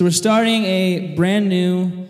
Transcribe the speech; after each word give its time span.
So, 0.00 0.06
we're 0.06 0.12
starting 0.12 0.64
a 0.64 1.14
brand 1.14 1.50
new 1.50 2.08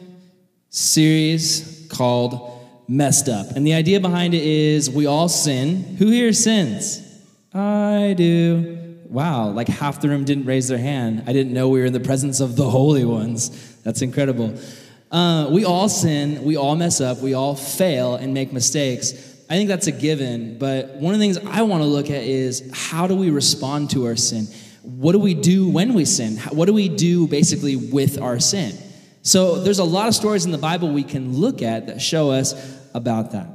series 0.69 1.89
called 1.91 2.65
Messed 2.87 3.29
Up. 3.29 3.51
And 3.57 3.67
the 3.67 3.75
idea 3.75 3.99
behind 3.99 4.33
it 4.33 4.45
is 4.45 4.89
we 4.89 5.07
all 5.07 5.29
sin. 5.29 5.97
Who 5.99 6.07
here 6.07 6.33
sins? 6.33 7.03
I 7.53 8.15
do. 8.17 8.97
Wow, 9.09 9.49
like 9.49 9.67
half 9.67 10.01
the 10.01 10.09
room 10.09 10.25
didn't 10.25 10.45
raise 10.45 10.69
their 10.69 10.79
hand. 10.79 11.25
I 11.27 11.33
didn't 11.33 11.53
know 11.53 11.69
we 11.69 11.81
were 11.81 11.87
in 11.87 11.93
the 11.93 11.99
presence 11.99 12.39
of 12.39 12.55
the 12.55 12.71
holy 12.71 13.05
ones. 13.05 13.51
That's 13.83 14.03
incredible. 14.03 14.57
Uh, 15.11 15.49
we 15.51 15.65
all 15.65 15.89
sin, 15.89 16.45
we 16.45 16.57
all 16.57 16.77
mess 16.77 17.01
up, 17.01 17.19
we 17.19 17.35
all 17.35 17.57
fail 17.57 18.15
and 18.15 18.33
make 18.33 18.53
mistakes. 18.53 19.15
I 19.51 19.55
think 19.55 19.69
that's 19.69 19.89
a 19.89 19.93
given, 19.93 20.59
but 20.59 20.91
one 20.91 21.13
of 21.13 21.19
the 21.19 21.25
things 21.25 21.39
I 21.39 21.63
want 21.63 21.83
to 21.83 21.89
look 21.89 22.07
at 22.07 22.23
is 22.23 22.71
how 22.73 23.09
do 23.09 23.17
we 23.17 23.31
respond 23.31 23.91
to 23.91 24.07
our 24.07 24.15
sin? 24.15 24.47
What 24.83 25.13
do 25.13 25.19
we 25.19 25.35
do 25.35 25.69
when 25.69 25.95
we 25.95 26.05
sin? 26.05 26.37
What 26.53 26.67
do 26.67 26.73
we 26.73 26.89
do 26.89 27.27
basically 27.27 27.77
with 27.77 28.21
our 28.21 28.41
sin? 28.41 28.77
So 29.23 29.63
there's 29.63 29.79
a 29.79 29.85
lot 29.85 30.09
of 30.09 30.15
stories 30.15 30.45
in 30.45 30.51
the 30.51 30.59
Bible 30.59 30.93
we 30.93 31.03
can 31.03 31.37
look 31.37 31.63
at 31.63 31.87
that 31.87 32.01
show 32.01 32.31
us 32.31 32.55
about 32.95 33.33
that. 33.33 33.47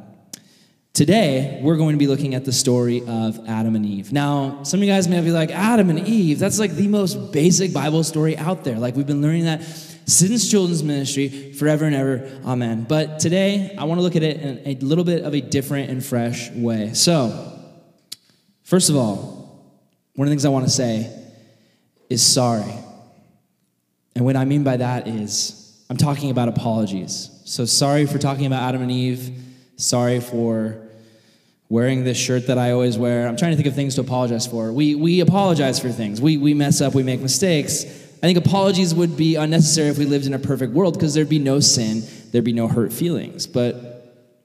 Today, 0.94 1.60
we're 1.62 1.76
going 1.76 1.92
to 1.92 2.00
be 2.00 2.08
looking 2.08 2.36
at 2.36 2.46
the 2.46 2.54
story 2.54 3.04
of 3.06 3.50
Adam 3.50 3.76
and 3.76 3.86
Eve. 3.86 4.14
Now, 4.14 4.64
some 4.64 4.80
of 4.80 4.86
you 4.86 4.90
guys 4.90 5.10
may 5.10 5.20
be 5.20 5.32
like, 5.32 5.52
Adam 5.52 5.90
and 5.90 6.00
Eve, 6.08 6.40
that's 6.40 6.58
like 6.58 6.72
the 6.72 6.88
most 6.88 7.34
basic 7.34 7.74
Bible 7.74 8.02
story 8.06 8.38
out 8.38 8.64
there. 8.64 8.80
Like, 8.80 8.96
we've 8.96 9.06
been 9.06 9.22
learning 9.22 9.44
that 9.44 9.62
since 9.62 10.50
children's 10.50 10.84
ministry 10.84 11.52
forever 11.52 11.84
and 11.84 11.96
ever. 11.96 12.40
Amen. 12.46 12.86
But 12.88 13.20
today, 13.20 13.76
I 13.78 13.84
want 13.84 13.98
to 13.98 14.04
look 14.04 14.16
at 14.16 14.24
it 14.24 14.40
in 14.40 14.62
a 14.66 14.76
little 14.86 15.04
bit 15.04 15.26
of 15.26 15.34
a 15.34 15.42
different 15.42 15.90
and 15.90 16.06
fresh 16.06 16.50
way. 16.52 16.94
So, 16.94 17.60
first 18.64 18.90
of 18.90 18.96
all, 18.96 19.35
one 20.16 20.28
of 20.28 20.30
the 20.30 20.34
things 20.34 20.46
I 20.46 20.50
want 20.50 20.66
to 20.66 20.72
say 20.72 21.12
is 22.10 22.24
sorry. 22.24 22.74
And 24.16 24.24
what 24.24 24.36
I 24.36 24.46
mean 24.46 24.64
by 24.64 24.78
that 24.78 25.08
is, 25.08 25.84
I'm 25.90 25.98
talking 25.98 26.32
about 26.32 26.48
apologies. 26.48 27.30
So, 27.46 27.66
sorry 27.66 28.06
for 28.06 28.18
talking 28.18 28.46
about 28.46 28.64
Adam 28.64 28.82
and 28.82 28.92
Eve. 28.92 29.38
Sorry 29.78 30.20
for 30.20 30.78
wearing 31.68 32.04
this 32.04 32.18
shirt 32.18 32.48
that 32.48 32.58
I 32.58 32.72
always 32.72 32.98
wear. 32.98 33.28
I'm 33.28 33.36
trying 33.36 33.52
to 33.52 33.56
think 33.58 33.68
of 33.68 33.76
things 33.76 33.96
to 33.96 34.02
apologize 34.02 34.48
for. 34.48 34.72
We, 34.72 34.96
we 34.96 35.20
apologize 35.20 35.80
for 35.80 35.90
things. 35.90 36.22
We, 36.22 36.38
we 36.38 36.54
mess 36.54 36.80
up, 36.80 36.96
we 36.96 37.04
make 37.04 37.22
mistakes. 37.22 37.84
I 37.84 38.28
think 38.28 38.38
apologies 38.38 38.96
would 38.96 39.18
be 39.18 39.36
unnecessary 39.36 39.90
if 39.90 39.98
we 39.98 40.06
lived 40.06 40.26
in 40.26 40.34
a 40.34 40.40
perfect 40.40 40.74
world 40.74 40.94
because 40.94 41.14
there'd 41.14 41.30
be 41.30 41.40
no 41.40 41.60
sin, 41.60 42.04
there'd 42.32 42.46
be 42.46 42.54
no 42.54 42.68
hurt 42.68 42.94
feelings. 42.94 43.48
But 43.48 43.96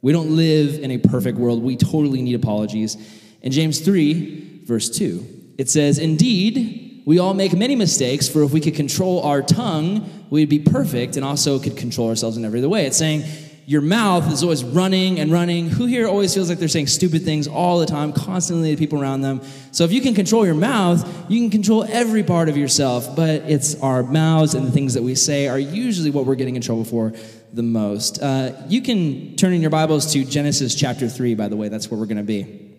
we 0.02 0.12
don't 0.12 0.34
live 0.34 0.82
in 0.82 0.90
a 0.90 0.98
perfect 0.98 1.38
world. 1.38 1.62
We 1.62 1.76
totally 1.76 2.22
need 2.22 2.34
apologies. 2.34 2.96
In 3.42 3.52
James 3.52 3.80
3, 3.80 4.64
verse 4.64 4.90
2, 4.90 5.39
it 5.60 5.68
says, 5.68 5.98
Indeed, 5.98 7.02
we 7.04 7.18
all 7.18 7.34
make 7.34 7.52
many 7.52 7.76
mistakes, 7.76 8.26
for 8.26 8.42
if 8.42 8.50
we 8.50 8.62
could 8.62 8.74
control 8.74 9.20
our 9.24 9.42
tongue, 9.42 10.08
we'd 10.30 10.48
be 10.48 10.58
perfect 10.58 11.16
and 11.16 11.24
also 11.24 11.58
could 11.58 11.76
control 11.76 12.08
ourselves 12.08 12.38
in 12.38 12.46
every 12.46 12.60
other 12.60 12.68
way. 12.70 12.86
It's 12.86 12.96
saying, 12.96 13.24
your 13.66 13.82
mouth 13.82 14.32
is 14.32 14.42
always 14.42 14.64
running 14.64 15.20
and 15.20 15.30
running. 15.30 15.68
Who 15.68 15.84
here 15.84 16.08
always 16.08 16.32
feels 16.32 16.48
like 16.48 16.58
they're 16.58 16.66
saying 16.66 16.86
stupid 16.86 17.26
things 17.26 17.46
all 17.46 17.78
the 17.78 17.84
time, 17.84 18.14
constantly 18.14 18.70
to 18.70 18.78
people 18.78 19.02
around 19.02 19.20
them? 19.20 19.42
So 19.70 19.84
if 19.84 19.92
you 19.92 20.00
can 20.00 20.14
control 20.14 20.46
your 20.46 20.54
mouth, 20.54 21.06
you 21.30 21.38
can 21.40 21.50
control 21.50 21.84
every 21.84 22.22
part 22.22 22.48
of 22.48 22.56
yourself. 22.56 23.14
But 23.14 23.42
it's 23.42 23.78
our 23.82 24.02
mouths 24.02 24.54
and 24.54 24.66
the 24.66 24.72
things 24.72 24.94
that 24.94 25.02
we 25.02 25.14
say 25.14 25.46
are 25.46 25.58
usually 25.58 26.10
what 26.10 26.24
we're 26.24 26.36
getting 26.36 26.56
in 26.56 26.62
trouble 26.62 26.86
for 26.86 27.12
the 27.52 27.62
most. 27.62 28.22
Uh, 28.22 28.52
you 28.66 28.80
can 28.80 29.36
turn 29.36 29.52
in 29.52 29.60
your 29.60 29.68
Bibles 29.68 30.10
to 30.14 30.24
Genesis 30.24 30.74
chapter 30.74 31.06
3, 31.06 31.34
by 31.34 31.48
the 31.48 31.56
way. 31.56 31.68
That's 31.68 31.90
where 31.90 32.00
we're 32.00 32.06
going 32.06 32.16
to 32.16 32.22
be. 32.22 32.69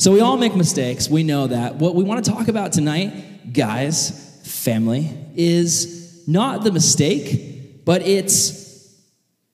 So 0.00 0.12
we 0.12 0.22
all 0.22 0.38
make 0.38 0.56
mistakes. 0.56 1.10
We 1.10 1.24
know 1.24 1.46
that. 1.48 1.74
What 1.74 1.94
we 1.94 2.04
want 2.04 2.24
to 2.24 2.30
talk 2.30 2.48
about 2.48 2.72
tonight, 2.72 3.52
guys, 3.52 4.40
family, 4.46 5.10
is 5.36 6.26
not 6.26 6.64
the 6.64 6.72
mistake, 6.72 7.84
but 7.84 8.00
it's 8.00 8.96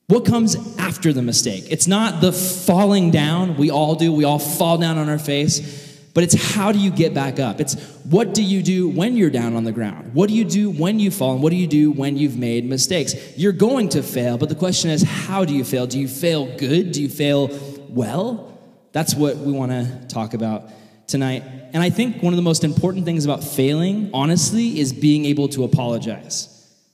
what 0.07 0.25
comes 0.25 0.55
after 0.79 1.13
the 1.13 1.21
mistake? 1.21 1.65
It's 1.69 1.89
not 1.89 2.21
the 2.21 2.31
falling 2.31 3.11
down. 3.11 3.57
We 3.57 3.73
all 3.73 3.97
do. 3.97 4.13
We 4.13 4.23
all 4.23 4.39
fall 4.39 4.79
down 4.79 4.99
on 4.99 5.09
our 5.09 5.19
face. 5.19 5.83
But 6.15 6.23
it's 6.23 6.55
how 6.55 6.71
do 6.71 6.79
you 6.79 6.93
get 6.93 7.13
back 7.13 7.41
up? 7.41 7.61
It's 7.61 7.75
what 8.05 8.33
do 8.33 8.45
you 8.45 8.63
do 8.63 8.89
when 8.89 9.17
you're 9.17 9.31
down 9.31 9.57
on 9.57 9.65
the 9.65 9.73
ground? 9.73 10.15
What 10.15 10.29
do 10.29 10.37
you 10.37 10.45
do 10.45 10.71
when 10.71 11.01
you 11.01 11.11
fall? 11.11 11.33
And 11.33 11.43
what 11.43 11.51
do 11.51 11.57
you 11.57 11.67
do 11.67 11.91
when 11.91 12.17
you've 12.17 12.39
made 12.39 12.65
mistakes? 12.67 13.17
You're 13.37 13.51
going 13.51 13.89
to 13.89 14.03
fail, 14.05 14.39
but 14.39 14.49
the 14.49 14.55
question 14.55 14.91
is, 14.91 15.03
how 15.03 15.45
do 15.45 15.53
you 15.53 15.65
fail? 15.65 15.89
Do 15.89 15.99
you 15.99 16.07
fail 16.07 16.57
good? 16.57 16.93
Do 16.93 17.03
you 17.03 17.09
fail 17.09 17.49
well? 17.89 18.56
That's 18.97 19.15
what 19.15 19.37
we 19.37 19.53
want 19.53 19.73
to 19.73 20.07
talk 20.09 20.33
about 20.33 20.71
tonight. 21.07 21.43
And 21.75 21.83
I 21.83 21.91
think 21.91 22.23
one 22.23 22.33
of 22.33 22.39
the 22.39 22.43
most 22.43 22.65
important 22.65 23.05
things 23.05 23.27
about 23.27 23.45
failing, 23.45 24.09
honestly, 24.15 24.81
is 24.81 24.95
being 24.95 25.27
able 25.27 25.49
to 25.49 25.65
apologize. 25.65 26.49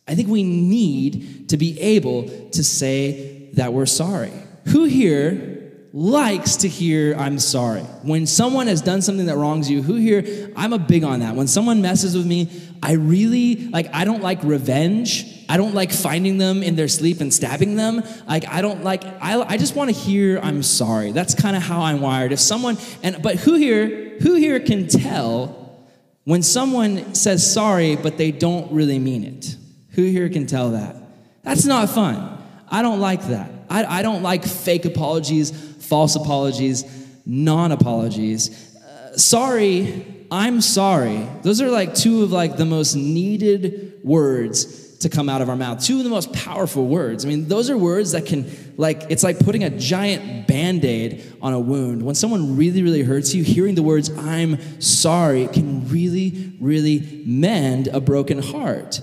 I 0.09 0.17
think 0.17 0.29
we 0.29 0.43
need 0.43 1.51
to 1.51 1.57
be 1.57 1.81
able 1.81 2.29
to 2.51 2.65
say 2.65 3.51
that 3.53 3.73
we're 3.73 3.87
sorry. 3.87 4.33
Who 4.71 4.83
here 4.83 5.75
likes 5.93 6.57
to 6.57 6.69
hear 6.69 7.15
I'm 7.15 7.39
sorry? 7.39 7.83
When 8.03 8.27
someone 8.27 8.67
has 8.67 8.83
done 8.83 9.01
something 9.01 9.27
that 9.27 9.37
wrongs 9.37 9.71
you, 9.71 9.81
who 9.81 9.95
here, 9.95 10.51
I'm 10.57 10.73
a 10.73 10.81
big 10.81 11.05
on 11.05 11.21
that. 11.21 11.37
When 11.37 11.47
someone 11.47 11.83
messes 11.83 12.17
with 12.17 12.27
me, 12.27 12.51
I 12.83 12.95
really, 12.95 13.69
like, 13.69 13.95
I 13.95 14.05
don't 14.05 14.25
like 14.25 14.43
revenge. 14.43 15.42
I 15.53 15.59
don't 15.59 15.75
like 15.75 15.93
finding 15.93 16.39
them 16.39 16.63
in 16.63 16.77
their 16.77 16.89
sleep 16.89 17.21
and 17.21 17.33
stabbing 17.33 17.77
them. 17.77 18.03
Like, 18.27 18.49
I 18.49 18.63
don't 18.63 18.83
like, 18.83 19.05
I, 19.05 19.39
I 19.39 19.59
just 19.59 19.77
want 19.77 19.91
to 19.91 19.95
hear 19.95 20.41
I'm 20.43 20.63
sorry. 20.63 21.13
That's 21.13 21.35
kind 21.35 21.55
of 21.55 21.63
how 21.63 21.83
I'm 21.83 22.01
wired. 22.01 22.33
If 22.33 22.41
someone, 22.41 22.79
and, 23.03 23.23
but 23.23 23.37
who 23.37 23.57
here, 23.57 24.17
who 24.21 24.37
here 24.37 24.61
can 24.61 24.89
tell 24.89 25.85
when 26.25 26.43
someone 26.43 27.15
says 27.15 27.53
sorry, 27.53 27.97
but 27.97 28.17
they 28.17 28.33
don't 28.33 28.73
really 28.73 28.99
mean 28.99 29.25
it? 29.25 29.55
Who 29.91 30.05
here 30.05 30.31
can 30.31 30.47
tell 30.47 30.71
that? 30.71 30.97
That's 31.43 31.67
not 31.67 31.91
fun. 31.91 32.43
I 32.71 32.81
don't 32.81 33.01
like 33.01 33.23
that. 33.25 33.51
I, 33.69 33.85
I 33.99 34.03
don't 34.03 34.23
like 34.23 34.47
fake 34.47 34.87
apologies, 34.87 35.51
false 35.87 36.17
apologies, 36.17 36.83
non 37.27 37.73
apologies. 37.73 38.75
Uh, 38.75 39.19
sorry, 39.19 40.27
I'm 40.31 40.63
sorry. 40.63 41.29
Those 41.43 41.61
are 41.61 41.71
like 41.71 41.95
two 41.95 42.23
of 42.23 42.33
like 42.33 42.57
the 42.57 42.65
most 42.65 42.95
needed 42.95 44.01
words 44.03 44.79
to 45.03 45.09
come 45.09 45.29
out 45.29 45.43
of 45.43 45.49
our 45.49 45.57
mouth. 45.57 45.85
Two 45.85 45.99
of 45.99 46.05
the 46.05 46.11
most 46.11 46.33
powerful 46.33 46.87
words. 46.87 47.25
I 47.25 47.29
mean, 47.29 47.49
those 47.49 47.71
are 47.71 47.77
words 47.77 48.13
that 48.13 48.27
can, 48.27 48.51
like, 48.77 49.05
it's 49.11 49.23
like 49.23 49.39
putting 49.39 49.65
a 49.65 49.71
giant 49.71 50.47
band 50.47 50.85
aid 50.85 51.25
on 51.41 51.53
a 51.53 51.61
wound. 51.61 52.03
When 52.03 52.15
someone 52.15 52.57
really, 52.57 52.83
really 52.83 53.03
hurts 53.03 53.35
you, 53.35 53.43
hearing 53.43 53.75
the 53.75 53.83
words, 53.83 54.11
I'm 54.17 54.81
sorry, 54.81 55.47
can 55.49 55.89
really, 55.89 56.55
really 56.61 57.23
mend 57.27 57.89
a 57.89 58.01
broken 58.01 58.41
heart. 58.41 59.01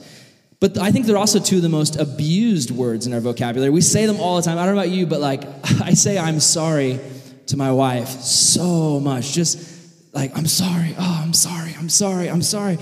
But 0.60 0.78
I 0.78 0.92
think 0.92 1.06
they're 1.06 1.18
also 1.18 1.40
two 1.40 1.58
of 1.58 1.62
the 1.62 1.70
most 1.70 1.96
abused 1.96 2.72
words 2.72 3.08
in 3.08 3.14
our 3.14 3.22
vocabulary. 3.22 3.70
We 3.70 3.82
say 3.82 4.06
them 4.06 4.20
all 4.20 4.36
the 4.36 4.42
time. 4.42 4.58
I 4.58 4.66
don't 4.66 4.76
know 4.76 4.82
about 4.82 4.92
you, 4.92 5.06
but 5.06 5.22
like 5.22 5.44
I 5.82 5.94
say 5.94 6.18
I'm 6.18 6.40
sorry 6.40 7.00
to 7.48 7.58
my 7.58 7.72
wife 7.72 8.10
so 8.10 9.00
much. 9.00 9.32
Just 9.32 10.14
like 10.14 10.38
I'm 10.38 10.48
sorry. 10.48 10.96
Oh, 11.00 11.22
I'm 11.24 11.34
sorry. 11.34 11.76
I'm 11.78 11.88
sorry. 11.88 12.30
I'm 12.30 12.42
sorry. 12.42 12.78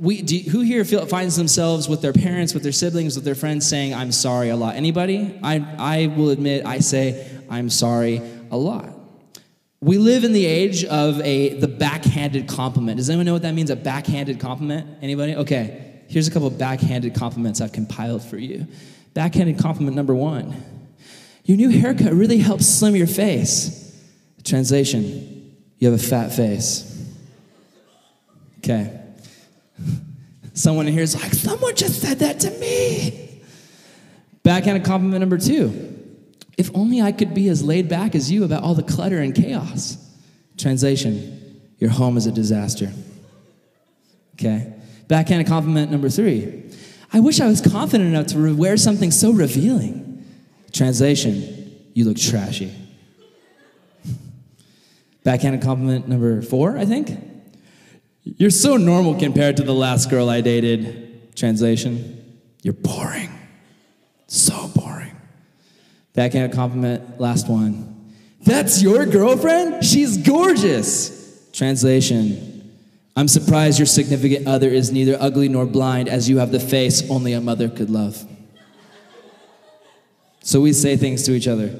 We, 0.00 0.22
do, 0.22 0.38
who 0.50 0.60
here 0.60 0.84
feel, 0.84 1.04
finds 1.06 1.36
themselves 1.36 1.88
with 1.88 2.02
their 2.02 2.12
parents, 2.12 2.54
with 2.54 2.62
their 2.62 2.72
siblings, 2.72 3.16
with 3.16 3.24
their 3.24 3.34
friends 3.34 3.66
saying 3.66 3.94
I'm 3.94 4.12
sorry 4.12 4.50
a 4.50 4.56
lot? 4.56 4.76
Anybody? 4.76 5.38
I, 5.42 5.64
I 5.78 6.06
will 6.06 6.30
admit 6.30 6.64
I 6.64 6.78
say 6.78 7.28
I'm 7.50 7.68
sorry 7.70 8.22
a 8.50 8.56
lot. 8.56 8.90
We 9.80 9.98
live 9.98 10.24
in 10.24 10.32
the 10.32 10.46
age 10.46 10.84
of 10.84 11.20
a 11.20 11.58
the 11.60 11.68
backhanded 11.68 12.48
compliment. 12.48 12.96
Does 12.96 13.10
anyone 13.10 13.26
know 13.26 13.32
what 13.32 13.42
that 13.42 13.54
means? 13.54 13.70
A 13.70 13.76
backhanded 13.76 14.40
compliment? 14.40 14.98
Anybody? 15.02 15.36
Okay 15.36 15.88
here's 16.08 16.26
a 16.26 16.30
couple 16.30 16.50
backhanded 16.50 17.14
compliments 17.14 17.60
I've 17.60 17.72
compiled 17.72 18.24
for 18.24 18.38
you. 18.38 18.66
Backhanded 19.14 19.58
compliment 19.58 19.94
number 19.94 20.14
one 20.14 20.62
Your 21.44 21.56
new 21.56 21.68
haircut 21.68 22.12
really 22.12 22.38
helps 22.38 22.66
slim 22.66 22.96
your 22.96 23.06
face. 23.06 23.84
Translation 24.42 25.56
You 25.78 25.90
have 25.90 26.00
a 26.00 26.02
fat 26.02 26.32
face. 26.32 26.84
Okay. 28.58 28.97
Someone 30.54 30.86
here 30.86 31.02
is 31.02 31.14
like, 31.14 31.32
Someone 31.32 31.74
just 31.74 32.00
said 32.00 32.18
that 32.20 32.40
to 32.40 32.50
me. 32.52 33.42
Backhanded 34.42 34.84
compliment 34.84 35.20
number 35.20 35.38
two 35.38 35.94
If 36.56 36.70
only 36.74 37.00
I 37.00 37.12
could 37.12 37.34
be 37.34 37.48
as 37.48 37.62
laid 37.62 37.88
back 37.88 38.14
as 38.14 38.30
you 38.30 38.44
about 38.44 38.62
all 38.62 38.74
the 38.74 38.82
clutter 38.82 39.18
and 39.18 39.34
chaos. 39.34 39.96
Translation 40.56 41.70
Your 41.78 41.90
home 41.90 42.16
is 42.16 42.26
a 42.26 42.32
disaster. 42.32 42.92
Okay. 44.34 44.72
Backhanded 45.06 45.46
compliment 45.46 45.90
number 45.90 46.08
three 46.08 46.64
I 47.12 47.20
wish 47.20 47.40
I 47.40 47.46
was 47.46 47.60
confident 47.60 48.10
enough 48.10 48.26
to 48.28 48.54
wear 48.54 48.76
something 48.76 49.10
so 49.10 49.32
revealing. 49.32 50.24
Translation, 50.72 51.88
you 51.94 52.04
look 52.04 52.18
trashy. 52.18 52.74
Backhanded 55.24 55.62
compliment 55.62 56.08
number 56.08 56.42
four, 56.42 56.76
I 56.76 56.84
think. 56.84 57.10
You're 58.36 58.50
so 58.50 58.76
normal 58.76 59.14
compared 59.14 59.56
to 59.56 59.62
the 59.62 59.74
last 59.74 60.10
girl 60.10 60.28
I 60.28 60.40
dated. 60.40 61.34
Translation, 61.34 62.40
you're 62.62 62.74
boring. 62.74 63.30
So 64.26 64.68
boring. 64.74 65.16
Backhanded 66.14 66.54
compliment, 66.54 67.20
last 67.20 67.48
one. 67.48 68.14
That's 68.42 68.82
your 68.82 69.06
girlfriend? 69.06 69.84
She's 69.84 70.18
gorgeous. 70.18 71.48
Translation, 71.52 72.76
I'm 73.16 73.28
surprised 73.28 73.78
your 73.78 73.86
significant 73.86 74.46
other 74.46 74.68
is 74.68 74.92
neither 74.92 75.16
ugly 75.18 75.48
nor 75.48 75.64
blind, 75.66 76.08
as 76.08 76.28
you 76.28 76.38
have 76.38 76.52
the 76.52 76.60
face 76.60 77.08
only 77.10 77.32
a 77.32 77.40
mother 77.40 77.68
could 77.68 77.90
love. 77.90 78.24
So 80.42 80.60
we 80.60 80.72
say 80.72 80.96
things 80.96 81.24
to 81.24 81.32
each 81.32 81.48
other. 81.48 81.74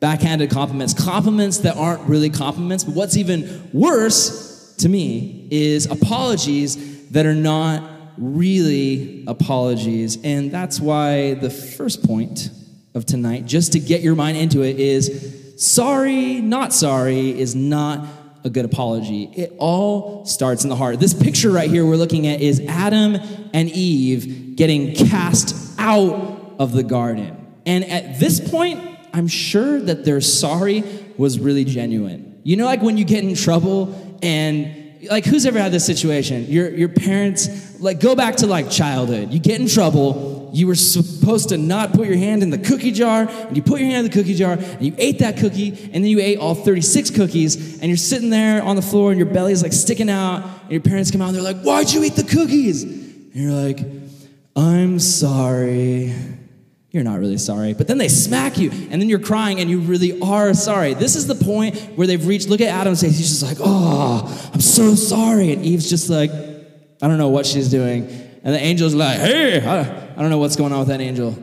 Backhanded 0.00 0.50
compliments, 0.50 0.92
compliments 0.94 1.58
that 1.58 1.76
aren't 1.76 2.02
really 2.02 2.30
compliments, 2.30 2.84
but 2.84 2.94
what's 2.94 3.16
even 3.16 3.70
worse 3.72 4.55
to 4.78 4.88
me 4.88 5.48
is 5.50 5.86
apologies 5.86 7.10
that 7.10 7.26
are 7.26 7.34
not 7.34 7.90
really 8.18 9.24
apologies. 9.26 10.18
And 10.22 10.50
that's 10.50 10.80
why 10.80 11.34
the 11.34 11.50
first 11.50 12.06
point 12.06 12.50
of 12.94 13.04
tonight, 13.06 13.46
just 13.46 13.72
to 13.72 13.80
get 13.80 14.00
your 14.00 14.14
mind 14.14 14.36
into 14.38 14.62
it, 14.62 14.78
is 14.78 15.54
sorry, 15.58 16.40
not 16.40 16.72
sorry 16.72 17.38
is 17.38 17.54
not 17.54 18.06
a 18.44 18.50
good 18.50 18.64
apology. 18.64 19.24
It 19.34 19.54
all 19.58 20.24
starts 20.24 20.62
in 20.64 20.70
the 20.70 20.76
heart. 20.76 21.00
This 21.00 21.14
picture 21.14 21.50
right 21.50 21.68
here 21.68 21.84
we're 21.84 21.96
looking 21.96 22.26
at 22.26 22.40
is 22.40 22.60
Adam 22.60 23.16
and 23.52 23.68
Eve 23.70 24.56
getting 24.56 24.94
cast 24.94 25.78
out 25.78 26.54
of 26.58 26.72
the 26.72 26.82
garden. 26.82 27.54
And 27.66 27.84
at 27.84 28.20
this 28.20 28.38
point, 28.48 28.80
I'm 29.12 29.28
sure 29.28 29.80
that 29.80 30.04
their 30.04 30.20
sorry 30.20 30.84
was 31.18 31.40
really 31.40 31.64
genuine. 31.64 32.40
You 32.44 32.56
know, 32.56 32.66
like 32.66 32.82
when 32.82 32.96
you 32.96 33.04
get 33.04 33.24
in 33.24 33.34
trouble 33.34 34.05
and 34.22 34.86
like 35.10 35.24
who's 35.24 35.46
ever 35.46 35.58
had 35.58 35.72
this 35.72 35.86
situation? 35.86 36.46
Your 36.46 36.70
your 36.70 36.88
parents 36.88 37.80
like 37.80 38.00
go 38.00 38.14
back 38.14 38.36
to 38.36 38.46
like 38.46 38.70
childhood. 38.70 39.32
You 39.32 39.38
get 39.38 39.60
in 39.60 39.68
trouble. 39.68 40.50
You 40.52 40.66
were 40.66 40.74
supposed 40.74 41.50
to 41.50 41.58
not 41.58 41.92
put 41.92 42.06
your 42.06 42.16
hand 42.16 42.42
in 42.42 42.50
the 42.50 42.58
cookie 42.58 42.92
jar, 42.92 43.28
and 43.28 43.56
you 43.56 43.62
put 43.62 43.80
your 43.80 43.90
hand 43.90 44.06
in 44.06 44.10
the 44.10 44.16
cookie 44.16 44.34
jar, 44.34 44.52
and 44.52 44.82
you 44.82 44.94
ate 44.96 45.18
that 45.18 45.36
cookie, 45.36 45.68
and 45.68 46.02
then 46.02 46.06
you 46.06 46.18
ate 46.18 46.38
all 46.38 46.54
36 46.54 47.10
cookies, 47.10 47.78
and 47.80 47.90
you're 47.90 47.96
sitting 47.98 48.30
there 48.30 48.62
on 48.62 48.74
the 48.76 48.80
floor, 48.82 49.10
and 49.10 49.18
your 49.18 49.28
belly's 49.28 49.62
like 49.62 49.74
sticking 49.74 50.08
out, 50.08 50.44
and 50.62 50.70
your 50.72 50.80
parents 50.80 51.10
come 51.10 51.20
out, 51.20 51.28
and 51.28 51.36
they're 51.36 51.42
like, 51.42 51.60
"Why'd 51.60 51.92
you 51.92 52.04
eat 52.04 52.14
the 52.14 52.24
cookies?" 52.24 52.84
And 52.84 53.30
you're 53.34 53.52
like, 53.52 53.80
"I'm 54.54 54.98
sorry." 54.98 56.14
You're 56.96 57.04
not 57.04 57.20
really 57.20 57.36
sorry. 57.36 57.74
But 57.74 57.88
then 57.88 57.98
they 57.98 58.08
smack 58.08 58.56
you, 58.56 58.70
and 58.70 59.02
then 59.02 59.10
you're 59.10 59.18
crying, 59.18 59.60
and 59.60 59.68
you 59.68 59.80
really 59.80 60.18
are 60.22 60.54
sorry. 60.54 60.94
This 60.94 61.14
is 61.14 61.26
the 61.26 61.34
point 61.34 61.78
where 61.94 62.06
they've 62.06 62.26
reached. 62.26 62.48
Look 62.48 62.62
at 62.62 62.68
Adam's 62.68 63.02
face. 63.02 63.18
He's 63.18 63.28
just 63.28 63.42
like, 63.42 63.58
oh, 63.60 64.50
I'm 64.54 64.62
so 64.62 64.94
sorry. 64.94 65.52
And 65.52 65.62
Eve's 65.62 65.90
just 65.90 66.08
like, 66.08 66.30
I 66.30 67.06
don't 67.06 67.18
know 67.18 67.28
what 67.28 67.44
she's 67.44 67.68
doing. 67.68 68.04
And 68.42 68.54
the 68.54 68.58
angel's 68.58 68.94
like, 68.94 69.18
hey, 69.18 69.58
I 69.62 70.14
don't 70.22 70.30
know 70.30 70.38
what's 70.38 70.56
going 70.56 70.72
on 70.72 70.78
with 70.78 70.88
that 70.88 71.02
angel. 71.02 71.36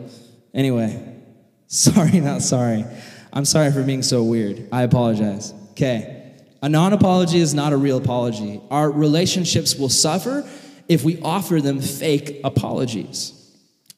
Anyway, 0.56 1.22
sorry, 1.68 2.20
not 2.20 2.42
sorry. 2.42 2.84
I'm 3.32 3.46
sorry 3.46 3.72
for 3.72 3.84
being 3.84 4.02
so 4.02 4.24
weird. 4.24 4.68
I 4.72 4.82
apologize. 4.82 5.54
Okay. 5.74 6.34
A 6.64 6.70
non 6.70 6.94
apology 6.94 7.38
is 7.38 7.54
not 7.54 7.74
a 7.74 7.78
real 7.78 7.98
apology. 7.98 8.60
Our 8.72 8.90
relationships 8.90 9.76
will 9.76 9.90
suffer 9.90 10.50
if 10.90 11.04
we 11.04 11.22
offer 11.22 11.62
them 11.62 11.80
fake 11.80 12.42
apologies. 12.44 13.43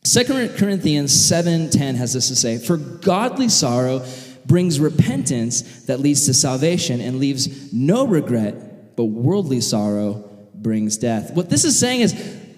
2 0.06 0.50
Corinthians 0.56 1.12
7:10 1.12 1.96
has 1.96 2.14
this 2.14 2.28
to 2.28 2.36
say, 2.36 2.60
"For 2.60 2.78
godly 2.78 3.50
sorrow 3.50 4.04
brings 4.46 4.80
repentance 4.80 5.64
that 5.88 6.00
leads 6.00 6.28
to 6.28 6.34
salvation 6.34 7.02
and 7.02 7.20
leaves 7.20 7.50
no 7.74 8.06
regret, 8.06 8.96
but 8.96 9.06
worldly 9.06 9.62
sorrow 9.62 10.24
brings 10.54 10.98
death." 10.98 11.32
What 11.34 11.50
this 11.50 11.66
is 11.66 11.76
saying 11.76 12.02
is 12.02 12.14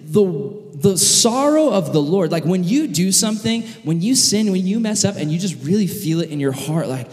the 0.06 0.58
the 0.80 0.96
sorrow 0.96 1.70
of 1.70 1.92
the 1.92 2.00
Lord, 2.00 2.30
like 2.30 2.44
when 2.44 2.62
you 2.62 2.86
do 2.86 3.10
something, 3.10 3.64
when 3.82 4.00
you 4.00 4.14
sin, 4.14 4.52
when 4.52 4.64
you 4.64 4.78
mess 4.78 5.04
up 5.04 5.16
and 5.16 5.32
you 5.32 5.38
just 5.38 5.56
really 5.64 5.88
feel 5.88 6.20
it 6.20 6.30
in 6.30 6.38
your 6.38 6.52
heart 6.52 6.88
like, 6.88 7.08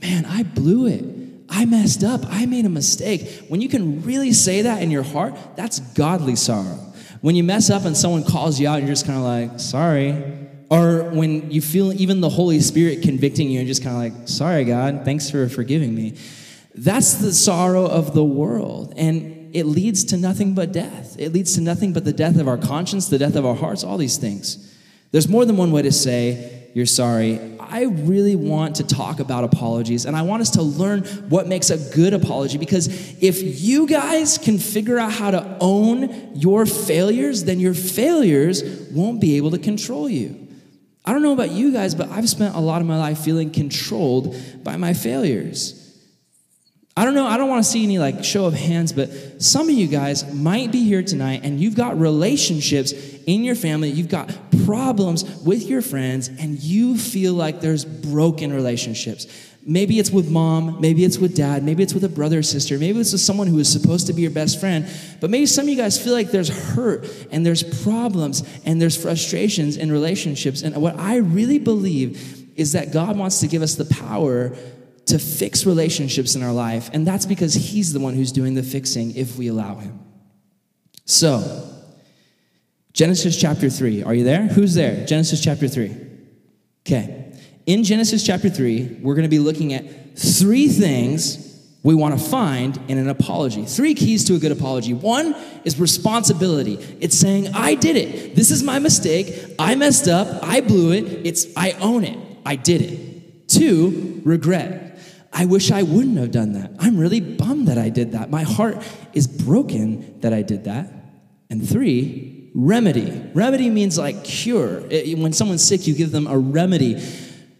"Man, 0.00 0.24
I 0.24 0.42
blew 0.42 0.86
it. 0.86 1.04
I 1.48 1.64
messed 1.64 2.04
up. 2.04 2.26
I 2.28 2.44
made 2.44 2.66
a 2.66 2.68
mistake." 2.68 3.26
When 3.48 3.62
you 3.62 3.68
can 3.68 4.02
really 4.02 4.32
say 4.32 4.62
that 4.62 4.82
in 4.82 4.90
your 4.90 5.02
heart, 5.02 5.34
that's 5.56 5.80
godly 5.94 6.36
sorrow. 6.36 6.78
When 7.20 7.34
you 7.34 7.44
mess 7.44 7.70
up 7.70 7.84
and 7.84 7.96
someone 7.96 8.24
calls 8.24 8.60
you 8.60 8.68
out, 8.68 8.80
you're 8.80 8.88
just 8.88 9.06
kind 9.06 9.18
of 9.18 9.24
like, 9.24 9.60
sorry. 9.60 10.48
Or 10.70 11.04
when 11.04 11.50
you 11.50 11.60
feel 11.60 11.92
even 11.92 12.20
the 12.20 12.28
Holy 12.28 12.60
Spirit 12.60 13.02
convicting 13.02 13.50
you 13.50 13.58
and 13.58 13.66
just 13.66 13.82
kind 13.82 13.96
of 13.96 14.20
like, 14.20 14.28
sorry, 14.28 14.64
God, 14.64 15.04
thanks 15.04 15.30
for 15.30 15.48
forgiving 15.48 15.94
me. 15.94 16.16
That's 16.74 17.14
the 17.14 17.32
sorrow 17.32 17.86
of 17.86 18.14
the 18.14 18.24
world. 18.24 18.94
And 18.96 19.54
it 19.56 19.64
leads 19.64 20.04
to 20.04 20.16
nothing 20.16 20.54
but 20.54 20.72
death. 20.72 21.16
It 21.18 21.32
leads 21.32 21.54
to 21.54 21.60
nothing 21.60 21.92
but 21.92 22.04
the 22.04 22.12
death 22.12 22.38
of 22.38 22.46
our 22.46 22.58
conscience, 22.58 23.08
the 23.08 23.18
death 23.18 23.34
of 23.34 23.46
our 23.46 23.54
hearts, 23.54 23.82
all 23.82 23.96
these 23.96 24.18
things. 24.18 24.76
There's 25.10 25.28
more 25.28 25.44
than 25.44 25.56
one 25.56 25.72
way 25.72 25.82
to 25.82 25.92
say 25.92 26.57
you're 26.78 26.86
sorry. 26.86 27.40
I 27.58 27.86
really 27.86 28.36
want 28.36 28.76
to 28.76 28.86
talk 28.86 29.18
about 29.18 29.42
apologies 29.42 30.04
and 30.06 30.16
I 30.16 30.22
want 30.22 30.42
us 30.42 30.50
to 30.50 30.62
learn 30.62 31.02
what 31.28 31.48
makes 31.48 31.70
a 31.70 31.92
good 31.92 32.14
apology 32.14 32.56
because 32.56 32.86
if 33.20 33.60
you 33.60 33.88
guys 33.88 34.38
can 34.38 34.58
figure 34.58 34.96
out 34.96 35.10
how 35.10 35.32
to 35.32 35.56
own 35.60 36.36
your 36.36 36.66
failures, 36.66 37.42
then 37.42 37.58
your 37.58 37.74
failures 37.74 38.62
won't 38.92 39.20
be 39.20 39.38
able 39.38 39.50
to 39.50 39.58
control 39.58 40.08
you. 40.08 40.46
I 41.04 41.10
don't 41.10 41.22
know 41.22 41.32
about 41.32 41.50
you 41.50 41.72
guys, 41.72 41.96
but 41.96 42.10
I've 42.10 42.28
spent 42.28 42.54
a 42.54 42.60
lot 42.60 42.80
of 42.80 42.86
my 42.86 42.96
life 42.96 43.18
feeling 43.18 43.50
controlled 43.50 44.36
by 44.62 44.76
my 44.76 44.94
failures. 44.94 45.87
I 46.98 47.04
don't 47.04 47.14
know, 47.14 47.28
I 47.28 47.36
don't 47.36 47.48
want 47.48 47.64
to 47.64 47.70
see 47.70 47.84
any 47.84 48.00
like 48.00 48.24
show 48.24 48.46
of 48.46 48.54
hands, 48.54 48.92
but 48.92 49.40
some 49.40 49.68
of 49.68 49.74
you 49.76 49.86
guys 49.86 50.34
might 50.34 50.72
be 50.72 50.82
here 50.82 51.00
tonight 51.00 51.42
and 51.44 51.60
you've 51.60 51.76
got 51.76 51.96
relationships 51.96 52.90
in 53.24 53.44
your 53.44 53.54
family, 53.54 53.88
you've 53.88 54.08
got 54.08 54.34
problems 54.64 55.22
with 55.44 55.68
your 55.68 55.80
friends, 55.80 56.26
and 56.26 56.58
you 56.58 56.98
feel 56.98 57.34
like 57.34 57.60
there's 57.60 57.84
broken 57.84 58.52
relationships. 58.52 59.28
Maybe 59.64 60.00
it's 60.00 60.10
with 60.10 60.28
mom, 60.28 60.80
maybe 60.80 61.04
it's 61.04 61.18
with 61.18 61.36
dad, 61.36 61.62
maybe 61.62 61.84
it's 61.84 61.94
with 61.94 62.02
a 62.02 62.08
brother 62.08 62.40
or 62.40 62.42
sister, 62.42 62.80
maybe 62.80 62.98
it's 62.98 63.12
with 63.12 63.20
someone 63.20 63.46
who 63.46 63.60
is 63.60 63.70
supposed 63.70 64.08
to 64.08 64.12
be 64.12 64.22
your 64.22 64.32
best 64.32 64.58
friend. 64.58 64.90
But 65.20 65.30
maybe 65.30 65.46
some 65.46 65.66
of 65.66 65.68
you 65.68 65.76
guys 65.76 66.02
feel 66.02 66.14
like 66.14 66.32
there's 66.32 66.48
hurt 66.48 67.08
and 67.30 67.46
there's 67.46 67.62
problems 67.84 68.42
and 68.64 68.82
there's 68.82 69.00
frustrations 69.00 69.76
in 69.76 69.92
relationships. 69.92 70.62
And 70.62 70.74
what 70.82 70.98
I 70.98 71.18
really 71.18 71.60
believe 71.60 72.50
is 72.56 72.72
that 72.72 72.92
God 72.92 73.16
wants 73.16 73.38
to 73.38 73.46
give 73.46 73.62
us 73.62 73.76
the 73.76 73.84
power 73.84 74.56
to 75.08 75.18
fix 75.18 75.66
relationships 75.66 76.34
in 76.34 76.42
our 76.42 76.52
life. 76.52 76.90
And 76.92 77.06
that's 77.06 77.26
because 77.26 77.54
He's 77.54 77.92
the 77.92 78.00
one 78.00 78.14
who's 78.14 78.32
doing 78.32 78.54
the 78.54 78.62
fixing 78.62 79.14
if 79.14 79.36
we 79.36 79.48
allow 79.48 79.76
Him. 79.76 80.00
So, 81.04 81.74
Genesis 82.92 83.40
chapter 83.40 83.70
3. 83.70 84.02
Are 84.02 84.14
you 84.14 84.24
there? 84.24 84.42
Who's 84.42 84.74
there? 84.74 85.06
Genesis 85.06 85.42
chapter 85.42 85.68
3. 85.68 85.96
Okay. 86.86 87.32
In 87.66 87.84
Genesis 87.84 88.24
chapter 88.24 88.48
3, 88.48 88.98
we're 89.02 89.14
going 89.14 89.24
to 89.24 89.28
be 89.28 89.38
looking 89.38 89.72
at 89.72 90.18
three 90.18 90.68
things 90.68 91.44
we 91.82 91.94
want 91.94 92.18
to 92.18 92.24
find 92.24 92.78
in 92.88 92.98
an 92.98 93.08
apology. 93.08 93.64
Three 93.64 93.94
keys 93.94 94.24
to 94.24 94.34
a 94.34 94.38
good 94.38 94.52
apology. 94.52 94.94
One 94.94 95.34
is 95.64 95.78
responsibility. 95.78 96.74
It's 97.00 97.16
saying, 97.16 97.48
I 97.54 97.74
did 97.74 97.96
it. 97.96 98.34
This 98.34 98.50
is 98.50 98.62
my 98.62 98.78
mistake. 98.78 99.54
I 99.58 99.74
messed 99.74 100.08
up. 100.08 100.42
I 100.42 100.60
blew 100.60 100.92
it. 100.92 101.04
It's 101.26 101.46
I 101.56 101.72
own 101.72 102.04
it. 102.04 102.18
I 102.44 102.56
did 102.56 102.82
it. 102.82 103.48
Two, 103.48 104.22
regret. 104.24 104.87
I 105.32 105.44
wish 105.44 105.70
I 105.70 105.82
wouldn't 105.82 106.18
have 106.18 106.30
done 106.30 106.52
that. 106.54 106.72
I'm 106.78 106.98
really 106.98 107.20
bummed 107.20 107.68
that 107.68 107.78
I 107.78 107.90
did 107.90 108.12
that. 108.12 108.30
My 108.30 108.42
heart 108.42 108.82
is 109.12 109.26
broken 109.26 110.20
that 110.20 110.32
I 110.32 110.42
did 110.42 110.64
that. 110.64 110.92
And 111.50 111.66
three, 111.66 112.50
remedy. 112.54 113.30
Remedy 113.34 113.70
means 113.70 113.98
like 113.98 114.24
cure. 114.24 114.82
It, 114.90 115.18
when 115.18 115.32
someone's 115.32 115.62
sick, 115.62 115.86
you 115.86 115.94
give 115.94 116.12
them 116.12 116.26
a 116.26 116.36
remedy. 116.38 117.02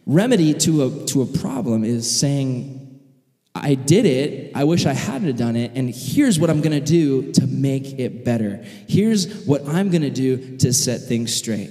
Remedy 0.06 0.54
to 0.54 0.84
a, 0.84 1.06
to 1.06 1.22
a 1.22 1.26
problem 1.26 1.84
is 1.84 2.10
saying, 2.10 2.78
I 3.54 3.75
did 3.75 4.06
it. 4.06 4.52
I 4.54 4.64
wish 4.64 4.87
I 4.87 4.92
hadn't 4.92 5.37
done 5.37 5.56
it. 5.56 5.72
And 5.75 5.90
here's 5.90 6.38
what 6.38 6.50
I'm 6.50 6.60
going 6.60 6.78
to 6.78 6.84
do 6.84 7.32
to 7.32 7.46
make 7.46 7.98
it 7.98 8.25
better. 8.25 8.64
Here's 8.88 9.44
what 9.46 9.66
I'm 9.68 9.90
going 9.90 10.02
to 10.02 10.10
do 10.10 10.58
to 10.58 10.72
set 10.72 11.02
things 11.02 11.34
straight. 11.34 11.70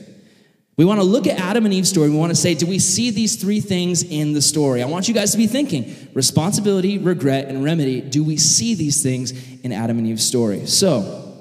We 0.77 0.85
want 0.85 0.99
to 0.99 1.03
look 1.03 1.25
at 1.25 1.39
Adam 1.39 1.65
and 1.65 1.73
Eve's 1.73 1.89
story. 1.89 2.11
We 2.11 2.17
want 2.17 2.29
to 2.29 2.35
say, 2.35 2.53
do 2.53 2.67
we 2.67 2.77
see 2.77 3.09
these 3.09 3.35
three 3.35 3.59
things 3.61 4.03
in 4.03 4.33
the 4.33 4.43
story? 4.43 4.83
I 4.83 4.85
want 4.85 5.07
you 5.07 5.13
guys 5.13 5.31
to 5.31 5.37
be 5.37 5.47
thinking 5.47 5.95
responsibility, 6.13 6.99
regret, 6.99 7.47
and 7.47 7.63
remedy. 7.63 7.99
Do 7.99 8.23
we 8.23 8.37
see 8.37 8.75
these 8.75 9.01
things 9.01 9.33
in 9.63 9.71
Adam 9.71 9.97
and 9.97 10.05
Eve's 10.05 10.23
story? 10.23 10.67
So, 10.67 11.33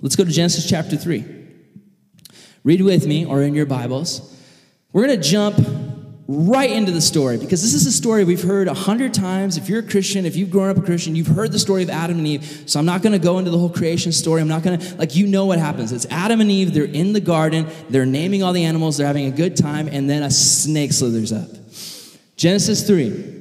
let's 0.00 0.16
go 0.16 0.24
to 0.24 0.30
Genesis 0.30 0.66
chapter 0.66 0.96
3. 0.96 1.22
Read 2.64 2.80
with 2.80 3.06
me 3.06 3.26
or 3.26 3.42
in 3.42 3.54
your 3.54 3.66
Bibles. 3.66 4.34
We're 4.92 5.06
going 5.06 5.20
to 5.20 5.28
jump 5.28 5.58
right 6.30 6.70
into 6.70 6.92
the 6.92 7.00
story 7.00 7.38
because 7.38 7.62
this 7.62 7.72
is 7.72 7.86
a 7.86 7.92
story 7.92 8.22
we've 8.22 8.42
heard 8.42 8.68
a 8.68 8.74
hundred 8.74 9.14
times. 9.14 9.56
If 9.56 9.70
you're 9.70 9.80
a 9.80 9.82
Christian, 9.82 10.26
if 10.26 10.36
you've 10.36 10.50
grown 10.50 10.68
up 10.68 10.76
a 10.76 10.82
Christian, 10.82 11.16
you've 11.16 11.26
heard 11.26 11.52
the 11.52 11.58
story 11.58 11.82
of 11.82 11.88
Adam 11.88 12.18
and 12.18 12.26
Eve. 12.26 12.64
So 12.66 12.78
I'm 12.78 12.84
not 12.84 13.00
going 13.00 13.14
to 13.14 13.18
go 13.18 13.38
into 13.38 13.50
the 13.50 13.58
whole 13.58 13.70
creation 13.70 14.12
story. 14.12 14.42
I'm 14.42 14.48
not 14.48 14.62
going 14.62 14.78
to, 14.78 14.96
like, 14.96 15.16
you 15.16 15.26
know 15.26 15.46
what 15.46 15.58
happens. 15.58 15.90
It's 15.90 16.04
Adam 16.10 16.42
and 16.42 16.50
Eve. 16.50 16.74
They're 16.74 16.84
in 16.84 17.14
the 17.14 17.20
garden. 17.20 17.66
They're 17.88 18.04
naming 18.04 18.42
all 18.42 18.52
the 18.52 18.64
animals. 18.64 18.98
They're 18.98 19.06
having 19.06 19.24
a 19.24 19.30
good 19.30 19.56
time. 19.56 19.88
And 19.88 20.08
then 20.08 20.22
a 20.22 20.30
snake 20.30 20.92
slithers 20.92 21.32
up. 21.32 21.48
Genesis 22.36 22.86
3. 22.86 23.36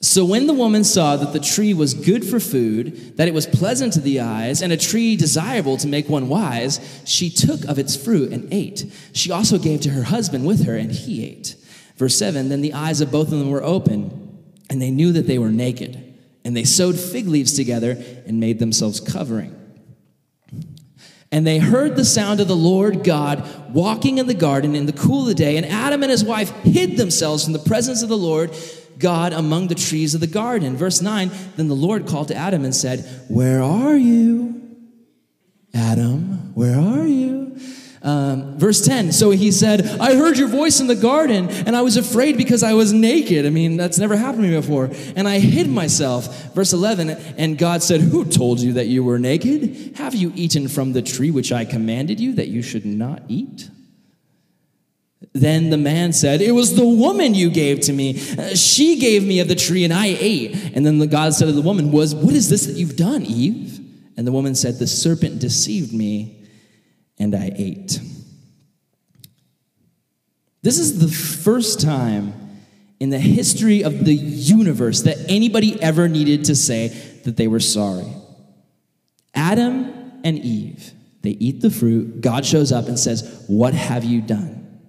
So 0.00 0.24
when 0.24 0.46
the 0.46 0.54
woman 0.54 0.84
saw 0.84 1.16
that 1.16 1.34
the 1.34 1.40
tree 1.40 1.74
was 1.74 1.92
good 1.92 2.24
for 2.24 2.40
food, 2.40 3.18
that 3.18 3.28
it 3.28 3.34
was 3.34 3.46
pleasant 3.46 3.92
to 3.94 4.00
the 4.00 4.20
eyes, 4.20 4.62
and 4.62 4.72
a 4.72 4.76
tree 4.76 5.16
desirable 5.16 5.76
to 5.78 5.88
make 5.88 6.08
one 6.08 6.28
wise, 6.28 6.80
she 7.04 7.28
took 7.28 7.64
of 7.64 7.78
its 7.78 7.96
fruit 7.96 8.32
and 8.32 8.52
ate. 8.52 8.84
She 9.12 9.30
also 9.30 9.58
gave 9.58 9.80
to 9.82 9.90
her 9.90 10.04
husband 10.04 10.46
with 10.46 10.64
her, 10.64 10.76
and 10.76 10.92
he 10.92 11.24
ate. 11.24 11.56
Verse 11.96 12.16
7 12.18 12.48
Then 12.48 12.60
the 12.60 12.74
eyes 12.74 13.00
of 13.00 13.10
both 13.10 13.32
of 13.32 13.38
them 13.38 13.50
were 13.50 13.62
open, 13.62 14.42
and 14.70 14.80
they 14.80 14.90
knew 14.90 15.12
that 15.12 15.26
they 15.26 15.38
were 15.38 15.50
naked. 15.50 16.02
And 16.44 16.56
they 16.56 16.64
sewed 16.64 16.96
fig 16.96 17.26
leaves 17.26 17.54
together 17.54 17.96
and 18.24 18.38
made 18.38 18.60
themselves 18.60 19.00
covering. 19.00 19.52
And 21.32 21.44
they 21.44 21.58
heard 21.58 21.96
the 21.96 22.04
sound 22.04 22.38
of 22.38 22.46
the 22.46 22.54
Lord 22.54 23.02
God 23.02 23.74
walking 23.74 24.18
in 24.18 24.28
the 24.28 24.34
garden 24.34 24.76
in 24.76 24.86
the 24.86 24.92
cool 24.92 25.22
of 25.22 25.26
the 25.26 25.34
day, 25.34 25.56
and 25.56 25.66
Adam 25.66 26.02
and 26.02 26.10
his 26.10 26.22
wife 26.22 26.50
hid 26.62 26.96
themselves 26.96 27.42
from 27.42 27.52
the 27.52 27.58
presence 27.58 28.02
of 28.02 28.08
the 28.08 28.16
Lord 28.16 28.52
God 28.98 29.32
among 29.32 29.68
the 29.68 29.74
trees 29.74 30.14
of 30.14 30.20
the 30.20 30.26
garden. 30.26 30.76
Verse 30.76 31.02
9 31.02 31.30
Then 31.56 31.68
the 31.68 31.74
Lord 31.74 32.06
called 32.06 32.28
to 32.28 32.36
Adam 32.36 32.64
and 32.64 32.74
said, 32.74 33.00
Where 33.28 33.62
are 33.62 33.96
you? 33.96 34.62
Adam, 35.74 36.54
where 36.54 36.78
are 36.78 37.06
you? 37.06 37.45
Um, 38.06 38.56
verse 38.56 38.82
10 38.82 39.10
So 39.10 39.30
he 39.32 39.50
said, 39.50 39.84
I 40.00 40.14
heard 40.14 40.38
your 40.38 40.46
voice 40.46 40.80
in 40.80 40.86
the 40.86 40.94
garden, 40.94 41.48
and 41.50 41.76
I 41.76 41.82
was 41.82 41.96
afraid 41.96 42.36
because 42.36 42.62
I 42.62 42.72
was 42.72 42.92
naked. 42.92 43.44
I 43.44 43.50
mean, 43.50 43.76
that's 43.76 43.98
never 43.98 44.16
happened 44.16 44.44
to 44.44 44.48
me 44.48 44.56
before. 44.56 44.90
And 45.16 45.26
I 45.26 45.40
hid 45.40 45.68
myself. 45.68 46.54
Verse 46.54 46.72
11 46.72 47.10
And 47.10 47.58
God 47.58 47.82
said, 47.82 48.00
Who 48.00 48.24
told 48.24 48.60
you 48.60 48.74
that 48.74 48.86
you 48.86 49.02
were 49.02 49.18
naked? 49.18 49.96
Have 49.96 50.14
you 50.14 50.32
eaten 50.36 50.68
from 50.68 50.92
the 50.92 51.02
tree 51.02 51.32
which 51.32 51.50
I 51.50 51.64
commanded 51.64 52.20
you 52.20 52.34
that 52.34 52.46
you 52.46 52.62
should 52.62 52.86
not 52.86 53.22
eat? 53.26 53.70
Then 55.32 55.70
the 55.70 55.76
man 55.76 56.12
said, 56.12 56.40
It 56.40 56.52
was 56.52 56.76
the 56.76 56.86
woman 56.86 57.34
you 57.34 57.50
gave 57.50 57.80
to 57.80 57.92
me. 57.92 58.14
She 58.54 59.00
gave 59.00 59.26
me 59.26 59.40
of 59.40 59.48
the 59.48 59.56
tree, 59.56 59.82
and 59.82 59.92
I 59.92 60.16
ate. 60.20 60.54
And 60.76 60.86
then 60.86 60.98
the 60.98 61.08
God 61.08 61.34
said 61.34 61.46
to 61.46 61.52
the 61.52 61.60
woman, 61.60 61.90
Was 61.90 62.14
what 62.14 62.34
is 62.34 62.48
this 62.50 62.66
that 62.66 62.76
you've 62.76 62.96
done, 62.96 63.22
Eve? 63.22 63.80
And 64.16 64.24
the 64.24 64.32
woman 64.32 64.54
said, 64.54 64.78
The 64.78 64.86
serpent 64.86 65.40
deceived 65.40 65.92
me 65.92 66.35
and 67.18 67.34
I 67.34 67.52
ate. 67.56 68.00
This 70.62 70.78
is 70.78 70.98
the 70.98 71.08
first 71.08 71.80
time 71.80 72.34
in 72.98 73.10
the 73.10 73.18
history 73.18 73.82
of 73.84 74.04
the 74.04 74.14
universe 74.14 75.02
that 75.02 75.18
anybody 75.28 75.80
ever 75.82 76.08
needed 76.08 76.46
to 76.46 76.56
say 76.56 76.88
that 77.24 77.36
they 77.36 77.46
were 77.46 77.60
sorry. 77.60 78.06
Adam 79.34 80.20
and 80.24 80.38
Eve, 80.38 80.92
they 81.22 81.30
eat 81.30 81.60
the 81.60 81.70
fruit. 81.70 82.20
God 82.20 82.44
shows 82.44 82.72
up 82.72 82.88
and 82.88 82.98
says, 82.98 83.44
What 83.46 83.74
have 83.74 84.04
you 84.04 84.20
done? 84.20 84.80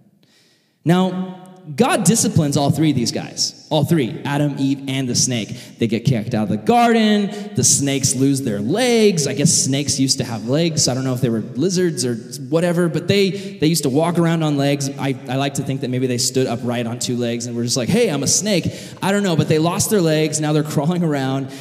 Now, 0.86 1.47
God 1.76 2.06
disciplines 2.06 2.56
all 2.56 2.72
three 2.72 2.92
of 2.92 2.96
these 2.96 3.12
guys. 3.12 3.68
All 3.70 3.84
three 3.84 4.22
Adam, 4.24 4.56
Eve, 4.58 4.86
and 4.88 5.10
the 5.10 5.16
snake. 5.16 5.50
They 5.80 5.88
get 5.88 6.06
kicked 6.06 6.34
out 6.34 6.44
of 6.44 6.50
the 6.50 6.58
garden. 6.58 7.56
The 7.56 7.64
snakes 7.64 8.16
lose 8.16 8.42
their 8.42 8.62
legs. 8.62 9.28
I 9.28 9.34
guess 9.34 9.52
snakes 9.52 10.00
used 10.00 10.20
to 10.20 10.24
have 10.24 10.48
legs. 10.48 10.88
I 10.88 10.94
don't 10.94 11.04
know 11.04 11.14
if 11.14 11.20
they 11.20 11.30
were 11.30 11.42
lizards 11.42 12.06
or 12.06 12.16
whatever, 12.16 12.88
but 12.88 13.08
they, 13.08 13.32
they 13.32 13.68
used 13.68 13.84
to 13.84 13.90
walk 13.90 14.18
around 14.18 14.44
on 14.44 14.56
legs. 14.56 14.90
I, 14.98 15.18
I 15.28 15.36
like 15.36 15.56
to 15.56 15.64
think 15.64 15.82
that 15.82 15.90
maybe 15.90 16.08
they 16.08 16.18
stood 16.18 16.48
upright 16.48 16.88
on 16.88 17.00
two 17.00 17.18
legs 17.18 17.46
and 17.46 17.56
were 17.56 17.64
just 17.64 17.78
like, 17.78 17.90
hey, 17.90 18.10
I'm 18.10 18.24
a 18.24 18.28
snake. 18.28 18.72
I 19.02 19.12
don't 19.12 19.24
know, 19.24 19.36
but 19.36 19.50
they 19.50 19.60
lost 19.60 19.90
their 19.90 20.02
legs. 20.02 20.40
Now 20.40 20.54
they're 20.54 20.64
crawling 20.78 21.04
around. 21.04 21.52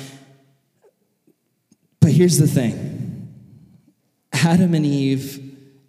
But 2.01 2.13
here's 2.13 2.39
the 2.39 2.47
thing 2.47 3.33
Adam 4.33 4.75
and 4.75 4.87
Eve, 4.87 5.43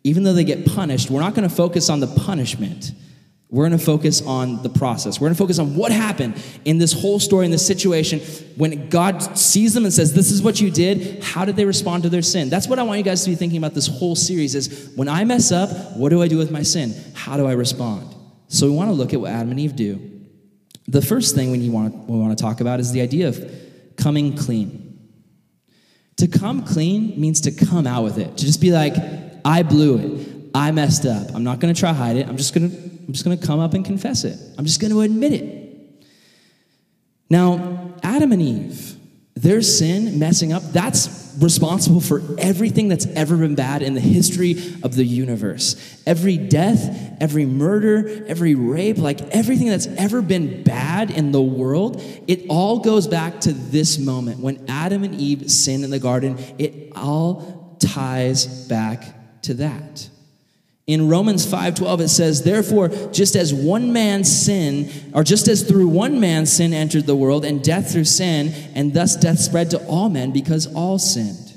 even 0.04 0.24
though 0.24 0.34
they 0.34 0.44
get 0.44 0.66
punished, 0.66 1.12
we're 1.12 1.22
not 1.22 1.36
going 1.36 1.48
to 1.48 1.56
focus 1.56 1.90
on 1.92 2.00
the 2.00 2.08
punishment 2.08 2.94
we're 3.50 3.66
going 3.66 3.80
to 3.80 3.86
focus 3.86 4.22
on 4.26 4.62
the 4.62 4.70
process. 4.70 5.22
We're 5.22 5.28
going 5.28 5.36
to 5.36 5.40
focus 5.40 5.58
on 5.58 5.76
what 5.76 5.94
happened 5.94 6.42
in 6.66 6.80
this 6.80 6.92
whole 6.92 7.18
story, 7.18 7.46
in 7.46 7.52
this 7.52 7.66
situation. 7.66 8.20
When 8.58 8.90
God 8.90 9.38
sees 9.38 9.74
them 9.74 9.86
and 9.86 9.94
says, 9.94 10.14
This 10.14 10.32
is 10.32 10.42
what 10.42 10.60
you 10.60 10.70
did, 10.70 11.24
how 11.24 11.46
did 11.46 11.56
they 11.56 11.64
respond 11.64 12.04
to 12.04 12.10
their 12.10 12.22
sin? 12.22 12.50
That's 12.50 12.68
what 12.68 12.78
I 12.78 12.84
want 12.84 12.98
you 12.98 13.06
guys 13.06 13.24
to 13.24 13.30
be 13.30 13.38
thinking 13.38 13.58
about 13.58 13.74
this 13.74 13.88
whole 13.88 14.16
series 14.16 14.54
is 14.54 14.92
when 14.96 15.08
I 15.08 15.24
mess 15.24 15.54
up, 15.54 15.70
what 15.96 16.10
do 16.10 16.22
I 16.22 16.28
do 16.28 16.38
with 16.38 16.52
my 16.52 16.62
sin? 16.62 16.94
How 17.14 17.38
do 17.38 17.48
I 17.48 17.54
respond? 17.54 18.14
So 18.50 18.68
we 18.68 18.76
want 18.76 18.90
to 18.90 18.94
look 18.94 19.14
at 19.14 19.22
what 19.22 19.32
Adam 19.32 19.52
and 19.52 19.60
Eve 19.60 19.78
do. 19.78 20.26
The 20.90 21.02
first 21.02 21.34
thing 21.34 21.52
we 21.52 21.70
want, 21.70 21.96
we 22.10 22.18
want 22.18 22.38
to 22.38 22.42
talk 22.42 22.60
about 22.60 22.82
is 22.82 22.92
the 22.92 23.02
idea 23.02 23.30
of 23.30 23.52
coming 23.96 24.36
clean. 24.36 24.84
To 26.18 26.28
come 26.28 26.66
clean 26.66 27.20
means 27.20 27.42
to 27.42 27.52
come 27.52 27.88
out 27.88 28.04
with 28.04 28.18
it, 28.18 28.38
to 28.38 28.46
just 28.46 28.60
be 28.60 28.72
like, 28.72 28.96
I 29.46 29.64
blew 29.64 29.98
it. 29.98 30.52
I 30.54 30.72
messed 30.72 31.06
up. 31.06 31.34
I'm 31.34 31.44
not 31.44 31.60
going 31.60 31.74
to 31.74 31.80
try 31.80 31.94
hide 31.94 32.18
it. 32.18 32.28
I'm 32.28 32.38
just 32.38 32.54
going 32.54 32.72
to 32.72 32.97
I'm 33.08 33.14
just 33.14 33.24
going 33.24 33.38
to 33.38 33.46
come 33.46 33.60
up 33.60 33.74
and 33.74 33.86
confess 33.86 34.26
it. 34.26 34.38
I'm 34.58 34.66
just 34.66 34.82
going 34.82 34.92
to 34.92 35.02
admit 35.02 35.34
it. 35.34 36.06
Now, 37.30 37.96
Adam 38.04 38.32
and 38.34 38.42
Eve, 38.42 38.96
their 39.36 39.62
sin 39.62 40.20
messing 40.20 40.52
up, 40.52 40.64
that's 40.64 41.36
responsible 41.40 42.02
for 42.02 42.22
everything 42.40 42.88
that's 42.88 43.06
ever 43.08 43.38
been 43.38 43.56
bad 43.56 43.82
in 43.82 43.94
the 43.94 44.02
history 44.02 44.54
of 44.84 44.96
the 44.96 45.06
universe. 45.06 46.02
Every 46.06 46.38
death, 46.38 47.18
every 47.22 47.46
murder, 47.46 48.26
every 48.28 48.56
rape, 48.56 48.98
like 48.98 49.22
everything 49.30 49.68
that's 49.68 49.88
ever 49.88 50.22
been 50.22 50.64
bad 50.64 51.12
in 51.12 51.32
the 51.32 51.42
world, 51.42 52.02
it 52.28 52.46
all 52.50 52.80
goes 52.80 53.08
back 53.08 53.40
to 53.42 53.54
this 53.54 54.00
moment 54.00 54.40
when 54.40 54.66
Adam 54.68 55.04
and 55.04 55.16
Eve 55.16 55.50
sinned 55.52 55.84
in 55.84 55.92
the 55.92 56.00
garden. 56.00 56.38
It 56.58 56.92
all 56.96 57.78
ties 57.80 58.68
back 58.68 59.42
to 59.44 59.54
that. 59.56 60.10
In 60.88 61.10
Romans 61.10 61.46
5:12 61.46 62.00
it 62.00 62.08
says, 62.08 62.44
"Therefore, 62.44 62.90
just 63.12 63.36
as 63.36 63.54
one 63.54 63.92
man's 63.92 64.32
sin, 64.32 64.88
or 65.14 65.24
just 65.24 65.50
as 65.50 65.64
through 65.64 65.90
one 65.90 66.20
man's 66.20 66.50
sin 66.50 66.74
entered 66.74 67.06
the 67.06 67.16
world 67.16 67.44
and 67.44 67.62
death 67.62 67.92
through 67.92 68.06
sin, 68.06 68.54
and 68.74 68.94
thus 68.94 69.18
death 69.18 69.40
spread 69.40 69.70
to 69.72 69.80
all 69.80 70.08
men 70.08 70.32
because 70.32 70.66
all 70.68 70.98
sinned." 70.98 71.54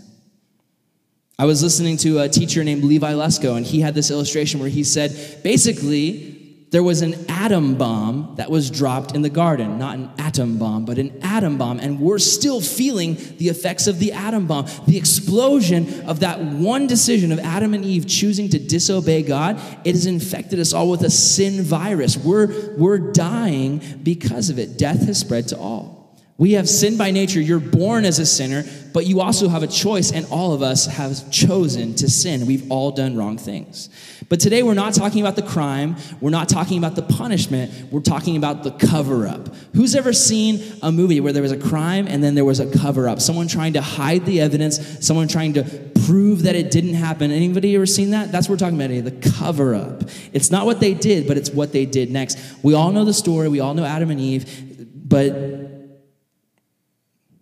I 1.39 1.45
was 1.45 1.63
listening 1.63 1.97
to 1.99 2.19
a 2.19 2.29
teacher 2.29 2.65
named 2.65 2.85
Levi 2.85 3.15
Lusko 3.15 3.57
and 3.57 3.65
he 3.65 3.81
had 3.81 3.95
this 3.95 4.11
illustration 4.11 4.61
where 4.61 4.69
he 4.69 4.85
said, 4.85 5.17
basically, 5.43 6.40
there 6.71 6.85
was 6.85 7.03
an 7.03 7.29
atom 7.29 7.75
bomb 7.75 8.35
that 8.37 8.49
was 8.49 8.71
dropped 8.71 9.17
in 9.17 9.23
the 9.23 9.31
garden. 9.31 9.79
Not 9.79 9.99
an 9.99 10.11
atom 10.19 10.57
bomb, 10.57 10.85
but 10.85 10.99
an 10.99 11.19
Adam 11.21 11.59
bomb. 11.59 11.81
And 11.81 11.99
we're 11.99 12.21
still 12.21 12.61
feeling 12.61 13.17
the 13.39 13.49
effects 13.49 13.89
of 13.89 13.99
the 13.99 14.13
atom 14.13 14.47
bomb. 14.47 14.69
The 14.87 14.97
explosion 14.97 16.03
of 16.03 16.21
that 16.21 16.41
one 16.41 16.87
decision 16.87 17.33
of 17.33 17.41
Adam 17.41 17.75
and 17.75 17.85
Eve 17.85 18.07
choosing 18.07 18.49
to 18.51 18.59
disobey 18.61 19.23
God, 19.23 19.61
it 19.85 19.97
has 19.97 20.07
infected 20.07 20.61
us 20.61 20.73
all 20.73 20.89
with 20.89 21.03
a 21.03 21.11
sin 21.11 21.63
virus. 21.63 22.17
We're, 22.17 22.77
we're 22.77 22.99
dying 22.99 23.83
because 24.05 24.49
of 24.49 24.61
it. 24.61 24.79
Death 24.79 25.07
has 25.07 25.19
spread 25.19 25.49
to 25.49 25.59
all. 25.59 26.01
We 26.39 26.53
have 26.53 26.69
sin 26.69 26.97
by 26.97 27.11
nature. 27.11 27.41
You're 27.41 27.61
born 27.61 28.07
as 28.07 28.19
a 28.19 28.25
sinner, 28.25 28.65
but 28.95 29.05
you 29.05 29.21
also 29.21 29.49
have 29.49 29.63
a 29.63 29.67
choice, 29.67 30.11
and 30.11 30.25
all 30.31 30.55
of 30.55 30.63
us 30.63 30.87
have 30.87 31.31
chosen 31.31 31.97
to 31.97 32.09
sin. 32.09 32.47
We've 32.47 32.71
all 32.71 32.93
done 32.93 33.15
wrong 33.15 33.37
things. 33.37 33.91
But 34.31 34.41
today 34.41 34.63
we're 34.63 34.73
not 34.73 34.95
talking 34.95 35.21
about 35.21 35.37
the 35.37 35.43
crime, 35.43 35.97
we're 36.21 36.31
not 36.31 36.49
talking 36.49 36.79
about 36.79 36.95
the 36.95 37.03
punishment, 37.03 37.93
we're 37.93 38.01
talking 38.01 38.39
about 38.39 38.63
the 38.63 38.71
cover 38.71 39.27
up. 39.27 39.55
Who's 39.75 39.95
ever 39.95 40.15
seen 40.15 40.63
a 40.81 40.91
movie 40.91 41.21
where 41.21 41.35
there 41.35 41.43
was 41.43 41.53
a 41.53 41.59
crime 41.59 42.07
and 42.09 42.25
then 42.25 42.35
there 42.35 42.47
was 42.47 42.61
a 42.61 42.79
cover 42.79 43.09
up? 43.09 43.21
Someone 43.21 43.49
trying 43.49 43.75
to 43.75 43.83
hide 43.83 44.25
the 44.25 44.41
evidence, 44.41 45.05
someone 45.05 45.29
trying 45.29 45.53
to 45.55 45.65
prove 46.07 46.45
that 46.45 46.57
it 46.57 46.71
didn't 46.71 46.95
happen. 46.95 47.31
Anybody 47.31 47.75
ever 47.75 47.85
seen 47.85 48.13
that? 48.13 48.33
That's 48.33 48.49
what 48.49 48.55
we're 48.55 48.65
talking 48.65 48.77
about 48.77 48.89
today, 48.89 49.01
the 49.01 49.31
cover 49.33 49.75
up. 49.75 50.05
It's 50.33 50.51
not 50.51 50.65
what 50.65 50.81
they 50.81 50.95
did, 50.95 51.29
but 51.29 51.37
it's 51.37 51.51
what 51.51 51.73
they 51.73 51.85
did 51.85 52.11
next. 52.11 52.39
We 52.63 52.73
all 52.73 52.93
know 52.93 53.05
the 53.05 53.13
story, 53.13 53.49
we 53.49 53.61
all 53.61 53.75
know 53.75 53.85
Adam 53.85 54.11
and 54.11 54.19
Eve, 54.21 54.89
but 54.95 55.71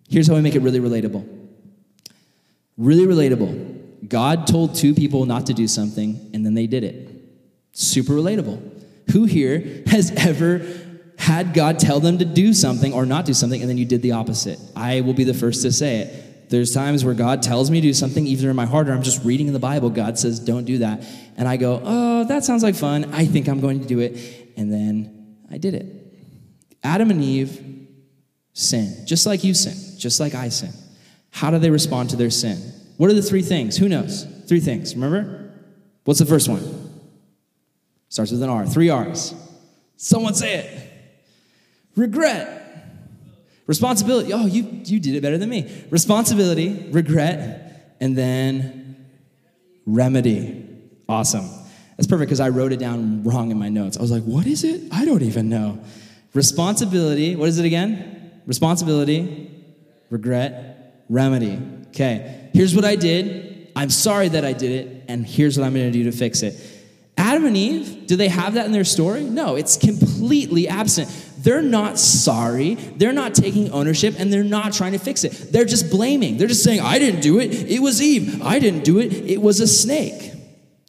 Here's 0.09 0.27
how 0.27 0.33
we 0.33 0.41
make 0.41 0.55
it 0.55 0.61
really 0.61 0.79
relatable. 0.79 1.27
Really 2.77 3.05
relatable. 3.05 3.78
God 4.09 4.47
told 4.47 4.75
two 4.75 4.93
people 4.93 5.25
not 5.25 5.45
to 5.47 5.53
do 5.53 5.67
something, 5.67 6.31
and 6.33 6.45
then 6.45 6.53
they 6.53 6.67
did 6.67 6.83
it. 6.83 7.09
Super 7.73 8.13
relatable. 8.13 8.61
Who 9.11 9.25
here 9.25 9.83
has 9.87 10.11
ever 10.11 10.65
had 11.17 11.53
God 11.53 11.79
tell 11.79 11.99
them 11.99 12.17
to 12.19 12.25
do 12.25 12.53
something 12.53 12.93
or 12.93 13.05
not 13.05 13.25
do 13.25 13.33
something, 13.33 13.61
and 13.61 13.69
then 13.69 13.77
you 13.77 13.85
did 13.85 14.01
the 14.01 14.13
opposite? 14.13 14.59
I 14.75 15.01
will 15.01 15.13
be 15.13 15.23
the 15.23 15.33
first 15.33 15.61
to 15.61 15.71
say 15.71 15.97
it. 15.99 16.49
There's 16.49 16.73
times 16.73 17.05
where 17.05 17.13
God 17.13 17.43
tells 17.43 17.69
me 17.69 17.79
to 17.79 17.87
do 17.87 17.93
something, 17.93 18.25
either 18.25 18.49
in 18.49 18.55
my 18.55 18.65
heart 18.65 18.89
or 18.89 18.93
I'm 18.93 19.03
just 19.03 19.23
reading 19.23 19.47
in 19.47 19.53
the 19.53 19.59
Bible, 19.59 19.91
God 19.91 20.17
says, 20.17 20.39
don't 20.39 20.65
do 20.65 20.79
that. 20.79 21.05
And 21.37 21.47
I 21.47 21.57
go, 21.57 21.81
oh, 21.83 22.23
that 22.23 22.43
sounds 22.43 22.63
like 22.63 22.75
fun. 22.75 23.13
I 23.13 23.25
think 23.25 23.47
I'm 23.47 23.61
going 23.61 23.81
to 23.81 23.87
do 23.87 23.99
it. 23.99 24.51
And 24.57 24.73
then 24.73 25.37
I 25.51 25.59
did 25.59 25.75
it. 25.75 25.85
Adam 26.83 27.11
and 27.11 27.21
Eve 27.23 27.87
sin, 28.53 29.05
just 29.05 29.27
like 29.27 29.43
you 29.43 29.53
sin 29.53 29.75
just 29.99 30.19
like 30.19 30.33
I 30.33 30.49
sin. 30.49 30.71
How 31.31 31.51
do 31.51 31.59
they 31.59 31.69
respond 31.69 32.09
to 32.11 32.15
their 32.15 32.31
sin? 32.31 32.57
What 32.99 33.09
are 33.09 33.13
the 33.13 33.21
three 33.21 33.43
things? 33.43 33.77
Who 33.77 33.87
knows? 33.87 34.27
Three 34.45 34.59
things. 34.59 34.93
Remember? 34.93 35.53
What's 36.03 36.19
the 36.19 36.25
first 36.25 36.49
one? 36.49 36.61
Starts 38.09 38.29
with 38.29 38.43
an 38.43 38.49
R. 38.49 38.65
Three 38.65 38.89
R's. 38.89 39.33
Someone 39.95 40.33
say 40.33 40.55
it. 40.55 40.91
Regret. 41.95 42.57
Responsibility. 43.67 44.33
Oh, 44.33 44.45
you, 44.47 44.81
you 44.83 44.99
did 44.99 45.15
it 45.15 45.21
better 45.21 45.37
than 45.37 45.49
me. 45.49 45.71
Responsibility, 45.89 46.89
regret, 46.91 47.95
and 48.01 48.17
then 48.17 49.05
remedy. 49.85 50.67
Awesome. 51.07 51.49
That's 51.95 52.05
perfect 52.05 52.27
because 52.27 52.41
I 52.41 52.49
wrote 52.49 52.73
it 52.73 52.79
down 52.79 53.23
wrong 53.23 53.49
in 53.49 53.57
my 53.57 53.69
notes. 53.69 53.95
I 53.95 54.01
was 54.01 54.11
like, 54.11 54.23
what 54.23 54.45
is 54.45 54.65
it? 54.65 54.91
I 54.91 55.05
don't 55.05 55.21
even 55.21 55.47
know. 55.47 55.79
Responsibility. 56.33 57.37
What 57.37 57.47
is 57.47 57.59
it 57.59 57.65
again? 57.65 58.41
Responsibility, 58.45 59.49
regret, 60.09 61.05
remedy. 61.07 61.78
Okay, 61.89 62.49
here's 62.53 62.75
what 62.75 62.85
I 62.85 62.95
did. 62.95 63.71
I'm 63.75 63.89
sorry 63.89 64.29
that 64.29 64.45
I 64.45 64.53
did 64.53 64.71
it, 64.71 65.05
and 65.07 65.25
here's 65.25 65.57
what 65.57 65.65
I'm 65.65 65.73
to 65.73 65.91
do 65.91 66.03
to 66.05 66.11
fix 66.11 66.43
it. 66.43 66.59
Adam 67.17 67.45
and 67.45 67.57
Eve, 67.57 68.07
do 68.07 68.15
they 68.15 68.29
have 68.29 68.53
that 68.53 68.65
in 68.65 68.71
their 68.71 68.85
story? 68.85 69.23
No, 69.23 69.55
it's 69.55 69.75
completely 69.77 70.67
absent. 70.67 71.09
they're 71.39 71.61
not 71.61 71.99
sorry, 71.99 72.75
they're 72.75 73.13
not 73.13 73.33
taking 73.33 73.71
ownership, 73.71 74.15
and 74.17 74.31
they're 74.31 74.43
not 74.43 74.73
trying 74.73 74.93
to 74.93 74.99
fix 74.99 75.23
it. 75.23 75.31
They're 75.51 75.65
just 75.65 75.89
blaming. 75.89 76.37
They're 76.37 76.47
just 76.47 76.63
saying, 76.63 76.81
I 76.81 76.99
didn't 76.99 77.21
do 77.21 77.39
it. 77.39 77.53
It 77.53 77.79
was 77.79 78.01
Eve. 78.01 78.41
I 78.41 78.59
didn't 78.59 78.83
do 78.83 78.99
it. 78.99 79.13
It 79.13 79.41
was 79.41 79.59
a 79.59 79.67
snake. 79.67 80.33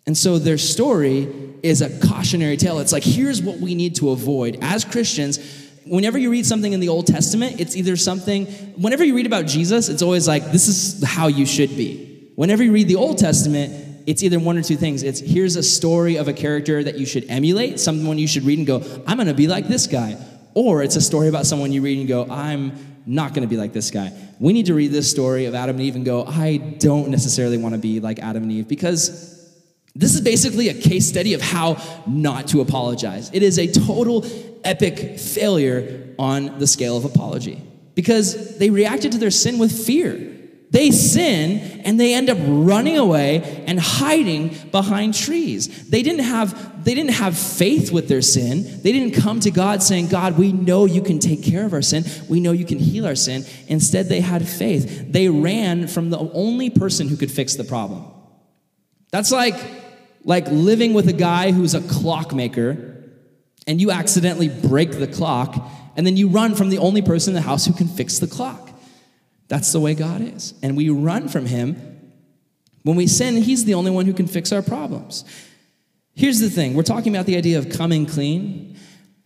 And 0.06 0.16
so 0.16 0.38
their 0.38 0.58
story 0.58 1.28
is 1.62 1.82
a 1.82 2.06
cautionary 2.08 2.56
tale. 2.56 2.78
It's 2.78 2.92
like, 2.92 3.04
here's 3.04 3.42
what 3.42 3.58
we 3.58 3.74
need 3.74 3.96
to 3.96 4.10
avoid. 4.10 4.58
As 4.62 4.84
Christians, 4.84 5.38
whenever 5.84 6.18
you 6.18 6.30
read 6.30 6.46
something 6.46 6.72
in 6.72 6.80
the 6.80 6.88
Old 6.88 7.06
Testament, 7.06 7.60
it's 7.60 7.76
either 7.76 7.96
something, 7.96 8.46
whenever 8.76 9.04
you 9.04 9.14
read 9.14 9.26
about 9.26 9.46
Jesus, 9.46 9.88
it's 9.88 10.02
always 10.02 10.28
like, 10.28 10.52
this 10.52 10.68
is 10.68 11.02
how 11.04 11.28
you 11.28 11.46
should 11.46 11.70
be. 11.76 12.30
Whenever 12.36 12.62
you 12.62 12.72
read 12.72 12.88
the 12.88 12.96
Old 12.96 13.18
Testament, 13.18 14.02
it's 14.06 14.22
either 14.22 14.38
one 14.38 14.56
or 14.56 14.62
two 14.62 14.76
things. 14.76 15.02
It's 15.02 15.20
here's 15.20 15.56
a 15.56 15.62
story 15.62 16.16
of 16.16 16.28
a 16.28 16.32
character 16.32 16.82
that 16.82 16.98
you 16.98 17.06
should 17.06 17.28
emulate, 17.28 17.78
someone 17.78 18.18
you 18.18 18.28
should 18.28 18.44
read 18.44 18.58
and 18.58 18.66
go, 18.66 18.82
I'm 19.06 19.18
to 19.18 19.34
be 19.34 19.46
like 19.46 19.68
this 19.68 19.86
guy. 19.86 20.16
Or 20.54 20.82
it's 20.82 20.96
a 20.96 21.00
story 21.00 21.28
about 21.28 21.46
someone 21.46 21.72
you 21.72 21.82
read 21.82 21.98
and 21.98 22.08
go, 22.08 22.26
I'm 22.28 23.02
not 23.06 23.34
to 23.34 23.46
be 23.46 23.56
like 23.56 23.72
this 23.72 23.90
guy. 23.90 24.12
We 24.38 24.52
need 24.52 24.66
to 24.66 24.74
read 24.74 24.90
this 24.90 25.10
story 25.10 25.46
of 25.46 25.54
Adam 25.54 25.76
and 25.76 25.84
Eve 25.84 25.96
and 25.96 26.04
go, 26.04 26.24
I 26.24 26.56
don't 26.56 27.08
necessarily 27.10 27.58
want 27.58 27.74
to 27.74 27.80
be 27.80 28.00
like 28.00 28.18
Adam 28.18 28.42
and 28.42 28.52
Eve 28.52 28.68
because 28.68 29.38
this 29.94 30.14
is 30.14 30.20
basically 30.20 30.68
a 30.68 30.74
case 30.74 31.08
study 31.08 31.34
of 31.34 31.42
how 31.42 31.76
not 32.06 32.48
to 32.48 32.60
apologize. 32.60 33.30
It 33.32 33.42
is 33.42 33.58
a 33.58 33.66
total 33.66 34.24
epic 34.64 35.18
failure 35.18 36.14
on 36.18 36.58
the 36.58 36.66
scale 36.66 36.96
of 36.96 37.04
apology 37.04 37.62
because 37.94 38.58
they 38.58 38.70
reacted 38.70 39.12
to 39.12 39.18
their 39.18 39.30
sin 39.30 39.58
with 39.58 39.86
fear. 39.86 40.26
They 40.70 40.92
sin 40.92 41.82
and 41.84 41.98
they 41.98 42.14
end 42.14 42.30
up 42.30 42.38
running 42.40 42.96
away 42.96 43.64
and 43.66 43.80
hiding 43.80 44.56
behind 44.70 45.14
trees. 45.14 45.88
They 45.90 46.02
didn't 46.02 46.24
have 46.24 46.84
they 46.84 46.94
didn't 46.94 47.12
have 47.12 47.36
faith 47.36 47.92
with 47.92 48.08
their 48.08 48.22
sin. 48.22 48.80
They 48.82 48.92
didn't 48.92 49.20
come 49.20 49.40
to 49.40 49.50
God 49.50 49.82
saying, 49.82 50.06
"God, 50.06 50.38
we 50.38 50.52
know 50.52 50.86
you 50.86 51.02
can 51.02 51.18
take 51.18 51.42
care 51.42 51.66
of 51.66 51.74
our 51.74 51.82
sin. 51.82 52.04
We 52.28 52.40
know 52.40 52.52
you 52.52 52.64
can 52.64 52.78
heal 52.78 53.04
our 53.04 53.16
sin." 53.16 53.44
Instead, 53.66 54.08
they 54.08 54.20
had 54.20 54.48
faith. 54.48 55.12
They 55.12 55.28
ran 55.28 55.88
from 55.88 56.08
the 56.08 56.18
only 56.18 56.70
person 56.70 57.08
who 57.08 57.16
could 57.16 57.30
fix 57.30 57.56
the 57.56 57.64
problem. 57.64 58.04
That's 59.10 59.32
like 59.32 59.56
like 60.24 60.46
living 60.50 60.94
with 60.94 61.08
a 61.08 61.12
guy 61.12 61.50
who's 61.50 61.74
a 61.74 61.80
clockmaker 61.80 62.99
and 63.70 63.80
you 63.80 63.92
accidentally 63.92 64.48
break 64.48 64.90
the 64.90 65.06
clock 65.06 65.54
and 65.96 66.04
then 66.04 66.16
you 66.16 66.26
run 66.26 66.56
from 66.56 66.70
the 66.70 66.78
only 66.78 67.02
person 67.02 67.30
in 67.30 67.34
the 67.36 67.48
house 67.48 67.66
who 67.66 67.72
can 67.72 67.86
fix 67.86 68.18
the 68.18 68.26
clock. 68.26 68.68
That's 69.46 69.70
the 69.70 69.78
way 69.78 69.94
God 69.94 70.22
is. 70.22 70.54
And 70.60 70.76
we 70.76 70.88
run 70.90 71.28
from 71.28 71.46
him. 71.46 71.76
When 72.82 72.96
we 72.96 73.06
sin, 73.06 73.36
he's 73.36 73.64
the 73.64 73.74
only 73.74 73.92
one 73.92 74.06
who 74.06 74.12
can 74.12 74.26
fix 74.26 74.50
our 74.50 74.60
problems. 74.60 75.24
Here's 76.16 76.40
the 76.40 76.50
thing 76.50 76.74
we're 76.74 76.82
talking 76.82 77.14
about 77.14 77.26
the 77.26 77.36
idea 77.36 77.58
of 77.58 77.70
coming 77.70 78.06
clean. 78.06 78.76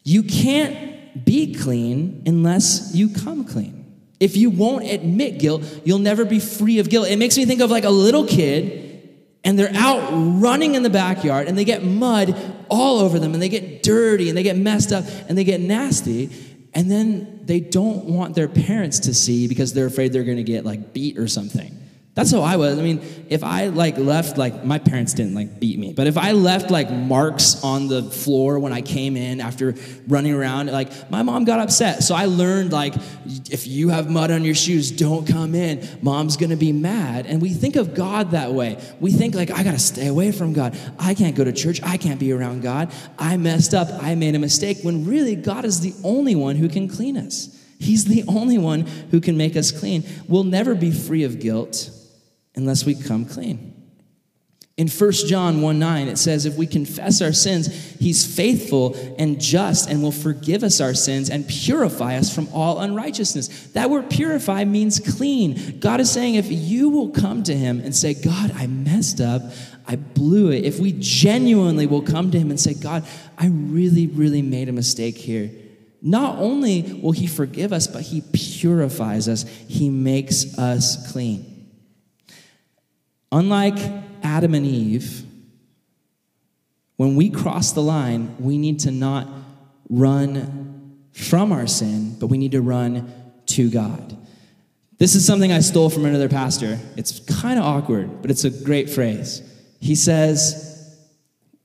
You 0.03 0.23
can't 0.23 1.25
be 1.25 1.55
clean 1.55 2.23
unless 2.27 2.95
you 2.95 3.09
come 3.09 3.47
clean. 3.47 3.81
If 4.21 4.37
you 4.37 4.51
won't 4.51 4.85
admit 4.85 5.39
guilt, 5.39 5.63
you'll 5.85 6.01
never 6.01 6.27
be 6.27 6.39
free 6.39 6.81
of 6.81 6.91
guilt. 6.91 7.09
It 7.09 7.19
makes 7.19 7.39
me 7.39 7.47
think 7.47 7.63
of 7.63 7.71
like 7.71 7.85
a 7.85 7.91
little 7.91 8.27
kid 8.27 8.84
and 9.45 9.59
they're 9.59 9.75
out 9.75 10.09
running 10.13 10.75
in 10.75 10.83
the 10.83 10.91
backyard 10.91 11.47
and 11.49 11.57
they 11.57 11.65
get 11.65 11.85
mud 11.85 12.35
all 12.69 13.01
over 13.01 13.19
them 13.19 13.35
and 13.35 13.43
they 13.43 13.49
get 13.49 13.83
dirty 13.83 14.29
and 14.29 14.39
they 14.39 14.43
get 14.43 14.57
messed 14.57 14.93
up 14.93 15.05
and 15.29 15.37
they 15.37 15.45
get 15.45 15.61
nasty. 15.61 16.31
And 16.73 16.91
then 16.91 17.41
they 17.45 17.61
don't 17.61 18.07
want 18.07 18.35
their 18.35 18.49
parents 18.49 19.01
to 19.01 19.15
see 19.15 19.47
because 19.47 19.75
they're 19.75 19.87
afraid 19.87 20.13
they're 20.13 20.25
going 20.25 20.39
to 20.39 20.43
get 20.43 20.65
like 20.65 20.93
beat 20.93 21.19
or 21.19 21.29
something 21.29 21.84
that's 22.15 22.31
how 22.31 22.43
I 22.43 22.57
was. 22.57 22.79
I 22.79 22.83
mean, 22.83 23.03
if 23.29 23.43
I 23.43 23.67
like 23.67 23.99
left 23.99 24.39
like 24.39 24.65
my 24.65 24.79
parents 24.79 25.15
didn't 25.15 25.35
like 25.35 25.59
beat 25.59 25.81
me, 25.81 25.93
but 25.93 26.07
if 26.07 26.17
I 26.17 26.31
left 26.31 26.71
like 26.71 26.89
marks 26.89 27.65
on 27.65 27.89
the 27.89 28.05
floor 28.05 28.61
when 28.61 28.73
I 28.73 28.83
came 28.83 29.17
in 29.17 29.41
after 29.41 29.75
running 30.07 30.33
around, 30.33 30.71
like 30.71 31.11
my 31.11 31.23
mom 31.23 31.45
got 31.45 31.59
upset. 31.59 32.05
So 32.05 32.15
I 32.15 32.27
learned 32.27 32.73
like 32.73 32.95
if 33.51 33.67
you 33.67 33.89
have 33.89 34.09
mud 34.09 34.31
on 34.31 34.45
your 34.45 34.55
shoes, 34.55 34.93
don't 34.93 35.27
come 35.27 35.57
in. 35.57 35.87
Mom's 36.03 36.37
going 36.37 36.51
to 36.51 36.57
be 36.57 36.71
mad. 36.71 37.27
And 37.27 37.43
we 37.43 37.49
think 37.49 37.75
of 37.75 37.95
God 37.95 38.31
that 38.31 38.53
way. 38.53 38.79
We 39.01 39.11
think 39.11 39.35
like 39.35 39.51
I 39.51 39.65
got 39.65 39.73
to 39.73 39.81
stay 39.81 40.07
away 40.07 40.31
from 40.31 40.53
God. 40.53 40.79
I 41.01 41.15
can't 41.15 41.35
go 41.35 41.43
to 41.43 41.53
church. 41.53 41.81
I 41.83 41.97
can't 41.97 42.21
be 42.21 42.31
around 42.31 42.63
God. 42.63 42.93
I 43.19 43.37
messed 43.39 43.75
up. 43.75 43.89
I 43.91 44.15
made 44.15 44.37
a 44.37 44.39
mistake 44.39 44.79
when 44.83 45.05
really 45.05 45.35
God 45.35 45.65
is 45.65 45.81
the 45.81 45.95
only 46.05 46.37
one 46.37 46.55
who 46.55 46.69
can 46.69 46.87
clean 46.87 47.17
us. 47.17 47.61
He's 47.81 48.05
the 48.05 48.23
only 48.29 48.57
one 48.57 48.83
who 49.11 49.21
can 49.21 49.37
make 49.37 49.57
us 49.57 49.73
clean. 49.73 50.05
We'll 50.29 50.45
never 50.45 50.77
be 50.77 50.93
free 50.93 51.25
of 51.25 51.41
guilt 51.41 51.91
unless 52.57 52.85
we 52.85 52.95
come 52.95 53.25
clean. 53.25 53.75
In 54.77 54.89
1 54.89 55.13
John 55.29 55.63
1 55.63 55.79
9, 55.79 56.09
it 56.09 56.19
says, 56.19 56.47
If 56.47 56.57
we 56.57 56.67
confess 56.67 57.23
our 57.23 57.33
sins, 57.33 57.69
he's 58.01 58.27
faithful 58.27 58.97
and 59.21 59.41
just 59.41 59.89
and 59.89 60.03
will 60.03 60.11
forgive 60.11 60.65
us 60.65 60.81
our 60.81 60.95
sins 60.95 61.31
and 61.31 61.47
purify 61.47 62.17
us 62.17 62.35
from 62.35 62.49
all 62.53 62.81
unrighteousness. 62.81 63.69
That 63.69 63.89
word 63.89 64.11
purify 64.11 64.65
means 64.65 64.99
clean. 64.99 65.79
God 65.79 66.01
is 66.01 66.11
saying, 66.11 66.35
if 66.35 66.51
you 66.51 66.89
will 66.89 67.11
come 67.11 67.45
to 67.45 67.55
him 67.55 67.81
and 67.81 67.95
say, 67.95 68.15
God, 68.15 68.51
I 68.57 68.67
messed 68.67 69.21
up, 69.21 69.43
I 69.87 69.95
blew 69.95 70.51
it, 70.51 70.65
if 70.65 70.81
we 70.81 70.93
genuinely 70.99 71.87
will 71.87 72.03
come 72.03 72.33
to 72.33 72.39
him 72.39 72.51
and 72.51 72.59
say, 72.59 72.75
God, 72.75 73.07
I 73.39 73.47
really, 73.47 74.09
really 74.09 74.43
made 74.43 74.69
a 74.69 74.73
mistake 74.73 75.17
here, 75.17 75.53
not 76.03 76.39
only 76.39 76.99
will 77.01 77.13
he 77.13 77.29
forgive 77.29 77.73
us, 77.73 77.87
but 77.87 78.03
he 78.03 78.23
purifies 78.33 79.29
us, 79.29 79.45
he 79.69 79.89
makes 79.89 80.59
us 80.59 81.13
clean. 81.13 81.54
Unlike 83.35 83.81
Adam 84.23 84.55
and 84.55 84.65
Eve, 84.65 85.25
when 86.95 87.17
we 87.17 87.31
cross 87.31 87.73
the 87.73 87.83
line, 87.83 88.37
we 88.39 88.57
need 88.59 88.79
to 88.81 88.93
not 88.93 89.29
run 89.91 91.01
from 91.13 91.51
our 91.51 91.67
sin, 91.67 92.17
but 92.21 92.29
we 92.29 92.39
need 92.39 92.53
to 92.53 92.61
run 92.61 93.13
to 93.47 93.69
God. 93.69 94.17
This 94.99 95.17
is 95.17 95.27
something 95.27 95.51
I 95.51 95.59
stole 95.59 95.91
from 95.91 96.05
another 96.05 96.29
pastor. 96.29 96.79
It's 96.97 97.19
kind 97.41 97.59
of 97.59 97.65
awkward, 97.65 98.23
but 98.23 98.31
it's 98.31 98.45
a 98.45 98.51
great 98.51 98.89
phrase. 98.89 99.43
He 99.81 99.97
says, 99.97 100.97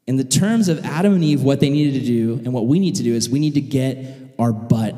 in 0.08 0.16
the 0.16 0.24
terms 0.24 0.70
of 0.70 0.84
Adam 0.84 1.14
and 1.14 1.24
Eve, 1.24 1.44
what 1.44 1.60
they 1.60 1.70
needed 1.70 2.00
to 2.00 2.06
do 2.06 2.42
and 2.46 2.52
what 2.52 2.66
we 2.66 2.80
need 2.80 2.96
to 2.96 3.04
do 3.04 3.14
is 3.14 3.30
we 3.30 3.40
need 3.40 3.54
to 3.54 3.62
get 3.62 4.34
our 4.40 4.52
butt 4.52 4.96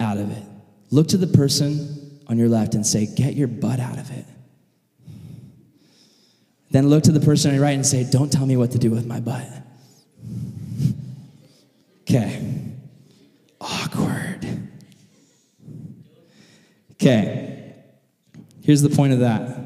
out 0.00 0.16
of 0.16 0.30
it. 0.30 0.44
Look 0.90 1.08
to 1.08 1.18
the 1.18 1.26
person 1.26 2.22
on 2.26 2.38
your 2.38 2.48
left 2.48 2.74
and 2.74 2.86
say, 2.86 3.04
Get 3.04 3.34
your 3.34 3.48
butt 3.48 3.80
out 3.80 3.98
of 3.98 4.10
it. 4.10 4.24
Then 6.70 6.88
look 6.88 7.04
to 7.04 7.12
the 7.12 7.20
person 7.20 7.50
on 7.50 7.56
your 7.56 7.64
right 7.64 7.74
and 7.74 7.86
say, 7.86 8.04
Don't 8.10 8.32
tell 8.32 8.46
me 8.46 8.56
what 8.56 8.72
to 8.72 8.78
do 8.78 8.90
with 8.90 9.06
my 9.06 9.20
butt. 9.20 9.46
Okay. 12.02 12.42
Awkward. 13.60 14.46
Okay. 16.92 17.74
Here's 18.62 18.82
the 18.82 18.90
point 18.90 19.12
of 19.12 19.20
that 19.20 19.60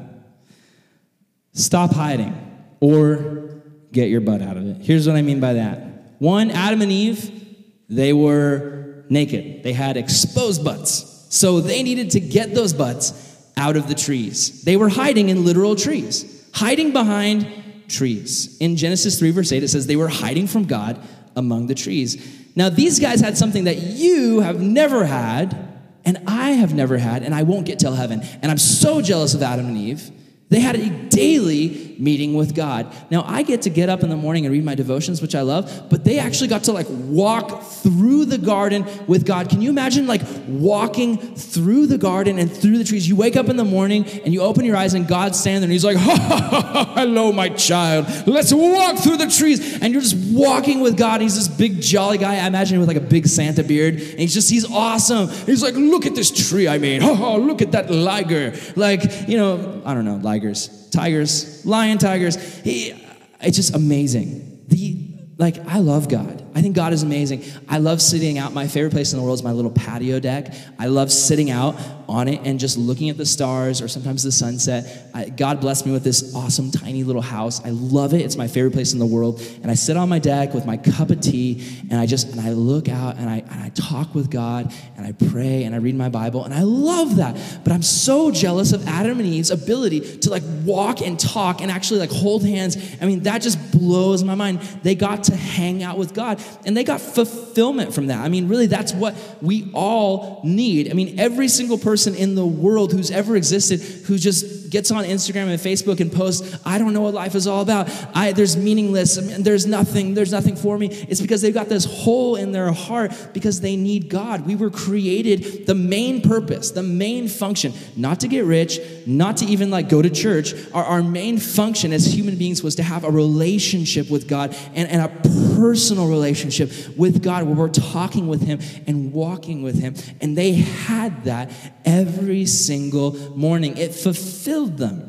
stop 1.53 1.91
hiding 1.93 2.35
or 2.79 3.61
get 3.91 4.09
your 4.09 4.21
butt 4.21 4.41
out 4.41 4.57
of 4.57 4.65
it. 4.67 4.77
Here's 4.85 5.07
what 5.07 5.15
I 5.15 5.21
mean 5.21 5.39
by 5.39 5.53
that. 5.53 6.15
One, 6.19 6.51
Adam 6.51 6.81
and 6.81 6.91
Eve, 6.91 7.55
they 7.89 8.13
were 8.13 9.05
naked, 9.09 9.63
they 9.63 9.73
had 9.73 9.97
exposed 9.97 10.63
butts. 10.63 11.27
So 11.29 11.61
they 11.61 11.83
needed 11.83 12.11
to 12.11 12.19
get 12.19 12.53
those 12.53 12.73
butts 12.73 13.13
out 13.57 13.75
of 13.75 13.87
the 13.87 13.95
trees. 13.95 14.63
They 14.63 14.77
were 14.77 14.89
hiding 14.89 15.29
in 15.29 15.45
literal 15.45 15.75
trees 15.75 16.40
hiding 16.53 16.91
behind 16.91 17.87
trees. 17.87 18.57
In 18.59 18.77
Genesis 18.77 19.19
3, 19.19 19.31
verse 19.31 19.51
8, 19.51 19.63
it 19.63 19.67
says 19.69 19.87
they 19.87 19.95
were 19.95 20.07
hiding 20.07 20.47
from 20.47 20.65
God 20.65 20.99
among 21.35 21.67
the 21.67 21.75
trees. 21.75 22.49
Now, 22.55 22.69
these 22.69 22.99
guys 22.99 23.21
had 23.21 23.37
something 23.37 23.65
that 23.65 23.77
you 23.77 24.41
have 24.41 24.61
never 24.61 25.05
had, 25.05 25.55
and 26.03 26.17
I 26.27 26.51
have 26.51 26.73
never 26.73 26.97
had, 26.97 27.23
and 27.23 27.33
I 27.33 27.43
won't 27.43 27.65
get 27.65 27.79
till 27.79 27.93
heaven. 27.93 28.21
And 28.41 28.51
I'm 28.51 28.57
so 28.57 29.01
jealous 29.01 29.33
of 29.33 29.41
Adam 29.41 29.67
and 29.67 29.77
Eve 29.77 30.11
they 30.51 30.59
had 30.59 30.75
a 30.75 30.89
daily 31.07 31.90
meeting 32.01 32.33
with 32.33 32.55
God. 32.55 32.91
Now, 33.11 33.23
I 33.27 33.43
get 33.43 33.61
to 33.63 33.69
get 33.69 33.87
up 33.87 34.01
in 34.01 34.09
the 34.09 34.15
morning 34.15 34.45
and 34.45 34.51
read 34.51 34.65
my 34.65 34.73
devotions, 34.73 35.21
which 35.21 35.35
I 35.35 35.41
love, 35.41 35.87
but 35.89 36.03
they 36.03 36.17
actually 36.17 36.47
got 36.47 36.63
to 36.63 36.71
like 36.71 36.87
walk 36.89 37.61
through 37.61 38.25
the 38.25 38.39
garden 38.39 38.85
with 39.07 39.25
God. 39.25 39.49
Can 39.49 39.61
you 39.61 39.69
imagine 39.69 40.07
like 40.07 40.21
walking 40.47 41.17
through 41.17 41.85
the 41.85 41.99
garden 41.99 42.39
and 42.39 42.51
through 42.51 42.79
the 42.79 42.83
trees? 42.83 43.07
You 43.07 43.15
wake 43.15 43.35
up 43.35 43.49
in 43.49 43.55
the 43.55 43.63
morning 43.63 44.07
and 44.25 44.33
you 44.33 44.41
open 44.41 44.65
your 44.65 44.75
eyes 44.75 44.95
and 44.95 45.07
God's 45.07 45.39
standing 45.39 45.61
there 45.61 45.65
and 45.65 45.71
he's 45.71 45.85
like, 45.85 45.97
hello, 46.95 47.31
my 47.31 47.49
child. 47.49 48.07
Let's 48.25 48.51
walk 48.51 48.97
through 48.97 49.17
the 49.17 49.27
trees. 49.27 49.79
And 49.79 49.93
you're 49.93 50.01
just 50.01 50.17
walking 50.33 50.81
with 50.81 50.97
God. 50.97 51.21
He's 51.21 51.35
this 51.35 51.47
big, 51.47 51.81
jolly 51.81 52.17
guy. 52.17 52.33
I 52.33 52.47
imagine 52.47 52.75
him 52.75 52.79
with 52.79 52.89
like 52.89 52.97
a 52.97 53.07
big 53.07 53.27
Santa 53.27 53.63
beard. 53.63 53.93
And 53.93 54.19
he's 54.19 54.33
just, 54.33 54.49
he's 54.49 54.69
awesome. 54.69 55.29
He's 55.45 55.61
like, 55.61 55.75
look 55.75 56.07
at 56.07 56.15
this 56.15 56.49
tree 56.49 56.67
I 56.67 56.79
made. 56.79 57.03
Ha, 57.03 57.13
ha, 57.13 57.35
look 57.35 57.61
at 57.61 57.73
that 57.73 57.91
liger. 57.91 58.55
Like, 58.75 59.29
you 59.29 59.37
know, 59.37 59.83
I 59.85 59.93
don't 59.93 60.05
know, 60.05 60.15
liger 60.15 60.55
tigers, 60.91 61.65
lion 61.65 61.97
tigers. 61.97 62.35
He, 62.59 62.93
it's 63.39 63.57
just 63.57 63.75
amazing. 63.75 64.65
The 64.67 65.07
like 65.37 65.57
I 65.67 65.79
love 65.79 66.07
God. 66.07 66.45
I 66.53 66.61
think 66.61 66.75
God 66.75 66.93
is 66.93 67.01
amazing. 67.01 67.43
I 67.67 67.79
love 67.79 67.99
sitting 67.99 68.37
out. 68.37 68.53
My 68.53 68.67
favorite 68.67 68.91
place 68.91 69.11
in 69.11 69.17
the 69.17 69.25
world 69.25 69.39
is 69.39 69.43
my 69.43 69.53
little 69.53 69.71
patio 69.71 70.19
deck. 70.19 70.53
I 70.77 70.85
love 70.85 71.11
sitting 71.11 71.49
out 71.49 71.75
on 72.11 72.27
it 72.27 72.41
and 72.43 72.59
just 72.59 72.77
looking 72.77 73.09
at 73.09 73.17
the 73.17 73.25
stars 73.25 73.81
or 73.81 73.87
sometimes 73.87 74.21
the 74.21 74.31
sunset. 74.31 75.09
I, 75.13 75.29
God 75.29 75.61
blessed 75.61 75.85
me 75.85 75.93
with 75.93 76.03
this 76.03 76.35
awesome 76.35 76.69
tiny 76.69 77.03
little 77.03 77.21
house. 77.21 77.63
I 77.63 77.69
love 77.69 78.13
it. 78.13 78.21
It's 78.21 78.35
my 78.35 78.47
favorite 78.47 78.73
place 78.73 78.91
in 78.91 78.99
the 78.99 79.05
world. 79.05 79.41
And 79.61 79.71
I 79.71 79.75
sit 79.75 79.95
on 79.95 80.09
my 80.09 80.19
deck 80.19 80.53
with 80.53 80.65
my 80.65 80.75
cup 80.75 81.09
of 81.09 81.21
tea 81.21 81.65
and 81.89 81.99
I 81.99 82.05
just 82.05 82.29
and 82.31 82.41
I 82.41 82.51
look 82.51 82.89
out 82.89 83.15
and 83.15 83.29
I 83.29 83.37
and 83.37 83.61
I 83.61 83.69
talk 83.69 84.13
with 84.13 84.29
God 84.29 84.73
and 84.97 85.07
I 85.07 85.13
pray 85.13 85.63
and 85.63 85.73
I 85.73 85.77
read 85.77 85.95
my 85.95 86.09
Bible 86.09 86.43
and 86.43 86.53
I 86.53 86.63
love 86.63 87.15
that. 87.15 87.37
But 87.63 87.71
I'm 87.71 87.81
so 87.81 88.29
jealous 88.29 88.73
of 88.73 88.85
Adam 88.87 89.19
and 89.19 89.27
Eve's 89.27 89.51
ability 89.51 90.17
to 90.19 90.29
like 90.29 90.43
walk 90.65 91.01
and 91.01 91.17
talk 91.17 91.61
and 91.61 91.71
actually 91.71 92.01
like 92.01 92.11
hold 92.11 92.45
hands. 92.45 92.77
I 93.01 93.05
mean, 93.05 93.21
that 93.21 93.41
just 93.41 93.71
blows 93.71 94.23
my 94.23 94.35
mind. 94.35 94.59
They 94.83 94.95
got 94.95 95.25
to 95.25 95.35
hang 95.35 95.81
out 95.81 95.97
with 95.97 96.13
God 96.13 96.43
and 96.65 96.75
they 96.75 96.83
got 96.83 96.99
fulfillment 96.99 97.93
from 97.93 98.07
that. 98.07 98.19
I 98.19 98.27
mean, 98.27 98.49
really 98.49 98.67
that's 98.67 98.93
what 98.93 99.15
we 99.41 99.71
all 99.73 100.41
need. 100.43 100.89
I 100.91 100.93
mean, 100.93 101.17
every 101.17 101.47
single 101.47 101.77
person 101.77 102.00
in 102.07 102.35
the 102.35 102.45
world 102.45 102.91
who's 102.91 103.11
ever 103.11 103.35
existed 103.35 103.81
who 103.81 104.17
just 104.17 104.61
gets 104.71 104.89
on 104.89 105.03
Instagram 105.03 105.49
and 105.49 105.59
Facebook 105.59 105.99
and 105.99 106.11
posts, 106.11 106.57
I 106.65 106.79
don't 106.79 106.93
know 106.93 107.01
what 107.01 107.13
life 107.13 107.35
is 107.35 107.45
all 107.45 107.61
about. 107.61 107.89
I, 108.15 108.31
there's 108.31 108.57
meaningless. 108.57 109.17
There's 109.39 109.67
nothing. 109.67 110.13
There's 110.13 110.31
nothing 110.31 110.55
for 110.55 110.77
me. 110.77 110.87
It's 110.87 111.21
because 111.21 111.41
they've 111.41 111.53
got 111.53 111.67
this 111.69 111.85
hole 111.85 112.37
in 112.37 112.53
their 112.53 112.71
heart 112.71 113.11
because 113.33 113.61
they 113.61 113.75
need 113.75 114.09
God. 114.09 114.47
We 114.47 114.55
were 114.55 114.69
created 114.69 115.67
the 115.67 115.75
main 115.75 116.21
purpose, 116.21 116.71
the 116.71 116.83
main 116.83 117.27
function, 117.27 117.73
not 117.95 118.21
to 118.21 118.27
get 118.27 118.45
rich, 118.45 118.79
not 119.05 119.37
to 119.37 119.45
even 119.45 119.69
like 119.69 119.89
go 119.89 120.01
to 120.01 120.09
church. 120.09 120.53
Our, 120.73 120.83
our 120.83 121.03
main 121.03 121.37
function 121.37 121.91
as 121.91 122.05
human 122.05 122.37
beings 122.37 122.63
was 122.63 122.75
to 122.75 122.83
have 122.83 123.03
a 123.03 123.11
relationship 123.11 124.09
with 124.09 124.27
God 124.27 124.55
and, 124.73 124.89
and 124.89 125.01
a 125.01 125.55
personal 125.55 126.07
relationship 126.07 126.71
with 126.97 127.21
God 127.21 127.43
where 127.43 127.55
we're 127.55 127.69
talking 127.69 128.27
with 128.27 128.41
Him 128.41 128.59
and 128.87 129.11
walking 129.11 129.61
with 129.61 129.79
Him. 129.79 129.95
And 130.21 130.37
they 130.37 130.53
had 130.53 131.25
that 131.25 131.51
every 131.91 132.45
single 132.45 133.11
morning. 133.35 133.77
It 133.77 133.93
fulfilled 133.93 134.77
them. 134.77 135.07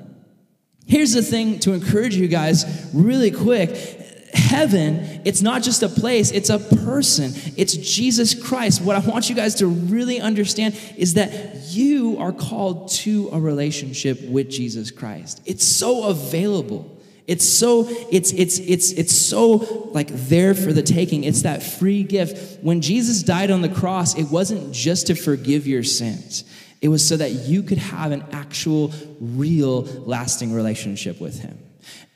Here's 0.86 1.12
the 1.12 1.22
thing 1.22 1.60
to 1.60 1.72
encourage 1.72 2.16
you 2.16 2.28
guys 2.28 2.90
really 2.92 3.30
quick 3.30 4.00
heaven, 4.34 5.20
it's 5.24 5.42
not 5.42 5.62
just 5.62 5.82
a 5.82 5.88
place, 5.88 6.30
it's 6.30 6.50
a 6.50 6.58
person. 6.58 7.32
It's 7.56 7.76
Jesus 7.76 8.34
Christ. 8.34 8.80
What 8.80 8.96
I 8.96 9.00
want 9.00 9.28
you 9.28 9.34
guys 9.34 9.56
to 9.56 9.66
really 9.66 10.20
understand 10.20 10.78
is 10.96 11.14
that 11.14 11.56
you 11.68 12.16
are 12.18 12.32
called 12.32 12.90
to 12.90 13.28
a 13.32 13.40
relationship 13.40 14.22
with 14.22 14.50
Jesus 14.50 14.90
Christ. 14.90 15.42
It's 15.44 15.66
so 15.66 16.04
available. 16.04 16.98
It's 17.26 17.48
so 17.48 17.86
it's 18.10 18.32
it's 18.32 18.58
it's 18.58 18.90
it's 18.92 19.14
so 19.14 19.90
like 19.92 20.08
there 20.08 20.54
for 20.54 20.72
the 20.72 20.82
taking. 20.82 21.24
It's 21.24 21.42
that 21.42 21.62
free 21.62 22.02
gift. 22.02 22.62
When 22.62 22.80
Jesus 22.80 23.22
died 23.22 23.50
on 23.50 23.62
the 23.62 23.68
cross, 23.68 24.18
it 24.18 24.24
wasn't 24.24 24.74
just 24.74 25.06
to 25.06 25.14
forgive 25.14 25.66
your 25.66 25.84
sins. 25.84 26.44
It 26.82 26.88
was 26.88 27.06
so 27.06 27.16
that 27.16 27.30
you 27.30 27.62
could 27.62 27.78
have 27.78 28.10
an 28.10 28.24
actual 28.32 28.92
real 29.20 29.82
lasting 29.82 30.52
relationship 30.52 31.20
with 31.20 31.40
him. 31.40 31.58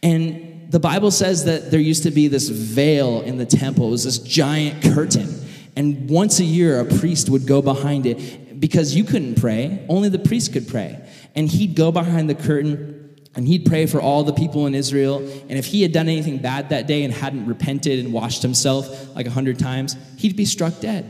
And 0.02 0.70
the 0.70 0.81
Bible 0.81 1.12
says 1.12 1.44
that 1.44 1.70
there 1.70 1.81
used 1.81 2.02
to 2.02 2.11
be 2.11 2.26
this 2.26 2.48
veil 2.48 3.22
in 3.22 3.38
the 3.38 3.46
temple. 3.46 3.88
It 3.88 3.92
was 3.92 4.05
this 4.05 4.18
giant 4.18 4.83
curtain. 4.83 5.33
And 5.76 6.11
once 6.11 6.40
a 6.40 6.44
year, 6.44 6.81
a 6.81 6.85
priest 6.85 7.31
would 7.31 7.46
go 7.46 7.62
behind 7.62 8.07
it 8.07 8.59
because 8.59 8.94
you 8.94 9.05
couldn't 9.05 9.40
pray, 9.40 9.85
only 9.88 10.09
the 10.09 10.18
priest 10.18 10.52
could 10.52 10.66
pray. 10.66 11.00
And 11.37 11.48
he'd 11.48 11.76
go 11.76 11.92
behind 11.92 12.29
the 12.29 12.35
curtain 12.35 13.16
and 13.37 13.46
he'd 13.46 13.66
pray 13.66 13.87
for 13.87 14.00
all 14.00 14.24
the 14.24 14.33
people 14.33 14.66
in 14.66 14.74
Israel. 14.74 15.18
And 15.18 15.52
if 15.52 15.66
he 15.66 15.83
had 15.83 15.92
done 15.92 16.09
anything 16.09 16.38
bad 16.38 16.70
that 16.70 16.87
day 16.87 17.05
and 17.05 17.12
hadn't 17.12 17.46
repented 17.46 18.00
and 18.00 18.12
washed 18.12 18.42
himself 18.42 19.14
like 19.14 19.26
a 19.26 19.31
hundred 19.31 19.59
times, 19.59 19.94
he'd 20.16 20.37
be 20.37 20.46
struck 20.46 20.81
dead. 20.81 21.05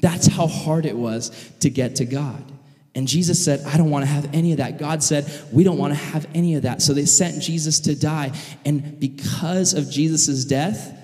That's 0.00 0.26
how 0.26 0.48
hard 0.48 0.84
it 0.84 0.96
was 0.96 1.30
to 1.60 1.70
get 1.70 1.96
to 1.96 2.04
God. 2.04 2.53
And 2.94 3.08
Jesus 3.08 3.44
said, 3.44 3.60
I 3.66 3.76
don't 3.76 3.90
want 3.90 4.04
to 4.04 4.10
have 4.10 4.30
any 4.32 4.52
of 4.52 4.58
that. 4.58 4.78
God 4.78 5.02
said, 5.02 5.30
We 5.52 5.64
don't 5.64 5.78
want 5.78 5.92
to 5.92 5.98
have 5.98 6.26
any 6.34 6.54
of 6.54 6.62
that. 6.62 6.80
So 6.80 6.92
they 6.92 7.06
sent 7.06 7.42
Jesus 7.42 7.80
to 7.80 7.94
die. 7.96 8.32
And 8.64 9.00
because 9.00 9.74
of 9.74 9.90
Jesus' 9.90 10.44
death, 10.44 10.96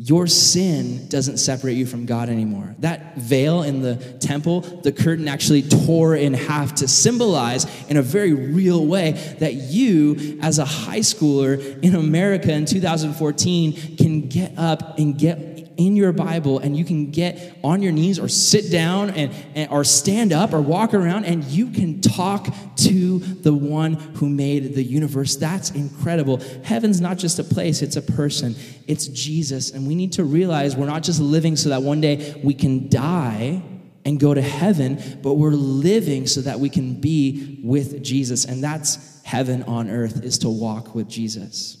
your 0.00 0.28
sin 0.28 1.08
doesn't 1.08 1.38
separate 1.38 1.74
you 1.74 1.84
from 1.84 2.06
God 2.06 2.28
anymore. 2.28 2.76
That 2.78 3.16
veil 3.16 3.64
in 3.64 3.82
the 3.82 3.96
temple, 4.20 4.60
the 4.60 4.92
curtain 4.92 5.26
actually 5.26 5.62
tore 5.62 6.14
in 6.14 6.34
half 6.34 6.76
to 6.76 6.88
symbolize 6.88 7.66
in 7.90 7.96
a 7.96 8.02
very 8.02 8.32
real 8.32 8.86
way 8.86 9.12
that 9.40 9.54
you, 9.54 10.38
as 10.40 10.60
a 10.60 10.64
high 10.64 11.00
schooler 11.00 11.82
in 11.82 11.96
America 11.96 12.52
in 12.52 12.64
2014, 12.64 13.96
can 13.96 14.28
get 14.28 14.56
up 14.56 14.98
and 14.98 15.18
get 15.18 15.57
in 15.78 15.94
your 15.94 16.12
Bible 16.12 16.58
and 16.58 16.76
you 16.76 16.84
can 16.84 17.12
get 17.12 17.56
on 17.62 17.80
your 17.80 17.92
knees 17.92 18.18
or 18.18 18.28
sit 18.28 18.70
down 18.70 19.10
and, 19.10 19.32
and, 19.54 19.70
or 19.70 19.84
stand 19.84 20.32
up 20.32 20.52
or 20.52 20.60
walk 20.60 20.92
around 20.92 21.24
and 21.24 21.44
you 21.44 21.70
can 21.70 22.00
talk 22.00 22.48
to 22.76 23.20
the 23.20 23.54
one 23.54 23.94
who 23.94 24.28
made 24.28 24.74
the 24.74 24.82
universe. 24.82 25.36
That's 25.36 25.70
incredible. 25.70 26.42
Heaven's 26.64 27.00
not 27.00 27.16
just 27.16 27.38
a 27.38 27.44
place, 27.44 27.80
it's 27.80 27.94
a 27.94 28.02
person. 28.02 28.56
It's 28.88 29.06
Jesus. 29.06 29.70
And 29.70 29.86
we 29.86 29.94
need 29.94 30.12
to 30.14 30.24
realize 30.24 30.76
we're 30.76 30.86
not 30.86 31.04
just 31.04 31.20
living 31.20 31.54
so 31.54 31.68
that 31.68 31.82
one 31.82 32.00
day 32.00 32.38
we 32.42 32.54
can 32.54 32.88
die 32.88 33.62
and 34.04 34.18
go 34.18 34.34
to 34.34 34.42
heaven, 34.42 35.00
but 35.22 35.34
we're 35.34 35.50
living 35.50 36.26
so 36.26 36.40
that 36.40 36.58
we 36.58 36.70
can 36.70 37.00
be 37.00 37.60
with 37.62 38.02
Jesus. 38.02 38.44
And 38.44 38.64
that's 38.64 39.22
heaven 39.22 39.62
on 39.64 39.88
earth 39.88 40.24
is 40.24 40.38
to 40.38 40.48
walk 40.48 40.94
with 40.94 41.08
Jesus. 41.08 41.76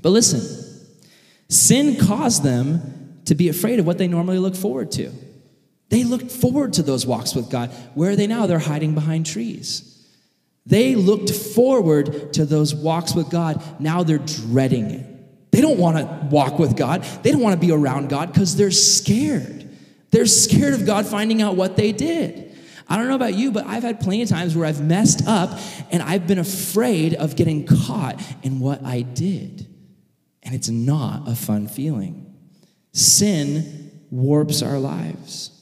But 0.00 0.10
listen, 0.10 0.73
Sin 1.54 1.96
caused 1.96 2.42
them 2.42 3.20
to 3.26 3.36
be 3.36 3.48
afraid 3.48 3.78
of 3.78 3.86
what 3.86 3.96
they 3.96 4.08
normally 4.08 4.38
look 4.38 4.56
forward 4.56 4.90
to. 4.92 5.12
They 5.88 6.02
looked 6.02 6.32
forward 6.32 6.72
to 6.74 6.82
those 6.82 7.06
walks 7.06 7.32
with 7.32 7.48
God. 7.48 7.70
Where 7.94 8.10
are 8.10 8.16
they 8.16 8.26
now? 8.26 8.46
They're 8.46 8.58
hiding 8.58 8.94
behind 8.94 9.24
trees. 9.24 10.04
They 10.66 10.96
looked 10.96 11.30
forward 11.30 12.32
to 12.32 12.44
those 12.44 12.74
walks 12.74 13.14
with 13.14 13.30
God. 13.30 13.62
Now 13.78 14.02
they're 14.02 14.18
dreading 14.18 14.90
it. 14.90 15.52
They 15.52 15.60
don't 15.60 15.78
want 15.78 15.96
to 15.98 16.26
walk 16.28 16.58
with 16.58 16.76
God. 16.76 17.04
They 17.22 17.30
don't 17.30 17.40
want 17.40 17.54
to 17.60 17.64
be 17.64 17.72
around 17.72 18.08
God 18.08 18.32
because 18.32 18.56
they're 18.56 18.72
scared. 18.72 19.70
They're 20.10 20.26
scared 20.26 20.74
of 20.74 20.84
God 20.84 21.06
finding 21.06 21.40
out 21.40 21.54
what 21.54 21.76
they 21.76 21.92
did. 21.92 22.52
I 22.88 22.96
don't 22.96 23.06
know 23.06 23.14
about 23.14 23.34
you, 23.34 23.52
but 23.52 23.64
I've 23.64 23.84
had 23.84 24.00
plenty 24.00 24.22
of 24.22 24.28
times 24.28 24.56
where 24.56 24.66
I've 24.66 24.82
messed 24.82 25.28
up 25.28 25.56
and 25.92 26.02
I've 26.02 26.26
been 26.26 26.40
afraid 26.40 27.14
of 27.14 27.36
getting 27.36 27.64
caught 27.64 28.20
in 28.42 28.58
what 28.58 28.84
I 28.84 29.02
did. 29.02 29.68
And 30.44 30.54
it's 30.54 30.68
not 30.68 31.28
a 31.28 31.34
fun 31.34 31.68
feeling. 31.68 32.34
Sin 32.92 34.02
warps 34.10 34.62
our 34.62 34.78
lives. 34.78 35.53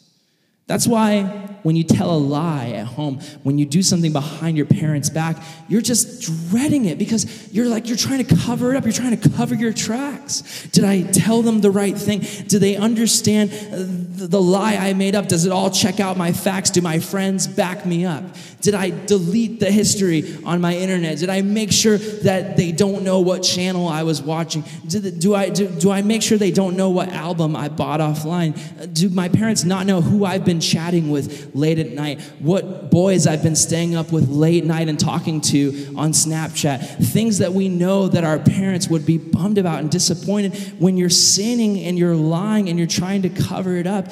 That's 0.66 0.86
why 0.86 1.24
when 1.62 1.76
you 1.76 1.84
tell 1.84 2.10
a 2.10 2.18
lie 2.18 2.70
at 2.70 2.86
home, 2.86 3.20
when 3.42 3.58
you 3.58 3.66
do 3.66 3.82
something 3.82 4.12
behind 4.12 4.56
your 4.56 4.66
parents' 4.66 5.10
back, 5.10 5.42
you're 5.68 5.80
just 5.80 6.22
dreading 6.50 6.86
it 6.86 6.98
because 6.98 7.52
you're 7.52 7.66
like, 7.66 7.88
you're 7.88 7.96
trying 7.96 8.24
to 8.24 8.36
cover 8.36 8.72
it 8.72 8.76
up. 8.76 8.84
You're 8.84 8.92
trying 8.92 9.16
to 9.16 9.28
cover 9.30 9.54
your 9.54 9.72
tracks. 9.72 10.68
Did 10.72 10.84
I 10.84 11.02
tell 11.02 11.42
them 11.42 11.60
the 11.60 11.70
right 11.70 11.96
thing? 11.96 12.20
Do 12.46 12.58
they 12.58 12.76
understand 12.76 13.50
the 13.50 14.40
lie 14.40 14.76
I 14.76 14.92
made 14.94 15.14
up? 15.14 15.28
Does 15.28 15.46
it 15.46 15.52
all 15.52 15.70
check 15.70 16.00
out 16.00 16.16
my 16.16 16.32
facts? 16.32 16.70
Do 16.70 16.80
my 16.80 16.98
friends 16.98 17.46
back 17.46 17.86
me 17.86 18.04
up? 18.04 18.24
Did 18.60 18.74
I 18.74 18.90
delete 19.06 19.58
the 19.58 19.70
history 19.70 20.36
on 20.44 20.60
my 20.60 20.76
internet? 20.76 21.18
Did 21.18 21.28
I 21.28 21.42
make 21.42 21.72
sure 21.72 21.98
that 21.98 22.56
they 22.56 22.70
don't 22.70 23.02
know 23.02 23.20
what 23.20 23.42
channel 23.42 23.88
I 23.88 24.04
was 24.04 24.22
watching? 24.22 24.64
Did, 24.86 25.18
do, 25.18 25.34
I, 25.34 25.48
do, 25.48 25.68
do 25.68 25.90
I 25.90 26.02
make 26.02 26.22
sure 26.22 26.38
they 26.38 26.52
don't 26.52 26.76
know 26.76 26.90
what 26.90 27.08
album 27.08 27.56
I 27.56 27.68
bought 27.68 27.98
offline? 27.98 28.54
Do 28.94 29.10
my 29.10 29.28
parents 29.28 29.64
not 29.64 29.86
know 29.86 30.00
who 30.00 30.24
I've 30.24 30.44
been 30.44 30.51
chatting 30.60 31.10
with 31.10 31.54
late 31.54 31.78
at 31.78 31.90
night? 31.90 32.20
What 32.38 32.90
boys 32.90 33.26
I've 33.26 33.42
been 33.42 33.56
staying 33.56 33.94
up 33.94 34.12
with 34.12 34.28
late 34.28 34.64
night 34.64 34.88
and 34.88 34.98
talking 34.98 35.40
to 35.42 35.94
on 35.96 36.12
Snapchat? 36.12 37.04
Things 37.12 37.38
that 37.38 37.52
we 37.52 37.68
know 37.68 38.08
that 38.08 38.24
our 38.24 38.38
parents 38.38 38.88
would 38.88 39.06
be 39.06 39.18
bummed 39.18 39.58
about 39.58 39.80
and 39.80 39.90
disappointed 39.90 40.54
when 40.78 40.96
you're 40.96 41.10
sinning 41.10 41.78
and 41.84 41.98
you're 41.98 42.16
lying 42.16 42.68
and 42.68 42.78
you're 42.78 42.88
trying 42.88 43.22
to 43.22 43.28
cover 43.28 43.76
it 43.76 43.86
up. 43.86 44.08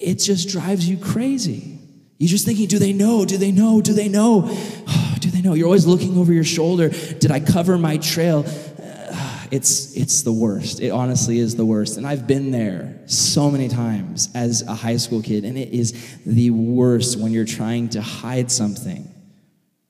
It 0.00 0.16
just 0.16 0.48
drives 0.48 0.88
you 0.88 0.96
crazy. 0.96 1.78
You're 2.18 2.28
just 2.28 2.44
thinking, 2.44 2.66
do 2.66 2.78
they 2.78 2.92
know? 2.92 3.24
Do 3.24 3.36
they 3.36 3.52
know? 3.52 3.80
Do 3.80 3.92
they 3.92 4.08
know? 4.08 4.42
Do 5.20 5.30
they 5.30 5.40
know? 5.40 5.54
You're 5.54 5.66
always 5.66 5.84
looking 5.84 6.16
over 6.16 6.32
your 6.32 6.44
shoulder. 6.44 6.90
Did 6.90 7.32
I 7.32 7.40
cover 7.40 7.76
my 7.76 7.96
trail? 7.96 8.44
It's, 9.50 9.96
it's 9.96 10.22
the 10.22 10.32
worst. 10.32 10.80
It 10.80 10.90
honestly 10.90 11.38
is 11.38 11.56
the 11.56 11.64
worst. 11.64 11.96
And 11.96 12.06
I've 12.06 12.26
been 12.26 12.50
there 12.50 13.00
so 13.06 13.50
many 13.50 13.68
times 13.68 14.28
as 14.34 14.62
a 14.62 14.74
high 14.74 14.96
school 14.96 15.22
kid, 15.22 15.44
and 15.44 15.56
it 15.56 15.70
is 15.70 16.16
the 16.24 16.50
worst 16.50 17.18
when 17.18 17.32
you're 17.32 17.44
trying 17.44 17.88
to 17.90 18.02
hide 18.02 18.50
something, 18.50 19.12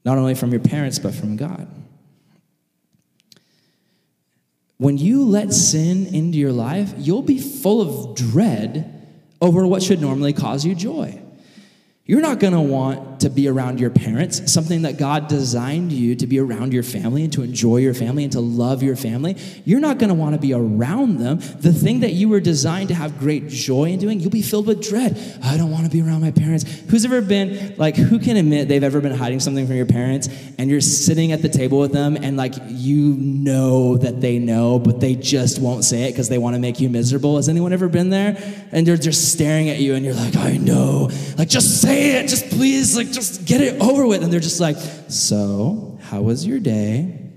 not 0.04 0.18
only 0.18 0.34
from 0.34 0.50
your 0.50 0.60
parents, 0.60 0.98
but 0.98 1.14
from 1.14 1.36
God. 1.36 1.68
When 4.78 4.96
you 4.96 5.24
let 5.24 5.52
sin 5.52 6.06
into 6.06 6.38
your 6.38 6.52
life, 6.52 6.94
you'll 6.96 7.22
be 7.22 7.38
full 7.38 7.80
of 7.80 8.16
dread 8.16 8.94
over 9.40 9.66
what 9.66 9.82
should 9.82 10.00
normally 10.00 10.32
cause 10.32 10.64
you 10.64 10.74
joy. 10.74 11.20
You're 12.08 12.22
not 12.22 12.38
going 12.40 12.54
to 12.54 12.60
want 12.60 13.20
to 13.20 13.28
be 13.28 13.48
around 13.48 13.80
your 13.80 13.90
parents, 13.90 14.50
something 14.50 14.82
that 14.82 14.96
God 14.96 15.28
designed 15.28 15.92
you 15.92 16.16
to 16.16 16.26
be 16.26 16.38
around 16.38 16.72
your 16.72 16.82
family 16.82 17.22
and 17.22 17.30
to 17.34 17.42
enjoy 17.42 17.78
your 17.78 17.92
family 17.92 18.22
and 18.22 18.32
to 18.32 18.40
love 18.40 18.82
your 18.82 18.96
family. 18.96 19.36
You're 19.66 19.78
not 19.80 19.98
going 19.98 20.08
to 20.08 20.14
want 20.14 20.34
to 20.34 20.40
be 20.40 20.54
around 20.54 21.18
them. 21.18 21.38
The 21.38 21.70
thing 21.70 22.00
that 22.00 22.14
you 22.14 22.30
were 22.30 22.40
designed 22.40 22.88
to 22.88 22.94
have 22.94 23.18
great 23.18 23.48
joy 23.48 23.90
in 23.90 23.98
doing, 23.98 24.20
you'll 24.20 24.30
be 24.30 24.40
filled 24.40 24.66
with 24.66 24.82
dread. 24.82 25.20
I 25.42 25.58
don't 25.58 25.70
want 25.70 25.84
to 25.84 25.90
be 25.90 26.00
around 26.00 26.22
my 26.22 26.30
parents. 26.30 26.64
Who's 26.88 27.04
ever 27.04 27.20
been, 27.20 27.74
like, 27.76 27.96
who 27.96 28.18
can 28.18 28.38
admit 28.38 28.68
they've 28.68 28.82
ever 28.82 29.02
been 29.02 29.14
hiding 29.14 29.40
something 29.40 29.66
from 29.66 29.76
your 29.76 29.84
parents 29.84 30.30
and 30.56 30.70
you're 30.70 30.80
sitting 30.80 31.32
at 31.32 31.42
the 31.42 31.50
table 31.50 31.78
with 31.78 31.92
them 31.92 32.16
and, 32.16 32.38
like, 32.38 32.54
you 32.68 33.16
know 33.18 33.98
that 33.98 34.22
they 34.22 34.38
know, 34.38 34.78
but 34.78 35.00
they 35.00 35.14
just 35.14 35.60
won't 35.60 35.84
say 35.84 36.04
it 36.04 36.12
because 36.12 36.30
they 36.30 36.38
want 36.38 36.54
to 36.54 36.60
make 36.60 36.80
you 36.80 36.88
miserable? 36.88 37.36
Has 37.36 37.50
anyone 37.50 37.74
ever 37.74 37.88
been 37.88 38.08
there? 38.08 38.38
And 38.72 38.86
they're 38.86 38.96
just 38.96 39.30
staring 39.30 39.68
at 39.68 39.78
you 39.78 39.94
and 39.94 40.06
you're 40.06 40.14
like, 40.14 40.36
I 40.36 40.56
know. 40.56 41.10
Like, 41.36 41.50
just 41.50 41.82
say 41.82 41.97
say 41.98 42.20
it. 42.20 42.28
Just 42.28 42.50
please, 42.50 42.96
like, 42.96 43.11
just 43.11 43.44
get 43.44 43.61
it 43.61 43.80
over 43.80 44.06
with. 44.06 44.22
And 44.22 44.32
they're 44.32 44.40
just 44.40 44.61
like, 44.61 44.76
so, 45.08 45.98
how 46.02 46.22
was 46.22 46.46
your 46.46 46.58
day? 46.58 47.30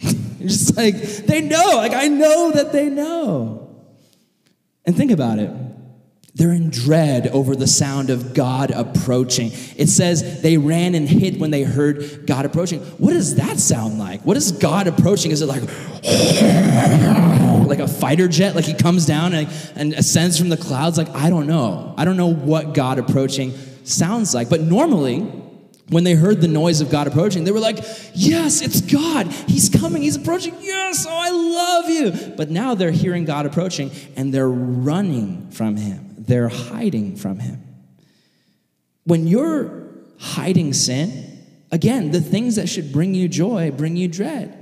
just 0.02 0.76
like, 0.76 0.96
they 0.96 1.40
know. 1.40 1.72
Like, 1.76 1.92
I 1.92 2.08
know 2.08 2.52
that 2.52 2.72
they 2.72 2.88
know. 2.88 3.70
And 4.84 4.96
think 4.96 5.10
about 5.10 5.38
it. 5.38 5.50
They're 6.38 6.52
in 6.52 6.70
dread 6.70 7.26
over 7.26 7.56
the 7.56 7.66
sound 7.66 8.10
of 8.10 8.32
God 8.32 8.70
approaching. 8.70 9.50
It 9.76 9.88
says 9.88 10.40
they 10.40 10.56
ran 10.56 10.94
and 10.94 11.08
hid 11.08 11.40
when 11.40 11.50
they 11.50 11.64
heard 11.64 12.28
God 12.28 12.44
approaching. 12.44 12.78
What 12.98 13.12
does 13.12 13.34
that 13.34 13.58
sound 13.58 13.98
like? 13.98 14.20
What 14.22 14.36
is 14.36 14.52
God 14.52 14.86
approaching? 14.86 15.32
Is 15.32 15.42
it 15.42 15.46
like 15.46 15.64
like 17.66 17.80
a 17.80 17.88
fighter 17.88 18.28
jet, 18.28 18.54
like 18.54 18.66
he 18.66 18.74
comes 18.74 19.04
down 19.04 19.34
and, 19.34 19.48
and 19.74 19.92
ascends 19.94 20.38
from 20.38 20.48
the 20.48 20.56
clouds? 20.56 20.96
Like 20.96 21.08
I 21.08 21.28
don't 21.28 21.48
know. 21.48 21.92
I 21.98 22.04
don't 22.04 22.16
know 22.16 22.32
what 22.32 22.72
God 22.72 23.00
approaching 23.00 23.52
sounds 23.82 24.32
like. 24.32 24.48
But 24.48 24.60
normally, 24.60 25.22
when 25.88 26.04
they 26.04 26.14
heard 26.14 26.40
the 26.40 26.46
noise 26.46 26.80
of 26.80 26.88
God 26.88 27.08
approaching, 27.08 27.42
they 27.42 27.50
were 27.50 27.58
like, 27.58 27.78
Yes, 28.14 28.62
it's 28.62 28.80
God. 28.80 29.26
He's 29.26 29.68
coming. 29.68 30.02
He's 30.02 30.14
approaching. 30.14 30.54
Yes, 30.60 31.04
oh, 31.04 31.10
I 31.10 31.30
love 31.30 31.90
you. 31.90 32.34
But 32.36 32.48
now 32.48 32.76
they're 32.76 32.92
hearing 32.92 33.24
God 33.24 33.44
approaching 33.44 33.90
and 34.14 34.32
they're 34.32 34.48
running 34.48 35.50
from 35.50 35.76
him 35.76 36.07
they're 36.28 36.48
hiding 36.48 37.16
from 37.16 37.40
Him. 37.40 37.64
When 39.04 39.26
you're 39.26 39.88
hiding 40.18 40.72
sin, 40.74 41.38
again, 41.72 42.10
the 42.10 42.20
things 42.20 42.56
that 42.56 42.68
should 42.68 42.92
bring 42.92 43.14
you 43.14 43.28
joy 43.28 43.70
bring 43.70 43.96
you 43.96 44.06
dread. 44.06 44.54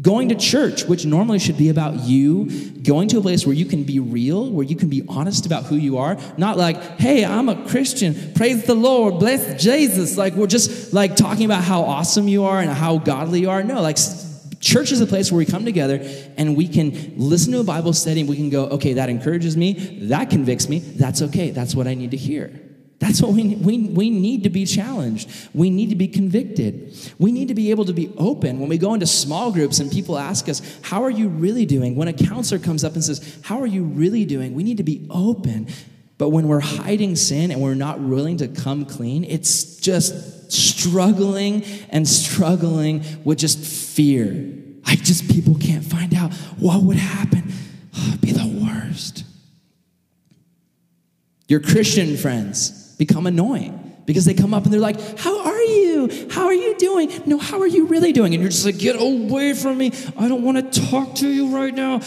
Going 0.00 0.30
to 0.30 0.34
church, 0.34 0.84
which 0.84 1.04
normally 1.04 1.38
should 1.38 1.58
be 1.58 1.68
about 1.68 2.04
you, 2.04 2.46
going 2.82 3.08
to 3.08 3.18
a 3.18 3.20
place 3.20 3.44
where 3.44 3.54
you 3.54 3.66
can 3.66 3.84
be 3.84 3.98
real, 3.98 4.50
where 4.50 4.64
you 4.64 4.74
can 4.74 4.88
be 4.88 5.02
honest 5.08 5.44
about 5.44 5.64
who 5.64 5.76
you 5.76 5.98
are, 5.98 6.16
not 6.38 6.56
like, 6.56 6.80
hey, 6.98 7.22
I'm 7.22 7.50
a 7.50 7.66
Christian, 7.68 8.32
praise 8.34 8.64
the 8.64 8.74
Lord, 8.74 9.18
bless 9.18 9.62
Jesus. 9.62 10.16
Like, 10.16 10.34
we're 10.34 10.46
just 10.46 10.94
like 10.94 11.16
talking 11.16 11.44
about 11.44 11.64
how 11.64 11.82
awesome 11.82 12.28
you 12.28 12.44
are 12.44 12.60
and 12.60 12.70
how 12.70 12.96
godly 12.96 13.40
you 13.40 13.50
are. 13.50 13.62
No, 13.62 13.82
like, 13.82 13.98
church 14.60 14.92
is 14.92 15.00
a 15.00 15.06
place 15.06 15.32
where 15.32 15.38
we 15.38 15.46
come 15.46 15.64
together 15.64 15.98
and 16.36 16.56
we 16.56 16.68
can 16.68 17.14
listen 17.16 17.52
to 17.52 17.60
a 17.60 17.64
Bible 17.64 17.92
study 17.92 18.20
and 18.20 18.28
we 18.28 18.36
can 18.36 18.50
go, 18.50 18.66
okay, 18.66 18.94
that 18.94 19.08
encourages 19.08 19.56
me, 19.56 19.72
that 20.08 20.30
convicts 20.30 20.68
me, 20.68 20.78
that's 20.78 21.22
okay, 21.22 21.50
that's 21.50 21.74
what 21.74 21.86
I 21.86 21.94
need 21.94 22.12
to 22.12 22.16
hear. 22.16 22.52
That's 23.00 23.22
what 23.22 23.32
we, 23.32 23.56
we, 23.56 23.78
we 23.88 24.10
need 24.10 24.44
to 24.44 24.50
be 24.50 24.66
challenged. 24.66 25.30
We 25.54 25.70
need 25.70 25.88
to 25.88 25.96
be 25.96 26.06
convicted. 26.06 26.94
We 27.18 27.32
need 27.32 27.48
to 27.48 27.54
be 27.54 27.70
able 27.70 27.86
to 27.86 27.94
be 27.94 28.12
open. 28.18 28.60
When 28.60 28.68
we 28.68 28.76
go 28.76 28.92
into 28.92 29.06
small 29.06 29.50
groups 29.50 29.78
and 29.78 29.90
people 29.90 30.18
ask 30.18 30.50
us, 30.50 30.60
How 30.82 31.02
are 31.02 31.10
you 31.10 31.28
really 31.28 31.64
doing? 31.64 31.96
When 31.96 32.08
a 32.08 32.12
counselor 32.12 32.60
comes 32.60 32.84
up 32.84 32.92
and 32.92 33.02
says, 33.02 33.40
How 33.42 33.62
are 33.62 33.66
you 33.66 33.84
really 33.84 34.26
doing? 34.26 34.52
We 34.52 34.64
need 34.64 34.76
to 34.76 34.82
be 34.82 35.06
open. 35.08 35.68
But 36.18 36.28
when 36.28 36.46
we're 36.46 36.60
hiding 36.60 37.16
sin 37.16 37.50
and 37.50 37.62
we're 37.62 37.74
not 37.74 38.00
willing 38.00 38.36
to 38.36 38.48
come 38.48 38.84
clean, 38.84 39.24
it's 39.24 39.76
just 39.76 40.39
struggling 40.50 41.64
and 41.90 42.06
struggling 42.08 43.04
with 43.24 43.38
just 43.38 43.58
fear. 43.58 44.54
I 44.84 44.96
just, 44.96 45.30
people 45.30 45.54
can't 45.56 45.84
find 45.84 46.14
out 46.14 46.32
what 46.58 46.82
would 46.82 46.96
happen. 46.96 47.52
Oh, 47.96 48.16
be 48.20 48.32
the 48.32 48.60
worst. 48.64 49.24
Your 51.48 51.60
Christian 51.60 52.16
friends 52.16 52.94
become 52.96 53.26
annoying 53.26 53.96
because 54.06 54.24
they 54.24 54.34
come 54.34 54.54
up 54.54 54.64
and 54.64 54.72
they're 54.72 54.80
like, 54.80 55.18
How 55.18 55.46
are 55.46 55.62
you? 55.62 56.28
How 56.30 56.46
are 56.46 56.54
you 56.54 56.76
doing? 56.78 57.10
No, 57.26 57.38
how 57.38 57.60
are 57.60 57.66
you 57.66 57.86
really 57.86 58.12
doing? 58.12 58.34
And 58.34 58.42
you're 58.42 58.50
just 58.50 58.64
like, 58.64 58.78
Get 58.78 59.00
away 59.00 59.54
from 59.54 59.78
me. 59.78 59.92
I 60.16 60.28
don't 60.28 60.42
want 60.42 60.72
to 60.72 60.90
talk 60.90 61.16
to 61.16 61.28
you 61.28 61.54
right 61.54 61.74
now. 61.74 61.98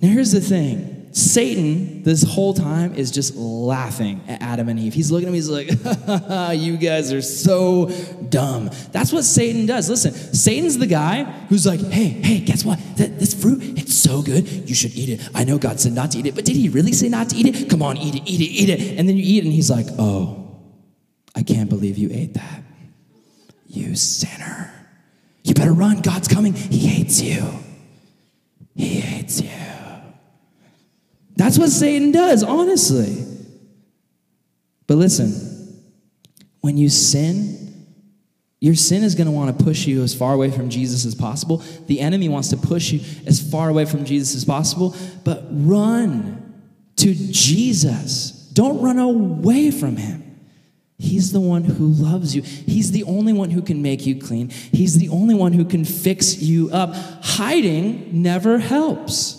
Now, 0.00 0.08
here's 0.08 0.32
the 0.32 0.40
thing 0.40 0.97
Satan, 1.12 2.02
this 2.02 2.22
whole 2.22 2.54
time, 2.54 2.94
is 2.94 3.10
just 3.10 3.34
laughing 3.34 4.20
at 4.28 4.42
Adam 4.42 4.68
and 4.68 4.78
Eve. 4.78 4.94
He's 4.94 5.10
looking 5.10 5.28
at 5.28 5.32
me, 5.32 5.38
he's 5.38 5.48
like, 5.48 5.68
You 6.58 6.76
guys 6.76 7.12
are 7.12 7.22
so 7.22 7.86
dumb. 8.28 8.70
That's 8.92 9.12
what 9.12 9.24
Satan 9.24 9.66
does. 9.66 9.88
Listen, 9.88 10.12
Satan's 10.12 10.78
the 10.78 10.86
guy 10.86 11.24
who's 11.48 11.66
like, 11.66 11.80
Hey, 11.80 12.08
hey, 12.08 12.40
guess 12.40 12.64
what? 12.64 12.78
This 12.96 13.34
fruit, 13.34 13.62
it's 13.78 13.94
so 13.94 14.22
good. 14.22 14.46
You 14.68 14.74
should 14.74 14.94
eat 14.94 15.08
it. 15.08 15.28
I 15.34 15.44
know 15.44 15.58
God 15.58 15.80
said 15.80 15.92
not 15.92 16.12
to 16.12 16.18
eat 16.18 16.26
it, 16.26 16.34
but 16.34 16.44
did 16.44 16.56
he 16.56 16.68
really 16.68 16.92
say 16.92 17.08
not 17.08 17.30
to 17.30 17.36
eat 17.36 17.46
it? 17.46 17.70
Come 17.70 17.82
on, 17.82 17.96
eat 17.96 18.14
it, 18.14 18.22
eat 18.26 18.40
it, 18.40 18.44
eat 18.44 18.68
it. 18.68 18.98
And 18.98 19.08
then 19.08 19.16
you 19.16 19.22
eat 19.24 19.38
it, 19.38 19.44
and 19.44 19.52
he's 19.52 19.70
like, 19.70 19.86
Oh, 19.98 20.60
I 21.34 21.42
can't 21.42 21.68
believe 21.68 21.98
you 21.98 22.10
ate 22.12 22.34
that. 22.34 22.62
You 23.66 23.94
sinner. 23.96 24.72
You 25.44 25.54
better 25.54 25.72
run. 25.72 26.00
God's 26.00 26.28
coming. 26.28 26.52
He 26.52 26.78
hates 26.86 27.20
you. 27.20 27.46
He 28.74 29.00
hates 29.00 29.40
you. 29.40 29.67
That's 31.38 31.56
what 31.56 31.70
Satan 31.70 32.10
does, 32.10 32.42
honestly. 32.42 33.24
But 34.88 34.96
listen, 34.96 35.84
when 36.60 36.76
you 36.76 36.88
sin, 36.88 37.86
your 38.60 38.74
sin 38.74 39.04
is 39.04 39.14
going 39.14 39.28
to 39.28 39.30
want 39.30 39.56
to 39.56 39.64
push 39.64 39.86
you 39.86 40.02
as 40.02 40.12
far 40.12 40.34
away 40.34 40.50
from 40.50 40.68
Jesus 40.68 41.06
as 41.06 41.14
possible. 41.14 41.62
The 41.86 42.00
enemy 42.00 42.28
wants 42.28 42.48
to 42.48 42.56
push 42.56 42.90
you 42.90 43.00
as 43.24 43.40
far 43.40 43.68
away 43.68 43.84
from 43.84 44.04
Jesus 44.04 44.34
as 44.34 44.44
possible, 44.44 44.96
but 45.24 45.44
run 45.50 46.60
to 46.96 47.14
Jesus. 47.14 48.32
Don't 48.52 48.82
run 48.82 48.98
away 48.98 49.70
from 49.70 49.96
him. 49.96 50.24
He's 50.98 51.30
the 51.30 51.40
one 51.40 51.62
who 51.62 51.86
loves 51.86 52.34
you. 52.34 52.42
He's 52.42 52.90
the 52.90 53.04
only 53.04 53.32
one 53.32 53.50
who 53.50 53.62
can 53.62 53.80
make 53.80 54.06
you 54.06 54.20
clean. 54.20 54.48
He's 54.48 54.98
the 54.98 55.10
only 55.10 55.36
one 55.36 55.52
who 55.52 55.64
can 55.64 55.84
fix 55.84 56.42
you 56.42 56.68
up. 56.72 56.96
Hiding 57.22 58.22
never 58.22 58.58
helps. 58.58 59.37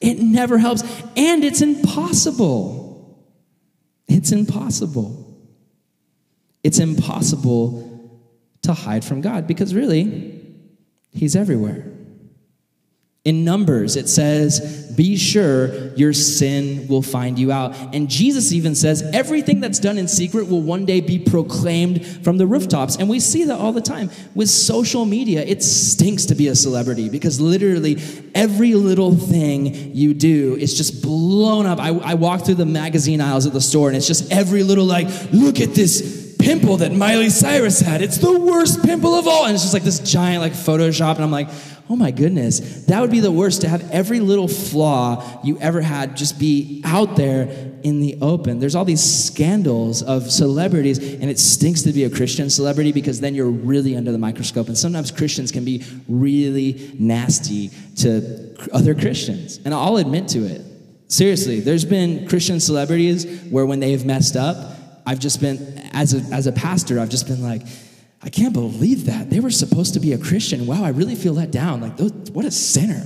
It 0.00 0.18
never 0.18 0.58
helps, 0.58 0.82
and 1.16 1.44
it's 1.44 1.60
impossible. 1.60 3.18
It's 4.08 4.32
impossible. 4.32 5.26
It's 6.62 6.78
impossible 6.78 8.20
to 8.62 8.72
hide 8.72 9.04
from 9.04 9.20
God 9.20 9.46
because 9.46 9.74
really, 9.74 10.36
He's 11.12 11.36
everywhere. 11.36 11.84
In 13.22 13.44
Numbers, 13.44 13.96
it 13.96 14.08
says, 14.08 14.94
Be 14.96 15.14
sure 15.14 15.92
your 15.94 16.14
sin 16.14 16.88
will 16.88 17.02
find 17.02 17.38
you 17.38 17.52
out. 17.52 17.94
And 17.94 18.08
Jesus 18.08 18.50
even 18.50 18.74
says, 18.74 19.02
Everything 19.12 19.60
that's 19.60 19.78
done 19.78 19.98
in 19.98 20.08
secret 20.08 20.48
will 20.48 20.62
one 20.62 20.86
day 20.86 21.02
be 21.02 21.18
proclaimed 21.18 22.06
from 22.24 22.38
the 22.38 22.46
rooftops. 22.46 22.96
And 22.96 23.10
we 23.10 23.20
see 23.20 23.44
that 23.44 23.58
all 23.58 23.72
the 23.72 23.82
time. 23.82 24.10
With 24.34 24.48
social 24.48 25.04
media, 25.04 25.42
it 25.42 25.62
stinks 25.62 26.24
to 26.26 26.34
be 26.34 26.48
a 26.48 26.54
celebrity 26.54 27.10
because 27.10 27.42
literally 27.42 27.98
every 28.34 28.72
little 28.72 29.14
thing 29.14 29.94
you 29.94 30.14
do 30.14 30.56
is 30.56 30.74
just 30.74 31.02
blown 31.02 31.66
up. 31.66 31.78
I, 31.78 31.88
I 31.88 32.14
walk 32.14 32.46
through 32.46 32.54
the 32.54 32.64
magazine 32.64 33.20
aisles 33.20 33.44
at 33.44 33.52
the 33.52 33.60
store, 33.60 33.88
and 33.88 33.98
it's 33.98 34.06
just 34.06 34.32
every 34.32 34.62
little, 34.62 34.86
like, 34.86 35.08
look 35.30 35.60
at 35.60 35.74
this 35.74 36.19
pimple 36.40 36.78
that 36.78 36.92
Miley 36.92 37.30
Cyrus 37.30 37.80
had. 37.80 38.02
It's 38.02 38.18
the 38.18 38.38
worst 38.38 38.82
pimple 38.82 39.14
of 39.14 39.28
all. 39.28 39.46
And 39.46 39.54
it's 39.54 39.62
just 39.62 39.74
like 39.74 39.82
this 39.82 40.00
giant, 40.00 40.40
like, 40.40 40.52
Photoshop. 40.52 41.16
And 41.16 41.24
I'm 41.24 41.30
like, 41.30 41.48
Oh 41.90 41.96
my 41.96 42.12
goodness, 42.12 42.84
that 42.84 43.00
would 43.00 43.10
be 43.10 43.18
the 43.18 43.32
worst 43.32 43.62
to 43.62 43.68
have 43.68 43.90
every 43.90 44.20
little 44.20 44.46
flaw 44.46 45.40
you 45.42 45.58
ever 45.58 45.80
had 45.80 46.16
just 46.16 46.38
be 46.38 46.82
out 46.84 47.16
there 47.16 47.48
in 47.82 47.98
the 47.98 48.16
open. 48.22 48.60
There's 48.60 48.76
all 48.76 48.84
these 48.84 49.02
scandals 49.02 50.00
of 50.00 50.30
celebrities, 50.30 50.98
and 50.98 51.24
it 51.24 51.40
stinks 51.40 51.82
to 51.82 51.92
be 51.92 52.04
a 52.04 52.10
Christian 52.10 52.48
celebrity 52.48 52.92
because 52.92 53.18
then 53.18 53.34
you're 53.34 53.50
really 53.50 53.96
under 53.96 54.12
the 54.12 54.18
microscope. 54.18 54.68
And 54.68 54.78
sometimes 54.78 55.10
Christians 55.10 55.50
can 55.50 55.64
be 55.64 55.84
really 56.08 56.94
nasty 56.96 57.70
to 57.96 58.54
other 58.72 58.94
Christians. 58.94 59.58
And 59.64 59.74
I'll 59.74 59.96
admit 59.96 60.28
to 60.28 60.44
it. 60.44 60.62
Seriously, 61.08 61.58
there's 61.58 61.84
been 61.84 62.28
Christian 62.28 62.60
celebrities 62.60 63.42
where 63.50 63.66
when 63.66 63.80
they've 63.80 64.06
messed 64.06 64.36
up, 64.36 64.76
I've 65.06 65.18
just 65.18 65.40
been, 65.40 65.90
as 65.92 66.14
a, 66.14 66.34
as 66.34 66.46
a 66.46 66.52
pastor, 66.52 67.00
I've 67.00 67.08
just 67.08 67.26
been 67.26 67.42
like, 67.42 67.62
I 68.22 68.28
can't 68.28 68.52
believe 68.52 69.06
that. 69.06 69.30
They 69.30 69.40
were 69.40 69.50
supposed 69.50 69.94
to 69.94 70.00
be 70.00 70.12
a 70.12 70.18
Christian. 70.18 70.66
Wow, 70.66 70.84
I 70.84 70.90
really 70.90 71.14
feel 71.14 71.32
let 71.32 71.50
down. 71.50 71.80
Like, 71.80 71.98
what 72.32 72.44
a 72.44 72.50
sinner. 72.50 73.02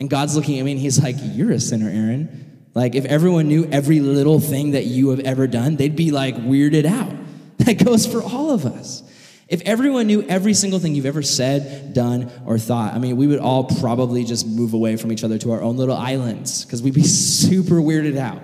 And 0.00 0.10
God's 0.10 0.34
looking 0.34 0.58
at 0.58 0.64
me 0.64 0.72
and 0.72 0.80
he's 0.80 1.00
like, 1.00 1.16
You're 1.18 1.52
a 1.52 1.60
sinner, 1.60 1.88
Aaron. 1.88 2.68
Like, 2.74 2.94
if 2.94 3.04
everyone 3.04 3.48
knew 3.48 3.68
every 3.70 4.00
little 4.00 4.40
thing 4.40 4.72
that 4.72 4.86
you 4.86 5.10
have 5.10 5.20
ever 5.20 5.46
done, 5.46 5.76
they'd 5.76 5.96
be 5.96 6.10
like 6.10 6.36
weirded 6.36 6.84
out. 6.84 7.16
That 7.60 7.84
goes 7.84 8.06
for 8.06 8.22
all 8.22 8.52
of 8.52 8.64
us. 8.64 9.02
If 9.46 9.60
everyone 9.66 10.06
knew 10.06 10.22
every 10.22 10.54
single 10.54 10.78
thing 10.78 10.94
you've 10.94 11.04
ever 11.04 11.20
said, 11.20 11.92
done, 11.92 12.32
or 12.46 12.56
thought, 12.56 12.94
I 12.94 12.98
mean, 12.98 13.18
we 13.18 13.26
would 13.26 13.38
all 13.38 13.64
probably 13.64 14.24
just 14.24 14.46
move 14.46 14.72
away 14.72 14.96
from 14.96 15.12
each 15.12 15.24
other 15.24 15.36
to 15.36 15.52
our 15.52 15.60
own 15.60 15.76
little 15.76 15.94
islands 15.94 16.64
because 16.64 16.82
we'd 16.82 16.94
be 16.94 17.02
super 17.04 17.74
weirded 17.74 18.16
out. 18.16 18.40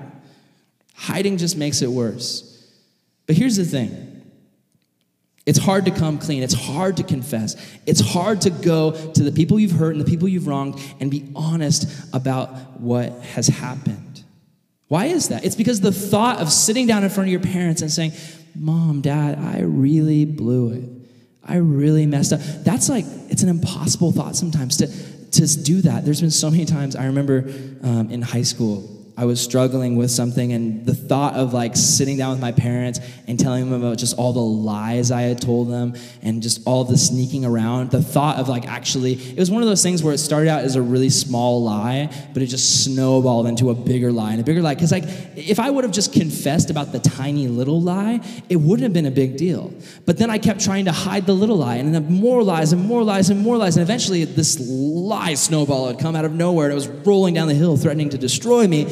Hiding 0.97 1.39
just 1.39 1.57
makes 1.57 1.81
it 1.81 1.89
worse. 1.89 2.46
But 3.27 3.37
here's 3.37 3.57
the 3.57 3.65
thing 3.65 4.17
it's 5.47 5.61
hard 5.61 5.85
to 5.85 5.93
come 5.93 6.19
clean. 6.19 6.43
It's 6.43 6.55
hard 6.55 6.97
to 6.97 7.05
confess. 7.05 7.57
It's 7.87 8.01
hard 8.01 8.41
to 8.43 8.51
go 8.51 9.13
to 9.13 9.23
the 9.23 9.31
people 9.31 9.61
you've 9.61 9.73
hurt 9.73 9.93
and 9.93 10.01
the 10.01 10.11
people 10.11 10.27
you've 10.27 10.49
wronged 10.49 10.81
and 10.99 11.09
be 11.09 11.31
honest 11.37 11.89
about 12.13 12.81
what 12.81 13.13
has 13.21 13.47
happened. 13.47 14.25
Why 14.89 15.07
is 15.07 15.29
that? 15.29 15.45
It's 15.45 15.55
because 15.55 15.81
the 15.81 15.93
thought 15.93 16.41
of 16.41 16.51
sitting 16.51 16.89
down 16.89 17.05
in 17.05 17.11
front 17.11 17.29
of 17.29 17.33
your 17.33 17.41
parents 17.41 17.81
and 17.81 17.91
saying, 17.91 18.13
Mom, 18.57 19.01
Dad, 19.03 19.39
I 19.39 19.61
really 19.61 20.25
blew 20.25 20.73
it. 20.73 20.85
I 21.45 21.57
really 21.57 22.07
messed 22.07 22.33
up. 22.33 22.41
That's 22.65 22.89
like, 22.89 23.05
it's 23.29 23.43
an 23.43 23.49
impossible 23.49 24.11
thought 24.11 24.35
sometimes 24.35 24.77
to, 24.79 24.87
to 25.33 25.63
do 25.63 25.81
that. 25.83 26.05
There's 26.05 26.21
been 26.21 26.31
so 26.31 26.51
many 26.51 26.65
times, 26.65 26.97
I 26.97 27.07
remember 27.07 27.53
um, 27.83 28.11
in 28.11 28.23
high 28.23 28.43
school, 28.43 28.96
I 29.19 29.25
was 29.25 29.41
struggling 29.41 29.97
with 29.97 30.11
something, 30.11 30.53
and 30.53 30.85
the 30.85 30.95
thought 30.95 31.35
of 31.35 31.55
like 31.55 31.75
sitting 31.75 32.19
down 32.19 32.33
with 32.33 32.41
my 32.41 32.53
parents 32.53 33.01
and 33.27 33.41
telling 33.41 33.71
them 33.71 33.83
about 33.83 33.97
just 33.97 34.19
all 34.19 34.35
the 34.35 34.41
lies 34.41 35.11
I 35.11 35.23
had 35.23 35.41
told 35.41 35.71
them 35.71 35.95
and 36.21 36.43
just 36.43 36.61
all 36.67 36.85
the 36.85 36.99
sneaking 36.99 37.47
around, 37.47 37.91
the 37.91 38.03
thought 38.03 38.37
of 38.37 38.51
like 38.51 38.67
actually, 38.69 39.15
it 39.15 39.39
was 39.39 39.51
one 39.51 39.63
of 39.63 39.69
those 39.69 39.83
things 39.83 40.03
where 40.03 40.13
it 40.13 40.19
started 40.19 40.51
out 40.51 40.65
as 40.65 40.77
a 40.77 40.83
really 40.83 41.09
small 41.09 41.63
lie, 41.63 42.11
but 42.35 42.43
it 42.43 42.47
just 42.47 42.85
snowballed 42.85 43.47
into 43.47 43.71
a 43.71 43.75
bigger 43.75 44.13
lie 44.13 44.33
and 44.33 44.41
a 44.41 44.45
bigger 44.45 44.61
lie. 44.61 44.75
Because 44.75 44.93
like, 44.93 45.05
if 45.35 45.59
I 45.59 45.71
would 45.71 45.85
have 45.85 45.95
just 45.95 46.13
confessed 46.13 46.69
about 46.69 46.93
the 46.93 46.99
tiny 46.99 47.49
little 47.49 47.81
lie, 47.81 48.21
it 48.51 48.57
wouldn't 48.57 48.83
have 48.83 48.93
been 48.93 49.07
a 49.07 49.11
big 49.11 49.39
deal. 49.39 49.73
But 50.05 50.19
then 50.19 50.29
I 50.29 50.37
kept 50.37 50.61
trying 50.61 50.85
to 50.85 50.93
hide 50.93 51.25
the 51.25 51.35
little 51.35 51.57
lie, 51.57 51.77
and 51.77 51.95
then 51.95 52.13
more 52.13 52.43
lies 52.43 52.73
and 52.73 52.85
more 52.85 53.03
lies 53.03 53.31
and 53.31 53.41
more 53.41 53.57
lies, 53.57 53.77
and 53.77 53.83
eventually 53.83 54.25
this 54.25 54.61
lie 54.61 55.35
snowball 55.35 55.87
had 55.87 55.99
come 55.99 56.15
out 56.15 56.27
of 56.27 56.33
nowhere 56.33 56.67
and 56.67 56.73
it 56.73 56.75
was 56.75 56.89
rolling 56.89 57.33
down 57.33 57.49
the 57.49 57.55
hill, 57.55 57.79
threatening 57.79 58.11
to 58.11 58.19
destroy 58.19 58.67
me. 58.67 58.85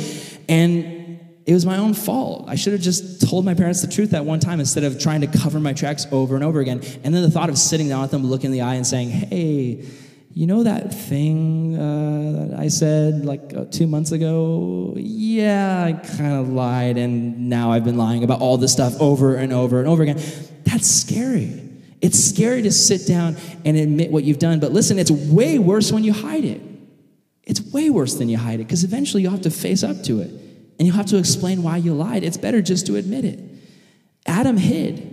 And 0.48 1.20
it 1.46 1.52
was 1.52 1.66
my 1.66 1.76
own 1.76 1.92
fault. 1.92 2.46
I 2.48 2.54
should 2.54 2.72
have 2.72 2.80
just 2.80 3.28
told 3.28 3.44
my 3.44 3.54
parents 3.54 3.82
the 3.82 3.88
truth 3.88 4.10
that 4.10 4.24
one 4.24 4.40
time 4.40 4.60
instead 4.60 4.84
of 4.84 4.98
trying 4.98 5.20
to 5.20 5.26
cover 5.26 5.60
my 5.60 5.74
tracks 5.74 6.06
over 6.10 6.34
and 6.34 6.44
over 6.44 6.60
again. 6.60 6.82
And 7.04 7.14
then 7.14 7.22
the 7.22 7.30
thought 7.30 7.50
of 7.50 7.58
sitting 7.58 7.88
down 7.88 8.02
with 8.02 8.10
them, 8.10 8.24
looking 8.24 8.46
in 8.46 8.52
the 8.52 8.62
eye, 8.62 8.74
and 8.74 8.86
saying, 8.86 9.10
hey, 9.10 9.84
you 10.32 10.46
know 10.46 10.64
that 10.64 10.92
thing 10.92 11.78
uh, 11.78 12.48
that 12.48 12.58
I 12.58 12.68
said 12.68 13.24
like 13.24 13.52
uh, 13.54 13.66
two 13.66 13.86
months 13.86 14.10
ago? 14.10 14.94
Yeah, 14.96 15.84
I 15.84 15.92
kind 15.92 16.32
of 16.32 16.48
lied, 16.48 16.96
and 16.96 17.48
now 17.48 17.72
I've 17.72 17.84
been 17.84 17.98
lying 17.98 18.24
about 18.24 18.40
all 18.40 18.56
this 18.56 18.72
stuff 18.72 19.00
over 19.00 19.36
and 19.36 19.52
over 19.52 19.78
and 19.78 19.86
over 19.86 20.02
again. 20.02 20.20
That's 20.64 20.88
scary. 20.90 21.60
It's 22.00 22.18
scary 22.18 22.62
to 22.62 22.72
sit 22.72 23.06
down 23.06 23.36
and 23.64 23.76
admit 23.76 24.10
what 24.10 24.24
you've 24.24 24.38
done, 24.38 24.60
but 24.60 24.72
listen, 24.72 24.98
it's 24.98 25.10
way 25.10 25.58
worse 25.58 25.92
when 25.92 26.04
you 26.04 26.12
hide 26.12 26.44
it. 26.44 26.60
It's 27.46 27.60
way 27.60 27.90
worse 27.90 28.14
than 28.14 28.28
you 28.28 28.38
hide 28.38 28.60
it 28.60 28.64
because 28.64 28.84
eventually 28.84 29.22
you'll 29.22 29.32
have 29.32 29.42
to 29.42 29.50
face 29.50 29.82
up 29.82 30.02
to 30.04 30.20
it 30.20 30.30
and 30.78 30.86
you'll 30.86 30.96
have 30.96 31.06
to 31.06 31.18
explain 31.18 31.62
why 31.62 31.76
you 31.76 31.94
lied. 31.94 32.24
It's 32.24 32.36
better 32.36 32.62
just 32.62 32.86
to 32.86 32.96
admit 32.96 33.24
it. 33.24 33.40
Adam 34.26 34.56
hid. 34.56 35.10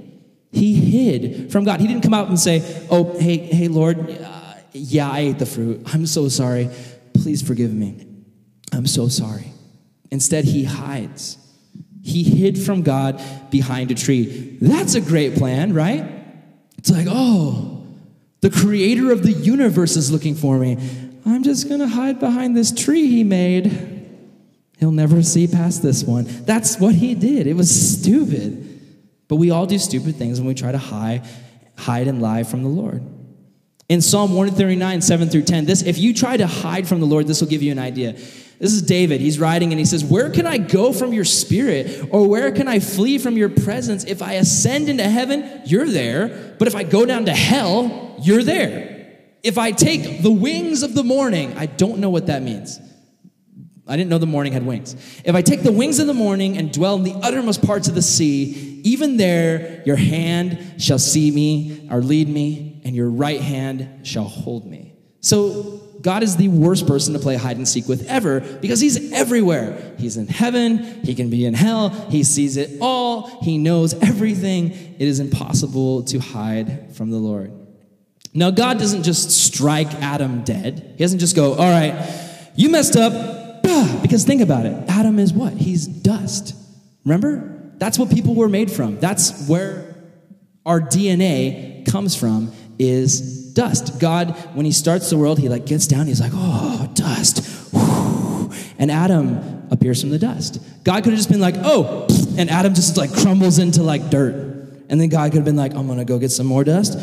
He 0.52 0.74
hid 0.74 1.52
from 1.52 1.64
God. 1.64 1.80
He 1.80 1.88
didn't 1.88 2.04
come 2.04 2.14
out 2.14 2.28
and 2.28 2.40
say, 2.40 2.86
"Oh, 2.90 3.18
hey, 3.18 3.38
hey, 3.38 3.68
Lord, 3.68 4.10
uh, 4.10 4.54
yeah, 4.74 5.10
I 5.10 5.20
ate 5.20 5.40
the 5.40 5.46
fruit. 5.46 5.82
I'm 5.94 6.06
so 6.06 6.28
sorry. 6.30 6.70
Please 7.14 7.42
forgive 7.42 7.74
me. 7.74 8.06
I'm 8.72 8.88
so 8.88 9.08
sorry." 9.08 9.54
Instead, 10.10 10.46
he 10.46 10.66
hides. 10.66 11.38
He 12.04 12.24
hid 12.24 12.60
from 12.60 12.82
God 12.82 13.22
behind 13.50 13.92
a 13.92 13.96
tree. 13.96 14.58
That's 14.60 14.96
a 14.96 15.02
great 15.02 15.36
plan, 15.36 15.74
right? 15.74 16.06
It's 16.78 16.90
like, 16.90 17.08
"Oh, 17.10 17.86
the 18.42 18.50
creator 18.50 19.12
of 19.12 19.24
the 19.24 19.32
universe 19.32 19.96
is 19.96 20.12
looking 20.12 20.36
for 20.36 20.58
me. 20.58 20.78
I'm 21.26 21.44
just 21.44 21.68
going 21.68 21.80
to 21.80 21.88
hide 21.88 22.20
behind 22.20 22.56
this 22.56 22.72
tree 22.72 23.08
he 23.08 23.24
made. 23.24 24.00
He'll 24.80 24.92
never 24.92 25.22
see 25.22 25.48
past 25.48 25.84
this 25.84 26.04
one. 26.04 26.26
That's 26.46 26.80
what 26.80 26.96
he 26.96 27.14
did. 27.14 27.48
It 27.48 27.56
was 27.56 27.70
stupid. 27.70 28.68
But 29.28 29.36
we 29.36 29.52
all 29.52 29.66
do 29.66 29.78
stupid 29.78 30.16
things 30.16 30.40
when 30.40 30.48
we 30.48 30.56
try 30.56 30.72
to 30.72 30.78
hide, 30.78 31.26
hide 31.78 32.08
and 32.08 32.22
lie 32.22 32.44
from 32.44 32.64
the 32.64 32.70
Lord. 32.70 33.04
In 33.88 34.02
Psalm 34.02 34.34
139, 34.36 35.02
7 35.02 35.30
through 35.30 35.44
10, 35.44 35.66
this, 35.66 35.84
if 35.84 35.98
you 35.98 36.14
try 36.14 36.38
to 36.38 36.48
hide 36.48 36.88
from 36.88 37.00
the 37.00 37.06
Lord, 37.06 37.28
this 37.28 37.42
will 37.42 37.48
give 37.48 37.62
you 37.62 37.72
an 37.72 37.80
idea. 37.80 38.14
This 38.14 38.74
is 38.74 38.82
David. 38.84 39.22
He's 39.22 39.40
writing 39.40 39.72
and 39.72 39.80
he 39.80 39.86
says, 39.86 40.06
Where 40.06 40.30
can 40.30 40.46
I 40.46 40.58
go 40.60 40.94
from 40.94 41.14
your 41.14 41.26
spirit? 41.26 42.08
Or 42.12 42.28
where 42.28 42.52
can 42.52 42.68
I 42.68 42.80
flee 42.80 43.18
from 43.18 43.36
your 43.36 43.50
presence? 43.50 44.04
If 44.04 44.22
I 44.22 44.34
ascend 44.34 44.88
into 44.88 45.04
heaven, 45.04 45.62
you're 45.66 45.88
there. 45.88 46.56
But 46.60 46.68
if 46.68 46.76
I 46.76 46.84
go 46.84 47.06
down 47.06 47.26
to 47.26 47.34
hell, 47.34 48.16
you're 48.22 48.44
there. 48.44 49.01
If 49.44 49.58
I 49.58 49.72
take 49.72 50.22
the 50.22 50.32
wings 50.32 50.84
of 50.84 50.94
the 50.94 51.04
morning, 51.04 51.58
I 51.58 51.66
don't 51.66 52.00
know 52.00 52.10
what 52.10 52.28
that 52.28 52.44
means. 52.44 52.80
I 53.88 53.98
didn't 53.98 54.10
know 54.10 54.20
the 54.20 54.28
morning 54.28 54.54
had 54.54 54.66
wings. 54.66 54.96
If 55.26 55.36
I 55.36 55.42
take 55.42 55.64
the 55.64 55.72
wings 55.72 56.00
of 56.00 56.08
the 56.08 56.14
morning 56.14 56.58
and 56.58 56.72
dwell 56.72 56.96
in 56.96 57.04
the 57.04 57.16
uttermost 57.16 57.66
parts 57.66 57.88
of 57.88 57.96
the 57.96 58.02
sea, 58.02 58.82
even 58.84 59.18
there 59.18 59.84
your 59.86 59.96
hand 59.96 60.76
shall 60.78 61.00
see 61.00 61.32
me 61.32 61.88
or 61.92 62.02
lead 62.02 62.30
me, 62.30 62.82
and 62.86 62.96
your 62.96 63.10
right 63.10 63.42
hand 63.42 64.08
shall 64.08 64.24
hold 64.24 64.66
me. 64.66 64.96
So 65.20 65.82
God 66.02 66.24
is 66.24 66.38
the 66.38 66.48
worst 66.48 66.88
person 66.88 67.14
to 67.14 67.20
play 67.20 67.36
hide 67.36 67.58
and 67.58 67.68
seek 67.68 67.88
with 67.88 68.08
ever 68.08 68.40
because 68.40 68.80
he's 68.80 69.12
everywhere. 69.12 69.96
He's 69.98 70.18
in 70.18 70.28
heaven, 70.28 70.78
he 71.04 71.14
can 71.14 71.30
be 71.30 71.46
in 71.46 71.54
hell, 71.54 71.90
he 71.90 72.24
sees 72.24 72.58
it 72.58 72.80
all, 72.82 73.42
he 73.42 73.58
knows 73.58 73.94
everything. 73.94 74.72
It 74.72 75.08
is 75.08 75.20
impossible 75.20 76.04
to 76.04 76.20
hide 76.20 76.96
from 76.96 77.12
the 77.12 77.18
Lord. 77.18 77.61
Now, 78.34 78.50
God 78.50 78.80
doesn't 78.80 79.04
just 79.04 79.32
strike 79.32 79.94
Adam 79.96 80.44
dead. 80.44 80.94
He 80.98 81.04
doesn't 81.04 81.20
just 81.20 81.36
go, 81.36 81.54
all 81.54 81.70
right, 81.70 82.50
you 82.56 82.70
messed 82.70 82.96
up. 82.96 83.12
Ah, 83.66 84.00
because 84.02 84.26
think 84.26 84.42
about 84.42 84.66
it 84.66 84.90
Adam 84.90 85.20
is 85.20 85.34
what? 85.34 85.54
He's 85.54 85.88
dust. 85.88 86.56
Remember? 87.06 87.72
That's 87.78 87.98
what 87.98 88.12
people 88.12 88.36
were 88.36 88.50
made 88.50 88.72
from. 88.72 89.00
That's 89.00 89.48
where 89.48 89.96
our 90.66 90.80
DNA 90.80 91.90
comes 91.90 92.16
from 92.16 92.52
is 92.78 93.54
dust. 93.54 94.00
God, 94.00 94.32
when 94.54 94.66
he 94.66 94.72
starts 94.72 95.10
the 95.10 95.18
world, 95.18 95.40
he 95.40 95.50
like 95.50 95.66
gets 95.66 95.88
down, 95.88 96.08
he's 96.08 96.22
like, 96.22 96.32
oh, 96.34 96.90
dust. 96.94 97.74
And 98.78 98.92
Adam 98.92 99.68
appears 99.72 100.02
from 100.02 100.10
the 100.10 100.20
dust. 100.20 100.60
God 100.84 101.04
could 101.04 101.14
have 101.14 101.20
just 101.20 101.30
been 101.30 101.40
like, 101.40 101.56
oh, 101.58 102.08
and 102.38 102.50
Adam 102.50 102.74
just 102.74 102.98
like 102.98 103.14
crumbles 103.14 103.60
into 103.60 103.84
like 103.84 104.10
dirt. 104.10 104.34
And 104.90 105.00
then 105.00 105.10
God 105.10 105.32
could 105.32 105.38
have 105.38 105.46
been 105.46 105.56
like, 105.56 105.74
I'm 105.74 105.88
gonna 105.88 106.06
go 106.06 106.20
get 106.20 106.32
some 106.32 106.48
more 106.48 106.64
dust. 106.64 106.98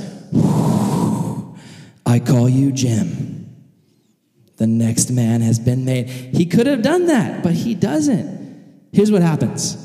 I 2.08 2.20
call 2.20 2.48
you 2.48 2.72
Jim. 2.72 3.54
The 4.56 4.66
next 4.66 5.10
man 5.10 5.42
has 5.42 5.58
been 5.58 5.84
made. 5.84 6.08
He 6.08 6.46
could 6.46 6.66
have 6.66 6.80
done 6.80 7.06
that, 7.06 7.42
but 7.42 7.52
he 7.52 7.74
doesn't. 7.74 8.88
Here's 8.92 9.12
what 9.12 9.20
happens. 9.20 9.76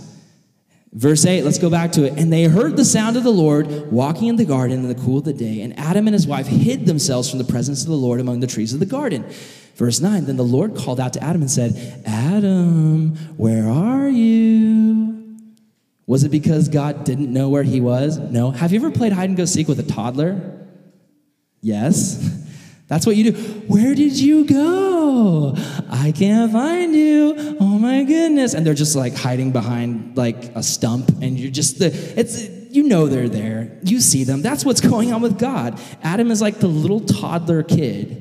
Verse 0.94 1.26
8, 1.26 1.44
let's 1.44 1.60
go 1.60 1.70
back 1.70 1.92
to 1.94 2.06
it. 2.06 2.18
And 2.18 2.32
they 2.32 2.46
heard 2.46 2.78
the 2.78 2.86
sound 2.86 3.18
of 3.18 3.24
the 3.24 3.32
Lord 3.32 3.92
walking 3.92 4.30
in 4.30 4.38
the 4.38 4.46
garden 4.46 4.80
in 4.80 4.88
the 4.88 4.96
cool 4.96 5.18
of 5.18 5.26
the 5.26 5.34
day. 5.34 5.60
And 5.62 5.78
Adam 5.78 6.08
and 6.08 6.14
his 6.14 6.26
wife 6.26 6.48
hid 6.48 6.86
themselves 6.86 7.30
from 7.30 7.40
the 7.40 7.46
presence 7.46 7.82
of 7.82 7.90
the 7.90 7.96
Lord 7.96 8.22
among 8.22 8.40
the 8.40 8.48
trees 8.48 8.74
of 8.74 8.80
the 8.80 8.86
garden. 8.86 9.26
Verse 9.76 10.00
9, 10.00 10.24
then 10.24 10.38
the 10.38 10.44
Lord 10.44 10.78
called 10.78 11.02
out 11.02 11.12
to 11.14 11.24
Adam 11.24 11.42
and 11.42 11.52
said, 11.52 12.04
Adam, 12.06 13.18
where 13.36 13.68
are 13.68 14.08
you? 14.08 15.40
Was 16.08 16.24
it 16.24 16.30
because 16.30 16.70
God 16.70 17.04
didn't 17.04 17.34
know 17.34 17.50
where 17.50 17.64
he 17.64 17.82
was? 17.82 18.18
No. 18.18 18.52
Have 18.52 18.72
you 18.72 18.80
ever 18.80 18.92
played 18.92 19.12
hide 19.12 19.28
and 19.28 19.38
go 19.38 19.44
seek 19.44 19.68
with 19.68 19.80
a 19.82 19.84
toddler? 19.84 20.63
Yes. 21.64 22.20
That's 22.88 23.08
what 23.08 23.16
you 23.16 23.32
do. 23.32 23.40
Where 23.68 23.96
did 23.96 24.20
you 24.20 24.46
go? 24.46 25.56
I 25.90 26.12
can't 26.12 26.52
find 26.52 26.94
you. 26.94 27.58
Oh 27.60 27.80
my 27.80 28.04
goodness. 28.04 28.54
And 28.54 28.66
they're 28.66 28.74
just 28.74 28.96
like 28.96 29.16
hiding 29.16 29.52
behind 29.52 30.18
like 30.18 30.56
a 30.56 30.62
stump 30.62 31.10
and 31.22 31.40
you're 31.40 31.50
just 31.50 31.80
the 31.80 31.88
it's 32.20 32.50
you 32.70 32.84
know 32.84 33.08
they're 33.08 33.30
there. 33.30 33.80
You 33.84 34.02
see 34.02 34.26
them. 34.26 34.42
That's 34.42 34.66
what's 34.66 34.82
going 34.82 35.14
on 35.14 35.22
with 35.22 35.40
God. 35.40 35.80
Adam 36.04 36.30
is 36.30 36.42
like 36.42 36.60
the 36.60 36.68
little 36.68 37.00
toddler 37.00 37.64
kid. 37.64 38.20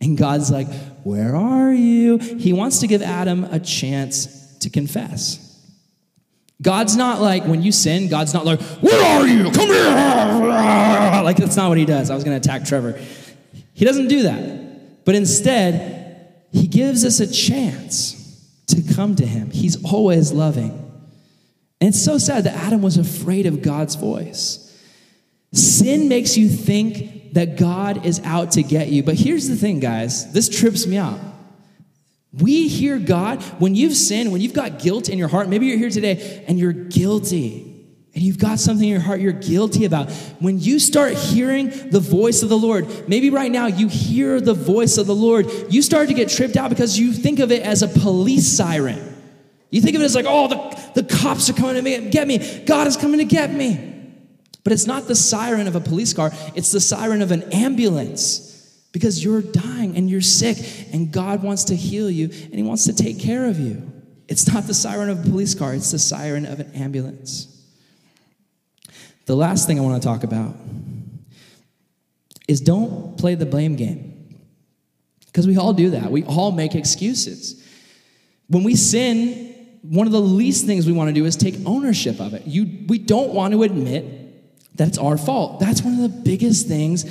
And 0.00 0.18
God's 0.18 0.50
like, 0.50 0.68
"Where 1.04 1.36
are 1.36 1.72
you?" 1.72 2.18
He 2.18 2.52
wants 2.52 2.80
to 2.80 2.88
give 2.88 3.02
Adam 3.02 3.44
a 3.44 3.60
chance 3.60 4.56
to 4.58 4.68
confess. 4.68 5.51
God's 6.62 6.96
not 6.96 7.20
like, 7.20 7.44
when 7.44 7.60
you 7.60 7.72
sin, 7.72 8.08
God's 8.08 8.32
not 8.32 8.46
like, 8.46 8.60
where 8.80 9.04
are 9.04 9.26
you? 9.26 9.50
Come 9.50 9.68
here. 9.68 9.82
Like, 11.22 11.36
that's 11.36 11.56
not 11.56 11.68
what 11.68 11.78
he 11.78 11.84
does. 11.84 12.10
I 12.10 12.16
was 12.16 12.24
going 12.24 12.40
to 12.40 12.48
attack 12.48 12.66
Trevor. 12.66 12.98
He 13.74 13.84
doesn't 13.84 14.08
do 14.08 14.24
that. 14.24 15.04
But 15.04 15.14
instead, 15.14 16.44
he 16.50 16.66
gives 16.66 17.04
us 17.04 17.20
a 17.20 17.30
chance 17.30 18.18
to 18.66 18.82
come 18.94 19.14
to 19.16 19.26
him. 19.26 19.50
He's 19.50 19.84
always 19.84 20.32
loving. 20.32 20.70
And 21.80 21.88
it's 21.88 22.02
so 22.02 22.18
sad 22.18 22.44
that 22.44 22.54
Adam 22.54 22.82
was 22.82 22.96
afraid 22.96 23.46
of 23.46 23.62
God's 23.62 23.94
voice. 23.94 24.62
Sin 25.52 26.08
makes 26.08 26.36
you 26.36 26.48
think 26.48 27.34
that 27.34 27.56
God 27.56 28.04
is 28.06 28.20
out 28.24 28.52
to 28.52 28.62
get 28.62 28.88
you. 28.88 29.02
But 29.02 29.14
here's 29.14 29.48
the 29.48 29.56
thing, 29.56 29.80
guys 29.80 30.32
this 30.32 30.48
trips 30.48 30.86
me 30.86 30.96
out. 30.96 31.18
We 32.32 32.68
hear 32.68 32.98
God 32.98 33.42
when 33.60 33.74
you've 33.74 33.94
sinned, 33.94 34.32
when 34.32 34.40
you've 34.40 34.54
got 34.54 34.78
guilt 34.78 35.08
in 35.08 35.18
your 35.18 35.28
heart. 35.28 35.48
Maybe 35.48 35.66
you're 35.66 35.78
here 35.78 35.90
today 35.90 36.44
and 36.48 36.58
you're 36.58 36.72
guilty 36.72 37.72
and 38.14 38.22
you've 38.22 38.38
got 38.38 38.58
something 38.58 38.86
in 38.86 38.92
your 38.92 39.00
heart 39.00 39.20
you're 39.20 39.32
guilty 39.32 39.84
about. 39.84 40.10
When 40.38 40.58
you 40.60 40.78
start 40.78 41.14
hearing 41.14 41.70
the 41.90 42.00
voice 42.00 42.42
of 42.42 42.50
the 42.50 42.58
Lord, 42.58 43.08
maybe 43.08 43.30
right 43.30 43.50
now 43.50 43.66
you 43.66 43.88
hear 43.88 44.40
the 44.40 44.54
voice 44.54 44.98
of 44.98 45.06
the 45.06 45.14
Lord, 45.14 45.50
you 45.70 45.80
start 45.80 46.08
to 46.08 46.14
get 46.14 46.28
tripped 46.28 46.56
out 46.56 46.68
because 46.68 46.98
you 46.98 47.12
think 47.12 47.38
of 47.38 47.50
it 47.50 47.62
as 47.62 47.82
a 47.82 47.88
police 47.88 48.46
siren. 48.46 49.08
You 49.70 49.80
think 49.80 49.96
of 49.96 50.02
it 50.02 50.04
as 50.04 50.14
like, 50.14 50.26
oh, 50.28 50.48
the, 50.48 50.92
The 50.94 51.04
cops 51.04 51.48
are 51.48 51.54
coming 51.54 51.82
to 51.82 52.10
get 52.10 52.28
me. 52.28 52.64
God 52.66 52.86
is 52.86 52.98
coming 52.98 53.18
to 53.18 53.24
get 53.24 53.50
me. 53.50 53.88
But 54.62 54.74
it's 54.74 54.86
not 54.86 55.08
the 55.08 55.16
siren 55.16 55.66
of 55.66 55.74
a 55.74 55.80
police 55.80 56.12
car, 56.12 56.32
it's 56.54 56.70
the 56.70 56.80
siren 56.80 57.22
of 57.22 57.30
an 57.30 57.44
ambulance 57.52 58.51
because 58.92 59.24
you're 59.24 59.42
dying 59.42 59.96
and 59.96 60.08
you're 60.08 60.20
sick, 60.20 60.58
and 60.92 61.10
God 61.10 61.42
wants 61.42 61.64
to 61.64 61.76
heal 61.76 62.10
you 62.10 62.26
and 62.26 62.54
He 62.54 62.62
wants 62.62 62.84
to 62.84 62.94
take 62.94 63.18
care 63.18 63.46
of 63.46 63.58
you. 63.58 63.90
It's 64.28 64.52
not 64.52 64.66
the 64.66 64.74
siren 64.74 65.10
of 65.10 65.26
a 65.26 65.30
police 65.30 65.54
car, 65.54 65.74
it's 65.74 65.90
the 65.90 65.98
siren 65.98 66.46
of 66.46 66.60
an 66.60 66.72
ambulance. 66.74 67.48
The 69.26 69.36
last 69.36 69.66
thing 69.66 69.78
I 69.78 69.82
want 69.82 70.02
to 70.02 70.06
talk 70.06 70.24
about 70.24 70.54
is 72.48 72.60
don't 72.60 73.16
play 73.18 73.34
the 73.34 73.46
blame 73.46 73.76
game. 73.76 74.08
Because 75.26 75.46
we 75.46 75.56
all 75.56 75.72
do 75.72 75.90
that. 75.90 76.10
We 76.10 76.24
all 76.24 76.52
make 76.52 76.74
excuses. 76.74 77.66
When 78.48 78.64
we 78.64 78.74
sin, 78.74 79.78
one 79.82 80.06
of 80.06 80.12
the 80.12 80.20
least 80.20 80.66
things 80.66 80.86
we 80.86 80.92
want 80.92 81.08
to 81.08 81.14
do 81.14 81.24
is 81.24 81.36
take 81.36 81.54
ownership 81.64 82.20
of 82.20 82.34
it. 82.34 82.46
You, 82.46 82.84
we 82.86 82.98
don't 82.98 83.32
want 83.32 83.54
to 83.54 83.62
admit 83.62 84.76
that 84.76 84.88
it's 84.88 84.98
our 84.98 85.16
fault. 85.16 85.60
That's 85.60 85.82
one 85.82 85.94
of 85.94 86.00
the 86.00 86.20
biggest 86.20 86.68
things. 86.68 87.04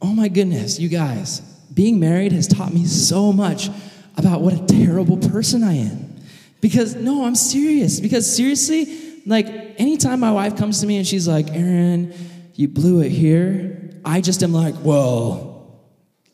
Oh 0.00 0.12
my 0.12 0.28
goodness, 0.28 0.78
you 0.78 0.88
guys, 0.88 1.40
being 1.72 1.98
married 1.98 2.32
has 2.32 2.46
taught 2.46 2.72
me 2.72 2.84
so 2.84 3.32
much 3.32 3.70
about 4.16 4.40
what 4.40 4.54
a 4.54 4.64
terrible 4.66 5.16
person 5.16 5.62
I 5.62 5.74
am. 5.74 6.16
Because, 6.60 6.94
no, 6.94 7.24
I'm 7.24 7.34
serious. 7.34 8.00
Because 8.00 8.34
seriously, 8.34 9.22
like 9.26 9.46
anytime 9.78 10.20
my 10.20 10.32
wife 10.32 10.56
comes 10.56 10.80
to 10.80 10.86
me 10.86 10.96
and 10.96 11.06
she's 11.06 11.28
like, 11.28 11.50
Aaron, 11.50 12.14
you 12.54 12.68
blew 12.68 13.02
it 13.02 13.10
here, 13.10 13.90
I 14.04 14.20
just 14.20 14.42
am 14.42 14.52
like, 14.52 14.74
well, 14.82 15.80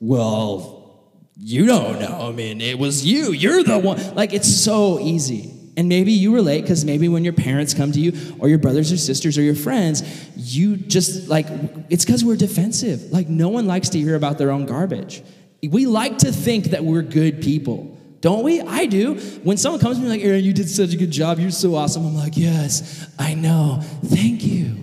well, 0.01 1.01
you 1.37 1.67
don't 1.67 2.01
know. 2.01 2.29
I 2.29 2.33
mean, 2.33 2.61
it 2.61 2.79
was 2.79 3.05
you. 3.05 3.33
You're 3.33 3.63
the 3.63 3.79
one. 3.79 4.15
Like, 4.15 4.33
it's 4.33 4.53
so 4.53 5.01
easy. 5.01 5.55
And 5.77 5.89
maybe 5.89 6.12
you 6.12 6.35
relate 6.35 6.62
because 6.62 6.85
maybe 6.85 7.09
when 7.09 7.25
your 7.25 7.33
parents 7.33 7.73
come 7.73 7.93
to 7.93 8.01
you, 8.01 8.37
or 8.39 8.49
your 8.49 8.59
brothers 8.59 8.93
or 8.93 8.99
sisters, 8.99 9.39
or 9.39 9.43
your 9.43 9.55
friends, 9.55 10.03
you 10.37 10.77
just 10.77 11.29
like, 11.29 11.47
it's 11.89 12.05
because 12.05 12.25
we're 12.25 12.37
defensive. 12.37 13.11
Like, 13.11 13.29
no 13.29 13.49
one 13.49 13.66
likes 13.66 13.89
to 13.91 13.99
hear 13.99 14.14
about 14.14 14.37
their 14.37 14.51
own 14.51 14.66
garbage. 14.66 15.23
We 15.62 15.87
like 15.87 16.18
to 16.18 16.33
think 16.33 16.66
that 16.66 16.85
we're 16.85 17.03
good 17.03 17.41
people, 17.41 17.97
don't 18.20 18.43
we? 18.43 18.61
I 18.61 18.87
do. 18.87 19.14
When 19.45 19.57
someone 19.57 19.81
comes 19.81 19.97
to 19.97 20.03
me 20.03 20.09
like, 20.11 20.23
Aaron, 20.23 20.45
you 20.45 20.53
did 20.53 20.68
such 20.68 20.93
a 20.93 20.97
good 20.97 21.11
job, 21.11 21.39
you're 21.39 21.51
so 21.51 21.75
awesome, 21.75 22.05
I'm 22.05 22.16
like, 22.16 22.37
yes, 22.37 23.09
I 23.18 23.35
know, 23.35 23.81
thank 24.05 24.45
you. 24.45 24.77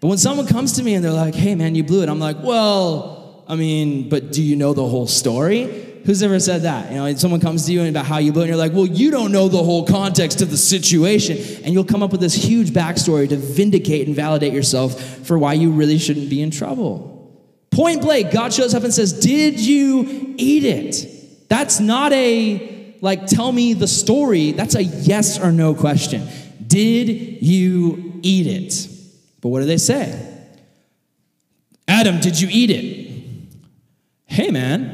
But 0.00 0.08
when 0.08 0.18
someone 0.18 0.46
comes 0.46 0.72
to 0.72 0.82
me 0.82 0.94
and 0.94 1.04
they're 1.04 1.12
like, 1.12 1.34
hey, 1.34 1.54
man, 1.54 1.74
you 1.74 1.84
blew 1.84 2.02
it, 2.02 2.08
I'm 2.08 2.18
like, 2.18 2.42
well, 2.42 3.44
I 3.46 3.56
mean, 3.56 4.08
but 4.08 4.32
do 4.32 4.42
you 4.42 4.56
know 4.56 4.72
the 4.72 4.86
whole 4.86 5.06
story? 5.06 5.83
Who's 6.04 6.22
ever 6.22 6.38
said 6.38 6.62
that? 6.62 6.90
You 6.90 6.98
know, 6.98 7.14
someone 7.14 7.40
comes 7.40 7.64
to 7.64 7.72
you 7.72 7.82
about 7.88 8.04
how 8.04 8.18
you 8.18 8.30
blew, 8.30 8.42
and 8.42 8.48
you're 8.48 8.58
like, 8.58 8.72
well, 8.72 8.86
you 8.86 9.10
don't 9.10 9.32
know 9.32 9.48
the 9.48 9.62
whole 9.62 9.86
context 9.86 10.42
of 10.42 10.50
the 10.50 10.56
situation. 10.58 11.38
And 11.64 11.72
you'll 11.72 11.84
come 11.84 12.02
up 12.02 12.12
with 12.12 12.20
this 12.20 12.34
huge 12.34 12.70
backstory 12.70 13.26
to 13.28 13.36
vindicate 13.36 14.06
and 14.06 14.14
validate 14.14 14.52
yourself 14.52 15.00
for 15.26 15.38
why 15.38 15.54
you 15.54 15.70
really 15.70 15.98
shouldn't 15.98 16.28
be 16.28 16.42
in 16.42 16.50
trouble. 16.50 17.10
Point 17.70 18.02
blank, 18.02 18.32
God 18.32 18.52
shows 18.52 18.74
up 18.74 18.84
and 18.84 18.92
says, 18.92 19.12
Did 19.14 19.58
you 19.58 20.34
eat 20.36 20.64
it? 20.64 21.48
That's 21.48 21.80
not 21.80 22.12
a, 22.12 22.96
like, 23.00 23.26
tell 23.26 23.50
me 23.50 23.72
the 23.72 23.88
story. 23.88 24.52
That's 24.52 24.74
a 24.74 24.84
yes 24.84 25.40
or 25.40 25.52
no 25.52 25.74
question. 25.74 26.28
Did 26.66 27.08
you 27.42 28.20
eat 28.22 28.46
it? 28.46 28.88
But 29.40 29.48
what 29.48 29.60
do 29.60 29.66
they 29.66 29.78
say? 29.78 30.32
Adam, 31.88 32.20
did 32.20 32.40
you 32.40 32.48
eat 32.50 32.70
it? 32.70 33.04
Hey, 34.26 34.50
man, 34.50 34.93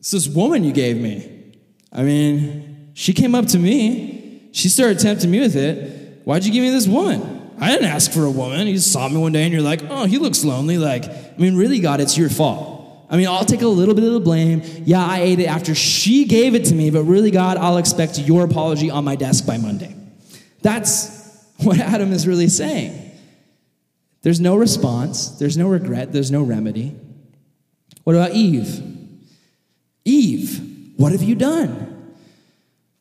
it's 0.00 0.10
this 0.10 0.26
woman 0.28 0.64
you 0.64 0.72
gave 0.72 0.96
me. 0.96 1.52
I 1.92 2.02
mean, 2.02 2.90
she 2.94 3.12
came 3.12 3.34
up 3.34 3.46
to 3.48 3.58
me. 3.58 4.48
She 4.52 4.68
started 4.68 4.98
tempting 4.98 5.30
me 5.30 5.40
with 5.40 5.54
it. 5.54 6.22
Why'd 6.24 6.44
you 6.44 6.52
give 6.52 6.62
me 6.62 6.70
this 6.70 6.88
woman? 6.88 7.52
I 7.60 7.70
didn't 7.70 7.88
ask 7.88 8.10
for 8.10 8.24
a 8.24 8.30
woman. 8.30 8.66
You 8.66 8.78
saw 8.78 9.08
me 9.08 9.18
one 9.18 9.32
day 9.32 9.44
and 9.44 9.52
you're 9.52 9.62
like, 9.62 9.82
oh, 9.90 10.06
he 10.06 10.16
looks 10.16 10.42
lonely. 10.42 10.78
Like, 10.78 11.04
I 11.04 11.34
mean, 11.36 11.54
really, 11.54 11.80
God, 11.80 12.00
it's 12.00 12.16
your 12.16 12.30
fault. 12.30 13.06
I 13.10 13.16
mean, 13.18 13.26
I'll 13.28 13.44
take 13.44 13.60
a 13.60 13.68
little 13.68 13.94
bit 13.94 14.04
of 14.04 14.14
the 14.14 14.20
blame. 14.20 14.62
Yeah, 14.84 15.04
I 15.04 15.20
ate 15.20 15.40
it 15.40 15.46
after 15.46 15.74
she 15.74 16.24
gave 16.24 16.54
it 16.54 16.64
to 16.66 16.74
me, 16.74 16.90
but 16.90 17.02
really, 17.02 17.30
God, 17.30 17.58
I'll 17.58 17.76
expect 17.76 18.18
your 18.18 18.44
apology 18.44 18.90
on 18.90 19.04
my 19.04 19.16
desk 19.16 19.44
by 19.46 19.58
Monday. 19.58 19.94
That's 20.62 21.44
what 21.58 21.78
Adam 21.78 22.12
is 22.12 22.26
really 22.26 22.48
saying. 22.48 23.10
There's 24.22 24.40
no 24.40 24.56
response, 24.56 25.30
there's 25.38 25.56
no 25.56 25.68
regret, 25.68 26.12
there's 26.12 26.30
no 26.30 26.42
remedy. 26.42 26.96
What 28.04 28.16
about 28.16 28.32
Eve? 28.32 28.89
Eve, 30.04 30.94
what 30.96 31.12
have 31.12 31.22
you 31.22 31.34
done? 31.34 32.14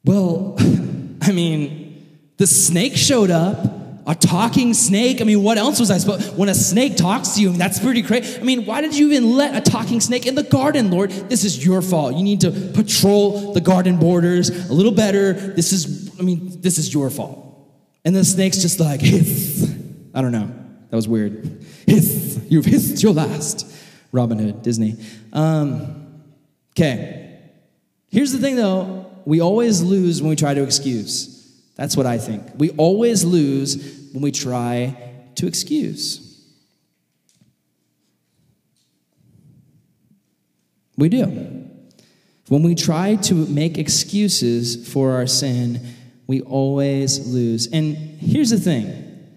Well, 0.05 0.55
I 1.21 1.31
mean, 1.31 2.05
the 2.37 2.47
snake 2.47 2.95
showed 2.95 3.31
up, 3.31 3.79
a 4.07 4.15
talking 4.15 4.73
snake. 4.73 5.21
I 5.21 5.23
mean, 5.23 5.43
what 5.43 5.59
else 5.59 5.79
was 5.79 5.91
I 5.91 5.99
supposed? 5.99 6.35
When 6.35 6.49
a 6.49 6.55
snake 6.55 6.97
talks 6.97 7.35
to 7.35 7.41
you, 7.41 7.51
that's 7.51 7.79
pretty 7.79 8.01
crazy. 8.01 8.39
I 8.39 8.43
mean, 8.43 8.65
why 8.65 8.81
did 8.81 8.97
you 8.97 9.11
even 9.11 9.35
let 9.35 9.55
a 9.55 9.61
talking 9.69 10.01
snake 10.01 10.25
in 10.25 10.33
the 10.33 10.43
garden, 10.43 10.89
Lord? 10.89 11.11
This 11.11 11.43
is 11.43 11.63
your 11.63 11.83
fault. 11.83 12.15
You 12.15 12.23
need 12.23 12.41
to 12.41 12.49
patrol 12.49 13.53
the 13.53 13.61
garden 13.61 13.97
borders 13.97 14.49
a 14.49 14.73
little 14.73 14.91
better. 14.91 15.33
This 15.33 15.71
is, 15.71 16.11
I 16.19 16.23
mean, 16.23 16.59
this 16.61 16.79
is 16.79 16.91
your 16.91 17.11
fault. 17.11 17.45
And 18.03 18.15
the 18.15 18.25
snake's 18.25 18.57
just 18.57 18.79
like, 18.79 18.99
hiss. 19.01 19.71
I 20.15 20.21
don't 20.21 20.31
know. 20.31 20.51
That 20.89 20.95
was 20.95 21.07
weird. 21.07 21.63
Hiss. 21.85 22.39
You've 22.49 22.65
hissed 22.65 23.03
your 23.03 23.13
last. 23.13 23.71
Robin 24.11 24.39
Hood, 24.39 24.63
Disney. 24.63 24.95
Um, 25.33 26.08
Okay. 26.79 27.37
Here's 28.07 28.31
the 28.31 28.37
thing 28.37 28.55
though 28.55 29.05
we 29.25 29.41
always 29.41 29.81
lose 29.81 30.21
when 30.21 30.29
we 30.29 30.37
try 30.37 30.53
to 30.53 30.63
excuse. 30.63 31.35
That's 31.75 31.97
what 31.97 32.05
I 32.05 32.17
think. 32.17 32.43
We 32.55 32.69
always 32.71 33.25
lose 33.25 34.09
when 34.13 34.23
we 34.23 34.31
try 34.31 34.95
to 35.35 35.45
excuse. 35.45 36.25
We 40.97 41.09
do. 41.09 41.67
When 42.47 42.63
we 42.63 42.75
try 42.75 43.15
to 43.15 43.33
make 43.33 43.77
excuses 43.77 44.91
for 44.91 45.11
our 45.11 45.27
sin, 45.27 45.85
we 46.27 46.41
always 46.41 47.27
lose. 47.27 47.67
And 47.67 47.95
here's 47.95 48.51
the 48.51 48.57
thing, 48.57 49.27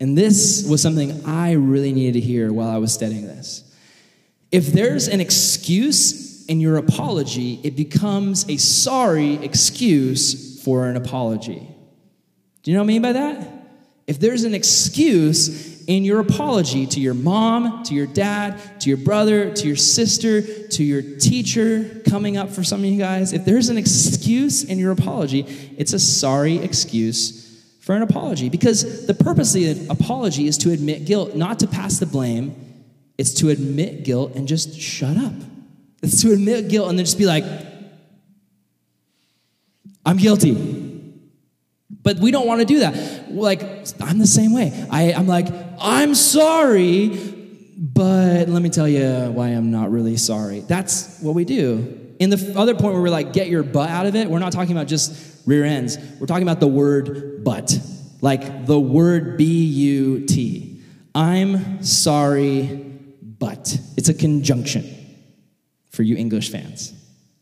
and 0.00 0.16
this 0.16 0.66
was 0.66 0.80
something 0.80 1.26
I 1.26 1.52
really 1.52 1.92
needed 1.92 2.14
to 2.14 2.20
hear 2.20 2.52
while 2.52 2.68
I 2.68 2.78
was 2.78 2.92
studying 2.92 3.26
this. 3.26 3.64
If 4.50 4.72
there's 4.72 5.08
an 5.08 5.20
excuse 5.20 6.29
in 6.50 6.58
your 6.58 6.78
apology, 6.78 7.60
it 7.62 7.76
becomes 7.76 8.44
a 8.48 8.56
sorry 8.56 9.34
excuse 9.34 10.60
for 10.64 10.88
an 10.88 10.96
apology. 10.96 11.60
Do 12.64 12.70
you 12.70 12.76
know 12.76 12.82
what 12.82 12.86
I 12.86 12.88
mean 12.88 13.02
by 13.02 13.12
that? 13.12 13.48
If 14.08 14.18
there's 14.18 14.42
an 14.42 14.52
excuse 14.52 15.84
in 15.84 16.02
your 16.02 16.18
apology 16.18 16.86
to 16.86 16.98
your 16.98 17.14
mom, 17.14 17.84
to 17.84 17.94
your 17.94 18.08
dad, 18.08 18.80
to 18.80 18.88
your 18.88 18.98
brother, 18.98 19.54
to 19.54 19.66
your 19.68 19.76
sister, 19.76 20.42
to 20.42 20.82
your 20.82 21.02
teacher 21.20 22.02
coming 22.08 22.36
up 22.36 22.50
for 22.50 22.64
some 22.64 22.80
of 22.80 22.86
you 22.86 22.98
guys, 22.98 23.32
if 23.32 23.44
there's 23.44 23.68
an 23.68 23.78
excuse 23.78 24.64
in 24.64 24.76
your 24.76 24.90
apology, 24.90 25.46
it's 25.78 25.92
a 25.92 26.00
sorry 26.00 26.56
excuse 26.56 27.64
for 27.78 27.94
an 27.94 28.02
apology. 28.02 28.48
Because 28.48 29.06
the 29.06 29.14
purpose 29.14 29.54
of 29.54 29.60
the 29.60 29.86
apology 29.88 30.48
is 30.48 30.58
to 30.58 30.72
admit 30.72 31.04
guilt, 31.04 31.36
not 31.36 31.60
to 31.60 31.68
pass 31.68 32.00
the 32.00 32.06
blame. 32.06 32.56
It's 33.18 33.34
to 33.34 33.50
admit 33.50 34.02
guilt 34.02 34.34
and 34.34 34.48
just 34.48 34.76
shut 34.80 35.16
up. 35.16 35.32
It's 36.02 36.22
to 36.22 36.32
admit 36.32 36.68
guilt 36.68 36.88
and 36.88 36.98
then 36.98 37.04
just 37.04 37.18
be 37.18 37.26
like, 37.26 37.44
I'm 40.04 40.16
guilty. 40.16 40.54
But 42.02 42.18
we 42.18 42.30
don't 42.30 42.46
want 42.46 42.60
to 42.60 42.66
do 42.66 42.80
that. 42.80 43.30
Like, 43.30 43.62
I'm 44.00 44.18
the 44.18 44.26
same 44.26 44.54
way. 44.54 44.86
I, 44.90 45.12
I'm 45.12 45.26
like, 45.26 45.48
I'm 45.78 46.14
sorry, 46.14 47.08
but 47.76 48.48
let 48.48 48.62
me 48.62 48.70
tell 48.70 48.88
you 48.88 49.30
why 49.30 49.48
I'm 49.48 49.70
not 49.70 49.90
really 49.90 50.16
sorry. 50.16 50.60
That's 50.60 51.20
what 51.20 51.34
we 51.34 51.44
do. 51.44 52.14
In 52.18 52.30
the 52.30 52.54
other 52.56 52.74
point 52.74 52.94
where 52.94 53.02
we're 53.02 53.10
like, 53.10 53.34
get 53.34 53.48
your 53.48 53.62
butt 53.62 53.90
out 53.90 54.06
of 54.06 54.16
it, 54.16 54.28
we're 54.28 54.38
not 54.38 54.52
talking 54.52 54.72
about 54.72 54.86
just 54.86 55.46
rear 55.46 55.64
ends. 55.64 55.98
We're 56.18 56.26
talking 56.26 56.42
about 56.42 56.60
the 56.60 56.68
word 56.68 57.44
but. 57.44 57.78
Like 58.22 58.66
the 58.66 58.78
word 58.80 59.36
B 59.36 59.44
U 59.64 60.26
T. 60.26 60.82
I'm 61.14 61.82
sorry, 61.82 62.64
but. 63.22 63.78
It's 63.96 64.08
a 64.08 64.14
conjunction 64.14 64.99
for 65.90 66.02
you 66.02 66.16
English 66.16 66.50
fans. 66.50 66.92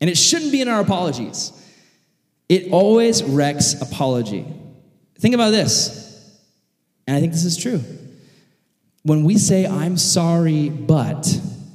And 0.01 0.11
it 0.11 0.17
shouldn't 0.17 0.53
be 0.53 0.61
in 0.61 0.69
our 0.69 0.81
apologies. 0.81 1.53
It 2.49 2.73
always 2.73 3.23
wrecks 3.23 3.81
apology. 3.81 4.47
Think 5.19 5.35
about 5.35 5.51
this, 5.51 6.39
and 7.07 7.17
I 7.17 7.21
think 7.21 7.33
this 7.33 7.45
is 7.45 7.57
true. 7.57 7.83
When 9.03 9.25
we 9.25 9.37
say, 9.37 9.67
I'm 9.67 9.97
sorry, 9.97 10.69
but, 10.69 11.27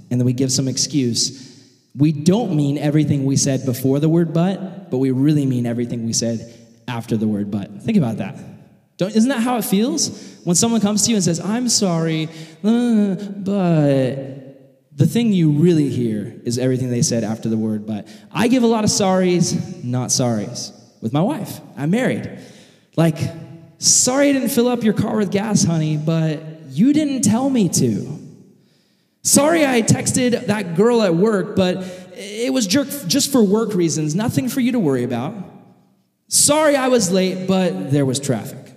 and 0.10 0.20
then 0.20 0.26
we 0.26 0.34
give 0.34 0.52
some 0.52 0.68
excuse, 0.68 1.52
we 1.96 2.12
don't 2.12 2.56
mean 2.56 2.78
everything 2.78 3.26
we 3.26 3.38
said 3.38 3.66
before 3.66 4.00
the 4.00 4.10
word 4.10 4.34
but, 4.34 4.90
but 4.90 4.98
we 4.98 5.12
really 5.12 5.46
mean 5.46 5.66
everything 5.66 6.06
we 6.06 6.14
said 6.14 6.58
after 6.88 7.18
the 7.18 7.28
word 7.28 7.52
but. 7.52 7.82
Think 7.84 7.98
about 7.98 8.18
that. 8.18 8.36
Don't, 8.98 9.16
isn't 9.16 9.30
that 9.30 9.42
how 9.42 9.58
it 9.58 9.66
feels? 9.66 10.40
When 10.44 10.56
someone 10.56 10.82
comes 10.82 11.04
to 11.04 11.10
you 11.10 11.16
and 11.16 11.24
says, 11.24 11.40
I'm 11.40 11.70
sorry, 11.70 12.30
uh, 12.64 13.16
but 13.16 14.33
the 14.96 15.08
thing 15.08 15.32
you 15.34 15.52
really 15.52 15.90
hear 15.90 16.36
is 16.44 16.58
everything 16.58 16.90
they 16.90 17.02
said 17.02 17.24
after 17.24 17.50
the 17.50 17.58
word 17.58 17.86
but. 17.86 18.08
I 18.32 18.48
give 18.48 18.64
a 18.64 18.68
lot 18.68 18.84
of 18.84 18.90
sorries, 18.90 19.84
not 19.84 20.10
sorries. 20.10 20.72
with 21.02 21.14
my 21.14 21.22
wife. 21.22 21.60
I'm 21.76 21.90
married. 21.92 22.40
Like, 22.96 23.18
sorry 23.80 24.30
I 24.30 24.34
didn't 24.34 24.50
fill 24.50 24.68
up 24.68 24.84
your 24.84 24.94
car 24.94 25.18
with 25.18 25.32
gas, 25.32 25.64
honey, 25.64 25.98
but 25.98 26.42
you 26.70 26.94
didn't 26.94 27.24
tell 27.24 27.50
me 27.50 27.70
to. 27.70 28.20
Sorry 29.24 29.66
I 29.66 29.82
texted 29.82 30.48
that 30.48 30.76
girl 30.76 31.02
at 31.02 31.16
work, 31.16 31.56
but 31.56 31.78
it 32.16 32.54
was 32.54 32.68
jerk 32.68 32.88
just 33.08 33.32
for 33.32 33.42
work 33.42 33.74
reasons, 33.74 34.16
nothing 34.16 34.50
for 34.50 34.60
you 34.60 34.74
to 34.74 34.80
worry 34.80 35.04
about. 35.04 35.34
Sorry 36.28 36.76
I 36.76 36.88
was 36.88 37.12
late, 37.12 37.48
but 37.48 37.92
there 37.92 38.06
was 38.06 38.20
traffic. 38.20 38.74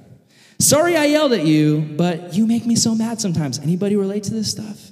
Sorry 0.59 0.97
I 0.97 1.07
yelled 1.07 1.33
at 1.33 1.45
you, 1.45 1.81
but 1.97 2.35
you 2.35 2.47
make 2.47 2.65
me 2.65 2.77
so 2.77 2.95
mad 2.95 3.21
sometimes. 3.21 3.59
Anybody 3.59 3.97
relate 3.97 4.25
to 4.25 4.35
this 4.35 4.51
stuff? 4.51 4.86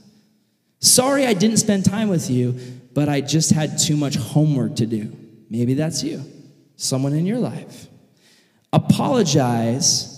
Sorry 0.85 1.27
I 1.27 1.33
didn't 1.33 1.57
spend 1.57 1.87
time 1.87 2.09
with 2.09 2.29
you, 2.29 2.61
but 2.93 3.09
I 3.09 3.23
just 3.23 3.53
had 3.53 3.79
too 3.79 3.97
much 3.97 4.17
homework 4.17 4.77
to 4.77 4.87
do. 4.87 5.17
Maybe 5.49 5.73
that's 5.73 6.05
you, 6.05 6.23
someone 6.77 7.15
in 7.15 7.25
your 7.25 7.39
life. 7.39 7.89
Apologize 8.71 10.11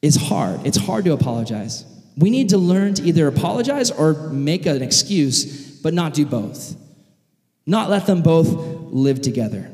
is 0.00 0.14
hard. 0.14 0.64
It's 0.64 0.76
hard 0.76 1.06
to 1.06 1.12
apologize. 1.12 1.84
We 2.16 2.30
need 2.30 2.50
to 2.50 2.58
learn 2.58 2.94
to 2.94 3.02
either 3.02 3.26
apologize 3.26 3.90
or 3.90 4.12
make 4.30 4.64
an 4.64 4.80
excuse, 4.80 5.80
but 5.80 5.92
not 5.92 6.14
do 6.14 6.24
both. 6.24 6.76
Not 7.66 7.90
let 7.90 8.06
them 8.06 8.22
both 8.22 8.46
live 8.92 9.22
together. 9.22 9.68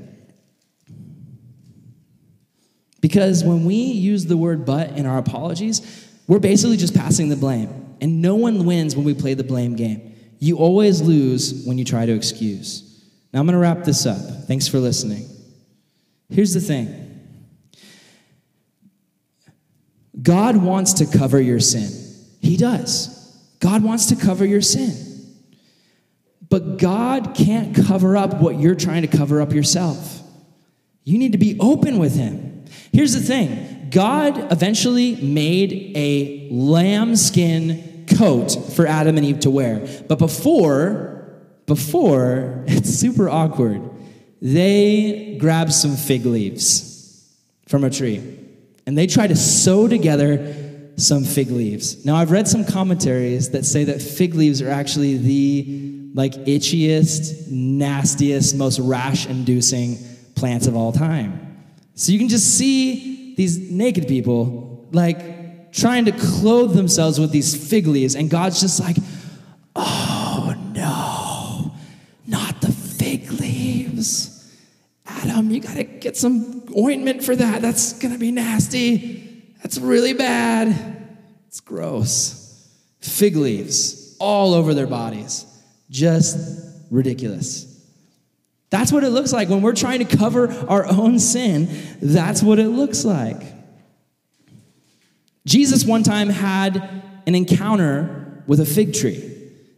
Because 3.03 3.45
when 3.45 3.67
we 3.67 3.75
use 3.75 4.25
the 4.25 4.37
word 4.39 4.65
but 4.65 4.97
in 4.97 5.05
our 5.05 5.19
apologies, 5.19 6.09
we're 6.27 6.39
basically 6.39 6.79
just 6.79 6.95
passing 6.95 7.29
the 7.29 7.37
blame. 7.37 7.86
And 8.01 8.21
no 8.21 8.35
one 8.35 8.65
wins 8.65 8.95
when 8.95 9.05
we 9.05 9.15
play 9.15 9.35
the 9.35 9.45
blame 9.45 9.77
game. 9.77 10.15
You 10.39 10.59
always 10.59 11.01
lose 11.01 11.65
when 11.67 11.79
you 11.79 11.85
try 11.85 12.07
to 12.07 12.13
excuse. 12.13 13.05
Now 13.33 13.41
I'm 13.41 13.47
going 13.47 13.55
to 13.55 13.59
wrap 13.59 13.85
this 13.85 14.07
up. 14.07 14.21
Thanks 14.47 14.69
for 14.69 14.79
listening. 14.79 15.29
Here's 16.29 16.55
the 16.55 16.61
thing 16.61 17.03
God 20.21 20.57
wants 20.57 20.95
to 20.95 21.07
cover 21.07 21.41
your 21.41 21.61
sin. 21.61 21.91
He 22.41 22.57
does. 22.57 23.15
God 23.61 23.83
wants 23.83 24.07
to 24.07 24.17
cover 24.17 24.45
your 24.45 24.63
sin. 24.63 24.95
But 26.49 26.79
God 26.79 27.35
can't 27.35 27.75
cover 27.75 28.17
up 28.17 28.41
what 28.41 28.59
you're 28.59 28.75
trying 28.75 29.03
to 29.03 29.09
cover 29.09 29.41
up 29.41 29.53
yourself. 29.53 30.23
You 31.05 31.19
need 31.19 31.33
to 31.33 31.39
be 31.39 31.59
open 31.61 31.99
with 31.99 32.15
Him. 32.15 32.65
Here's 32.93 33.15
the 33.15 33.21
thing 33.21 33.76
God 33.91 34.53
eventually 34.53 35.17
made 35.17 35.93
a 35.97 36.49
lambskin 36.51 38.07
coat 38.17 38.73
for 38.75 38.87
Adam 38.87 39.17
and 39.17 39.27
Eve 39.27 39.41
to 39.41 39.51
wear. 39.51 39.87
But 40.09 40.19
before, 40.19 41.29
before, 41.67 42.65
it's 42.69 42.91
super 42.91 43.29
awkward. 43.29 43.83
They 44.41 45.37
grabbed 45.41 45.73
some 45.73 45.97
fig 45.97 46.27
leaves 46.27 47.35
from 47.67 47.85
a 47.85 47.91
tree 47.91 48.39
and 48.87 48.97
they 48.97 49.07
try 49.07 49.27
to 49.27 49.37
sew 49.37 49.89
together 49.89 50.55
some 50.97 51.25
fig 51.25 51.51
leaves. 51.51 52.05
Now, 52.07 52.17
I've 52.17 52.31
read 52.31 52.49
some 52.49 52.65
commentaries 52.65 53.51
that 53.51 53.67
say 53.67 53.85
that 53.85 54.01
fig 54.01 54.35
leaves 54.35 54.63
are 54.63 54.71
actually 54.71 55.19
the 55.19 56.11
like 56.15 56.33
itchiest, 56.47 57.51
nastiest, 57.51 58.57
most 58.57 58.79
rash 58.79 59.27
inducing 59.27 59.99
plants 60.35 60.67
of 60.67 60.75
all 60.75 60.93
time. 60.93 61.65
So 61.95 62.13
you 62.13 62.19
can 62.19 62.29
just 62.29 62.57
see 62.57 63.16
these 63.37 63.59
naked 63.71 64.09
people 64.09 64.89
like 64.93 65.73
trying 65.73 66.07
to 66.07 66.13
clothe 66.13 66.75
themselves 66.75 67.21
with 67.21 67.31
these 67.31 67.55
fig 67.69 67.87
leaves, 67.87 68.17
and 68.17 68.29
God's 68.29 68.61
just 68.61 68.81
like, 68.81 68.97
oh 69.77 70.55
no, 70.73 71.73
not 72.27 72.61
the 72.61 72.73
fig 72.73 73.31
leaves. 73.33 74.33
Adam, 75.07 75.51
you 75.51 75.61
gotta 75.61 75.85
get 75.85 76.17
some 76.17 76.65
ointment 76.77 77.23
for 77.23 77.37
that. 77.37 77.63
That's 77.63 77.93
gonna 77.93 78.19
be 78.19 78.33
nasty. 78.33 79.53
That's 79.63 79.79
really 79.79 80.15
bad. 80.15 81.09
It's 81.49 81.61
gross. 81.61 82.69
Fig 83.01 83.37
leaves 83.37 84.17
all 84.19 84.55
over 84.55 84.75
their 84.75 84.87
bodies. 84.87 85.45
Just 85.91 86.39
ridiculous. 86.91 87.66
That's 88.77 88.93
what 88.93 89.05
it 89.05 89.09
looks 89.09 89.33
like 89.33 89.49
when 89.49 89.63
we're 89.63 89.75
trying 89.75 90.07
to 90.07 90.17
cover 90.17 90.53
our 90.69 90.85
own 90.85 91.19
sin. 91.19 91.67
That's 92.03 92.43
what 92.43 92.59
it 92.59 92.69
looks 92.69 93.07
like. 93.07 93.41
Jesus 95.47 95.87
one 95.87 96.03
time 96.03 96.29
had 96.29 96.77
an 97.27 97.35
encounter 97.35 98.43
with 98.47 98.61
a 98.61 98.67
fig 98.67 98.93
tree. 98.93 99.33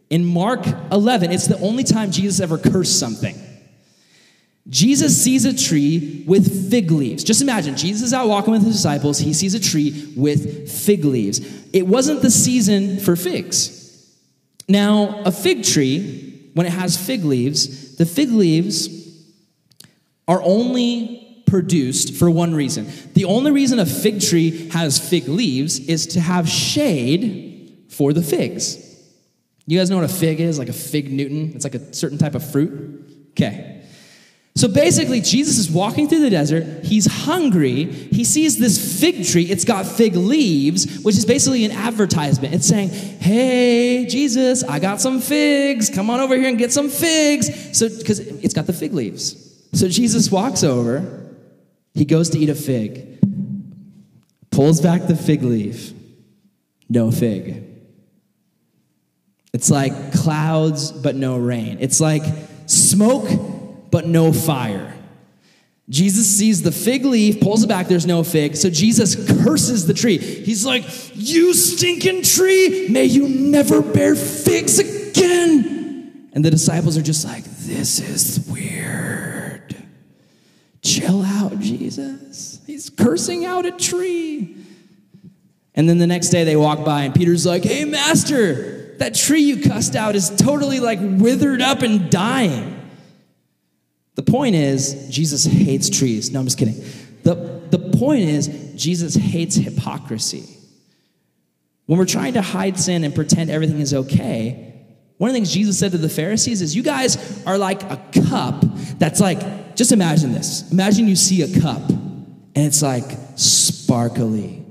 In 0.09 0.25
Mark 0.25 0.67
11, 0.91 1.31
it's 1.31 1.47
the 1.47 1.57
only 1.59 1.85
time 1.85 2.11
Jesus 2.11 2.41
ever 2.41 2.57
cursed 2.57 2.99
something. 2.99 3.41
Jesus 4.67 5.23
sees 5.23 5.45
a 5.45 5.55
tree 5.55 6.25
with 6.27 6.69
fig 6.69 6.91
leaves. 6.91 7.23
Just 7.23 7.41
imagine, 7.41 7.77
Jesus 7.77 8.07
is 8.07 8.13
out 8.13 8.27
walking 8.27 8.51
with 8.51 8.63
his 8.63 8.75
disciples. 8.75 9.17
He 9.17 9.33
sees 9.33 9.53
a 9.53 9.61
tree 9.61 10.11
with 10.17 10.69
fig 10.69 11.05
leaves. 11.05 11.39
It 11.71 11.87
wasn't 11.87 12.21
the 12.21 12.29
season 12.29 12.99
for 12.99 13.15
figs. 13.15 14.13
Now, 14.67 15.21
a 15.23 15.31
fig 15.31 15.63
tree, 15.63 16.51
when 16.53 16.67
it 16.67 16.73
has 16.73 16.97
fig 16.97 17.23
leaves, 17.23 17.78
the 17.99 18.05
fig 18.05 18.31
leaves 18.31 18.87
are 20.25 20.41
only 20.41 21.43
produced 21.45 22.15
for 22.15 22.31
one 22.31 22.55
reason. 22.55 22.87
The 23.13 23.25
only 23.25 23.51
reason 23.51 23.77
a 23.77 23.85
fig 23.85 24.21
tree 24.21 24.69
has 24.69 24.97
fig 24.97 25.27
leaves 25.27 25.79
is 25.79 26.07
to 26.07 26.21
have 26.21 26.47
shade 26.47 27.85
for 27.89 28.13
the 28.13 28.21
figs. 28.21 28.77
You 29.65 29.77
guys 29.77 29.89
know 29.89 29.97
what 29.97 30.05
a 30.05 30.13
fig 30.13 30.39
is? 30.39 30.57
Like 30.57 30.69
a 30.69 30.73
fig 30.73 31.11
Newton? 31.11 31.51
It's 31.55 31.65
like 31.65 31.75
a 31.75 31.93
certain 31.93 32.17
type 32.17 32.35
of 32.35 32.49
fruit? 32.49 33.31
Okay. 33.31 33.78
So 34.59 34.67
basically, 34.67 35.21
Jesus 35.21 35.57
is 35.57 35.71
walking 35.71 36.09
through 36.09 36.19
the 36.19 36.29
desert. 36.29 36.83
He's 36.83 37.05
hungry. 37.05 37.85
He 37.85 38.25
sees 38.25 38.59
this 38.59 38.99
fig 38.99 39.25
tree. 39.25 39.43
It's 39.43 39.63
got 39.63 39.85
fig 39.85 40.17
leaves, 40.17 41.01
which 41.01 41.15
is 41.15 41.25
basically 41.25 41.63
an 41.63 41.71
advertisement. 41.71 42.53
It's 42.53 42.67
saying, 42.67 42.89
Hey, 42.89 44.05
Jesus, 44.05 44.65
I 44.65 44.79
got 44.79 44.99
some 44.99 45.21
figs. 45.21 45.89
Come 45.89 46.09
on 46.09 46.19
over 46.19 46.35
here 46.35 46.49
and 46.49 46.57
get 46.57 46.73
some 46.73 46.89
figs. 46.89 47.77
So, 47.77 47.87
because 47.87 48.19
it's 48.19 48.53
got 48.53 48.67
the 48.67 48.73
fig 48.73 48.91
leaves. 48.91 49.65
So 49.71 49.87
Jesus 49.87 50.29
walks 50.29 50.61
over. 50.61 51.31
He 51.93 52.03
goes 52.03 52.29
to 52.31 52.37
eat 52.37 52.49
a 52.49 52.55
fig, 52.55 53.17
pulls 54.51 54.81
back 54.81 55.07
the 55.07 55.15
fig 55.15 55.41
leaf. 55.41 55.93
No 56.89 57.11
fig. 57.11 57.63
It's 59.53 59.69
like 59.69 60.11
clouds, 60.11 60.91
but 60.91 61.15
no 61.15 61.37
rain. 61.37 61.77
It's 61.79 62.01
like 62.01 62.23
smoke 62.65 63.29
but 63.91 64.05
no 64.07 64.31
fire. 64.33 64.95
Jesus 65.89 66.27
sees 66.27 66.61
the 66.61 66.71
fig 66.71 67.03
leaf, 67.03 67.41
pulls 67.41 67.63
it 67.63 67.67
back, 67.67 67.87
there's 67.87 68.05
no 68.05 68.23
fig. 68.23 68.55
So 68.55 68.69
Jesus 68.69 69.15
curses 69.43 69.87
the 69.87 69.93
tree. 69.93 70.19
He's 70.19 70.63
like, 70.63 70.83
You 71.15 71.53
stinking 71.53 72.21
tree, 72.21 72.87
may 72.89 73.05
you 73.05 73.27
never 73.27 73.81
bear 73.81 74.15
figs 74.15 74.77
again. 74.77 76.29
And 76.33 76.45
the 76.45 76.51
disciples 76.51 76.95
are 76.95 77.01
just 77.01 77.25
like, 77.25 77.43
This 77.43 77.99
is 77.99 78.47
weird. 78.47 79.75
Chill 80.83 81.23
out, 81.23 81.59
Jesus. 81.59 82.61
He's 82.67 82.91
cursing 82.91 83.45
out 83.45 83.65
a 83.65 83.71
tree. 83.71 84.57
And 85.73 85.89
then 85.89 85.97
the 85.97 86.07
next 86.07 86.29
day 86.29 86.43
they 86.43 86.55
walk 86.55 86.85
by, 86.85 87.03
and 87.03 87.15
Peter's 87.15 87.47
like, 87.47 87.63
Hey, 87.63 87.83
Master, 87.83 88.95
that 88.99 89.15
tree 89.15 89.41
you 89.41 89.67
cussed 89.67 89.95
out 89.95 90.15
is 90.15 90.29
totally 90.29 90.79
like 90.79 90.99
withered 91.01 91.63
up 91.63 91.81
and 91.81 92.11
dying. 92.11 92.78
The 94.19 94.29
point 94.29 94.53
is, 94.53 95.07
Jesus 95.09 95.45
hates 95.45 95.89
trees. 95.89 96.29
No, 96.29 96.41
I'm 96.41 96.45
just 96.45 96.57
kidding. 96.57 96.75
The, 97.23 97.35
the 97.69 97.79
point 97.97 98.23
is, 98.23 98.49
Jesus 98.75 99.15
hates 99.15 99.55
hypocrisy. 99.55 100.57
When 101.85 101.97
we're 101.97 102.05
trying 102.05 102.33
to 102.33 102.41
hide 102.41 102.77
sin 102.77 103.05
and 103.05 103.15
pretend 103.15 103.49
everything 103.49 103.79
is 103.79 103.93
okay, 103.93 104.73
one 105.19 105.29
of 105.29 105.33
the 105.33 105.37
things 105.37 105.53
Jesus 105.53 105.79
said 105.79 105.93
to 105.93 105.97
the 105.97 106.09
Pharisees 106.09 106.61
is, 106.61 106.75
You 106.75 106.83
guys 106.83 107.45
are 107.45 107.57
like 107.57 107.81
a 107.83 107.95
cup 108.27 108.65
that's 108.97 109.21
like, 109.21 109.77
just 109.77 109.93
imagine 109.93 110.33
this. 110.33 110.69
Imagine 110.69 111.07
you 111.07 111.15
see 111.15 111.41
a 111.43 111.61
cup 111.61 111.87
and 111.87 112.57
it's 112.57 112.81
like 112.81 113.09
sparkly 113.37 114.65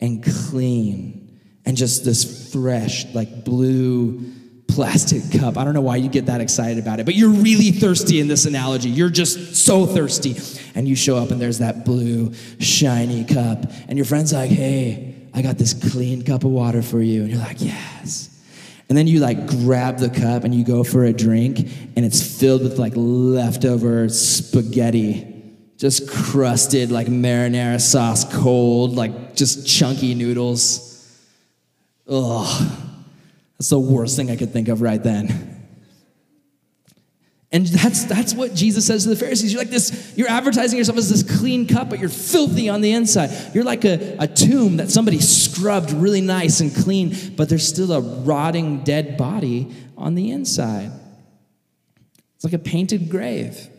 and 0.00 0.24
clean 0.24 1.42
and 1.66 1.76
just 1.76 2.06
this 2.06 2.50
fresh, 2.54 3.04
like 3.12 3.44
blue 3.44 4.32
plastic 4.68 5.22
cup. 5.40 5.56
I 5.56 5.64
don't 5.64 5.74
know 5.74 5.80
why 5.80 5.96
you 5.96 6.08
get 6.08 6.26
that 6.26 6.40
excited 6.40 6.82
about 6.82 7.00
it, 7.00 7.06
but 7.06 7.14
you're 7.14 7.30
really 7.30 7.70
thirsty 7.70 8.20
in 8.20 8.28
this 8.28 8.44
analogy. 8.44 8.88
You're 8.88 9.10
just 9.10 9.56
so 9.56 9.86
thirsty. 9.86 10.36
And 10.74 10.88
you 10.88 10.96
show 10.96 11.16
up 11.16 11.30
and 11.30 11.40
there's 11.40 11.58
that 11.58 11.84
blue, 11.84 12.32
shiny 12.58 13.24
cup. 13.24 13.70
And 13.88 13.96
your 13.96 14.04
friend's 14.04 14.32
like, 14.32 14.50
hey, 14.50 15.28
I 15.32 15.42
got 15.42 15.58
this 15.58 15.74
clean 15.92 16.22
cup 16.22 16.44
of 16.44 16.50
water 16.50 16.82
for 16.82 17.00
you. 17.00 17.22
And 17.22 17.30
you're 17.30 17.40
like, 17.40 17.60
yes. 17.60 18.30
And 18.88 18.98
then 18.98 19.06
you 19.06 19.20
like 19.20 19.46
grab 19.46 19.98
the 19.98 20.10
cup 20.10 20.44
and 20.44 20.54
you 20.54 20.64
go 20.64 20.84
for 20.84 21.04
a 21.04 21.12
drink 21.12 21.58
and 21.96 22.04
it's 22.04 22.38
filled 22.40 22.62
with 22.62 22.78
like 22.78 22.92
leftover 22.96 24.08
spaghetti. 24.08 25.30
Just 25.76 26.08
crusted 26.08 26.90
like 26.90 27.06
marinara 27.08 27.80
sauce, 27.80 28.24
cold, 28.32 28.94
like 28.94 29.34
just 29.34 29.66
chunky 29.66 30.14
noodles. 30.14 30.90
Ugh. 32.08 32.80
That's 33.64 33.70
the 33.70 33.78
worst 33.78 34.16
thing 34.16 34.30
I 34.30 34.36
could 34.36 34.52
think 34.52 34.68
of 34.68 34.82
right 34.82 35.02
then. 35.02 35.66
And 37.50 37.64
that's, 37.64 38.04
that's 38.04 38.34
what 38.34 38.52
Jesus 38.52 38.86
says 38.86 39.04
to 39.04 39.08
the 39.08 39.16
Pharisees. 39.16 39.54
You're 39.54 39.62
like 39.62 39.70
this, 39.70 40.12
you're 40.16 40.28
advertising 40.28 40.76
yourself 40.76 40.98
as 40.98 41.08
this 41.08 41.38
clean 41.38 41.66
cup, 41.66 41.88
but 41.88 41.98
you're 41.98 42.10
filthy 42.10 42.68
on 42.68 42.82
the 42.82 42.92
inside. 42.92 43.30
You're 43.54 43.64
like 43.64 43.86
a, 43.86 44.16
a 44.18 44.26
tomb 44.26 44.76
that 44.76 44.90
somebody 44.90 45.18
scrubbed 45.18 45.92
really 45.92 46.20
nice 46.20 46.60
and 46.60 46.74
clean, 46.74 47.16
but 47.36 47.48
there's 47.48 47.66
still 47.66 47.92
a 47.92 48.02
rotting 48.02 48.84
dead 48.84 49.16
body 49.16 49.74
on 49.96 50.14
the 50.14 50.30
inside. 50.30 50.92
It's 52.34 52.44
like 52.44 52.52
a 52.52 52.58
painted 52.58 53.08
grave. 53.08 53.70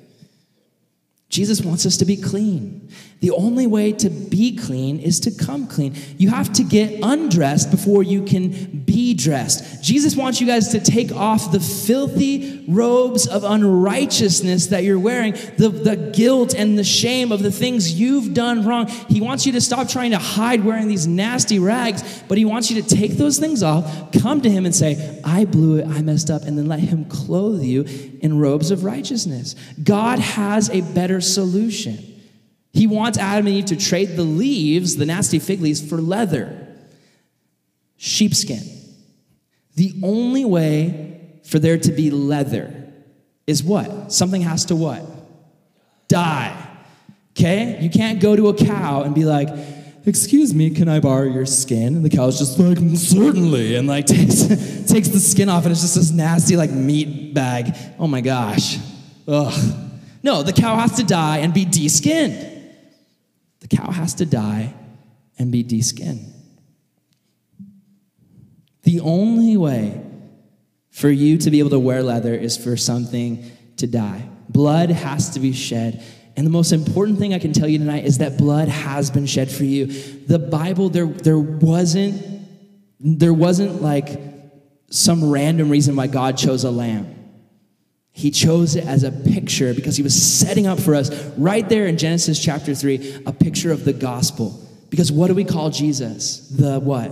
Jesus 1.35 1.59
wants 1.61 1.85
us 1.85 1.97
to 1.97 2.05
be 2.05 2.15
clean. 2.15 2.87
The 3.19 3.31
only 3.31 3.67
way 3.67 3.91
to 3.91 4.09
be 4.09 4.55
clean 4.55 4.99
is 4.99 5.19
to 5.19 5.31
come 5.31 5.67
clean. 5.67 5.93
You 6.17 6.29
have 6.29 6.53
to 6.53 6.63
get 6.63 7.01
undressed 7.03 7.71
before 7.71 8.03
you 8.03 8.23
can 8.23 8.83
be 8.85 9.13
dressed. 9.13 9.83
Jesus 9.83 10.15
wants 10.15 10.39
you 10.39 10.47
guys 10.47 10.69
to 10.69 10.79
take 10.79 11.11
off 11.11 11.51
the 11.51 11.59
filthy 11.59 12.54
robes 12.67 13.27
of 13.27 13.43
unrighteousness 13.43 14.67
that 14.67 14.83
you're 14.83 14.99
wearing, 14.99 15.33
the, 15.57 15.69
the 15.69 16.11
guilt 16.15 16.53
and 16.53 16.77
the 16.77 16.83
shame 16.83 17.31
of 17.31 17.41
the 17.41 17.51
things 17.51 17.99
you've 17.99 18.33
done 18.33 18.65
wrong. 18.65 18.87
He 18.87 19.21
wants 19.21 19.45
you 19.45 19.51
to 19.53 19.61
stop 19.61 19.87
trying 19.87 20.11
to 20.11 20.17
hide 20.17 20.63
wearing 20.63 20.87
these 20.87 21.07
nasty 21.07 21.59
rags, 21.59 22.23
but 22.27 22.37
He 22.37 22.45
wants 22.45 22.71
you 22.71 22.81
to 22.81 22.87
take 22.95 23.11
those 23.11 23.37
things 23.37 23.63
off, 23.63 24.11
come 24.11 24.41
to 24.41 24.49
Him 24.49 24.65
and 24.65 24.75
say, 24.75 25.21
I 25.23 25.45
blew 25.45 25.77
it, 25.77 25.87
I 25.87 26.01
messed 26.01 26.29
up, 26.29 26.43
and 26.43 26.57
then 26.57 26.67
let 26.67 26.79
Him 26.79 27.05
clothe 27.05 27.61
you 27.61 27.85
in 28.21 28.39
robes 28.39 28.71
of 28.71 28.83
righteousness. 28.83 29.55
God 29.83 30.19
has 30.19 30.69
a 30.69 30.81
better 30.81 31.21
solution. 31.21 31.97
He 32.73 32.87
wants 32.87 33.17
Adam 33.17 33.47
and 33.47 33.55
Eve 33.55 33.65
to 33.65 33.77
trade 33.77 34.17
the 34.17 34.23
leaves, 34.23 34.97
the 34.97 35.05
nasty 35.05 35.39
fig 35.39 35.61
leaves, 35.61 35.87
for 35.87 36.01
leather, 36.01 36.67
sheepskin. 37.95 38.61
The 39.75 39.93
only 40.03 40.43
way 40.43 41.14
for 41.45 41.59
there 41.59 41.77
to 41.77 41.91
be 41.91 42.11
leather 42.11 42.85
is 43.47 43.63
what? 43.63 44.11
Something 44.11 44.41
has 44.41 44.65
to 44.65 44.75
what? 44.75 45.03
Die. 46.07 46.67
Okay? 47.31 47.79
You 47.81 47.89
can't 47.89 48.19
go 48.19 48.35
to 48.35 48.49
a 48.49 48.53
cow 48.53 49.03
and 49.03 49.13
be 49.13 49.25
like, 49.25 49.49
excuse 50.05 50.53
me, 50.53 50.69
can 50.69 50.87
I 50.87 50.99
borrow 50.99 51.23
your 51.23 51.45
skin? 51.45 51.95
And 51.95 52.05
the 52.05 52.09
cow's 52.09 52.39
just 52.39 52.57
like, 52.59 52.77
certainly, 52.95 53.75
and 53.75 53.87
like 53.87 54.05
takes, 54.07 54.43
takes 54.87 55.09
the 55.09 55.19
skin 55.19 55.49
off, 55.49 55.63
and 55.63 55.71
it's 55.71 55.81
just 55.81 55.95
this 55.95 56.11
nasty 56.11 56.57
like 56.57 56.71
meat 56.71 57.33
bag. 57.33 57.75
Oh 57.99 58.07
my 58.07 58.21
gosh. 58.21 58.77
Ugh. 59.27 59.81
No, 60.23 60.41
the 60.41 60.53
cow 60.53 60.75
has 60.77 60.95
to 60.97 61.03
die 61.03 61.37
and 61.39 61.53
be 61.53 61.65
de-skinned. 61.65 62.55
The 63.59 63.67
cow 63.67 63.91
has 63.91 64.15
to 64.15 64.25
die 64.25 64.73
and 65.37 65.51
be 65.51 65.63
deskinned. 65.63 66.31
The 68.83 68.99
only 69.01 69.57
way 69.57 70.04
for 70.95 71.09
you 71.09 71.37
to 71.37 71.51
be 71.51 71.59
able 71.59 71.71
to 71.71 71.79
wear 71.79 72.01
leather 72.01 72.33
is 72.33 72.55
for 72.55 72.77
something 72.77 73.51
to 73.75 73.85
die. 73.85 74.29
Blood 74.47 74.89
has 74.89 75.31
to 75.31 75.41
be 75.41 75.51
shed. 75.51 76.01
And 76.37 76.45
the 76.45 76.51
most 76.51 76.71
important 76.71 77.19
thing 77.19 77.33
I 77.33 77.39
can 77.39 77.51
tell 77.51 77.67
you 77.67 77.77
tonight 77.77 78.05
is 78.05 78.19
that 78.19 78.37
blood 78.37 78.69
has 78.69 79.11
been 79.11 79.25
shed 79.25 79.51
for 79.51 79.65
you. 79.65 79.87
The 79.87 80.39
Bible, 80.39 80.87
there, 80.87 81.05
there 81.05 81.37
wasn't, 81.37 82.23
there 83.01 83.33
wasn't 83.33 83.81
like 83.81 84.21
some 84.89 85.29
random 85.29 85.69
reason 85.69 85.97
why 85.97 86.07
God 86.07 86.37
chose 86.37 86.63
a 86.63 86.71
lamb. 86.71 87.13
He 88.13 88.31
chose 88.31 88.77
it 88.77 88.85
as 88.85 89.03
a 89.03 89.11
picture 89.11 89.73
because 89.73 89.97
he 89.97 90.03
was 90.03 90.15
setting 90.15 90.65
up 90.65 90.79
for 90.79 90.95
us 90.95 91.13
right 91.37 91.67
there 91.67 91.87
in 91.87 91.97
Genesis 91.97 92.41
chapter 92.41 92.73
3 92.73 93.23
a 93.25 93.33
picture 93.33 93.73
of 93.73 93.83
the 93.83 93.91
gospel. 93.91 94.57
Because 94.89 95.11
what 95.11 95.27
do 95.27 95.33
we 95.33 95.43
call 95.43 95.71
Jesus? 95.71 96.47
The 96.47 96.79
what? 96.79 97.11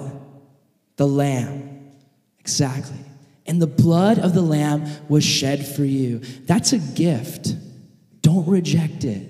The 0.95 1.05
lamb. 1.05 1.91
Exactly. 2.39 2.99
And 3.45 3.61
the 3.61 3.67
blood 3.67 4.19
of 4.19 4.33
the 4.33 4.41
lamb 4.41 4.85
was 5.09 5.23
shed 5.23 5.67
for 5.67 5.83
you. 5.83 6.19
That's 6.45 6.73
a 6.73 6.79
gift. 6.79 7.55
Don't 8.21 8.47
reject 8.47 9.03
it. 9.03 9.29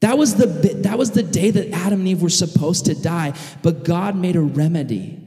That 0.00 0.16
was 0.16 0.36
the 0.36 0.46
that 0.82 0.96
was 0.96 1.10
the 1.10 1.22
day 1.22 1.50
that 1.50 1.70
Adam 1.72 2.00
and 2.00 2.08
Eve 2.08 2.22
were 2.22 2.28
supposed 2.28 2.86
to 2.86 2.94
die, 2.94 3.34
but 3.62 3.84
God 3.84 4.16
made 4.16 4.36
a 4.36 4.40
remedy. 4.40 5.24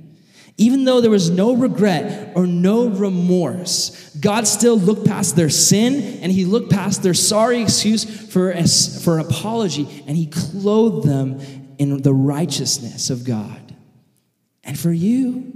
Even 0.58 0.86
though 0.86 1.02
there 1.02 1.12
was 1.12 1.30
no 1.30 1.56
regret 1.56 2.34
or 2.36 2.46
no 2.46 2.88
remorse, 2.88 4.16
God 4.20 4.46
still 4.46 4.78
looked 4.78 5.08
past 5.08 5.36
their 5.36 5.50
sin 5.50 6.20
and 6.22 6.32
He 6.32 6.46
looked 6.46 6.72
past 6.72 7.02
their 7.02 7.14
sorry 7.14 7.62
excuse 7.62 8.04
for, 8.32 8.52
a, 8.52 8.68
for 8.68 9.18
apology 9.20 10.04
and 10.06 10.16
He 10.16 10.28
clothed 10.28 11.08
them 11.08 11.40
in 11.80 12.02
the 12.02 12.14
righteousness 12.14 13.10
of 13.10 13.26
God. 13.26 13.76
And 14.64 14.78
for 14.78 14.92
you, 14.92 15.51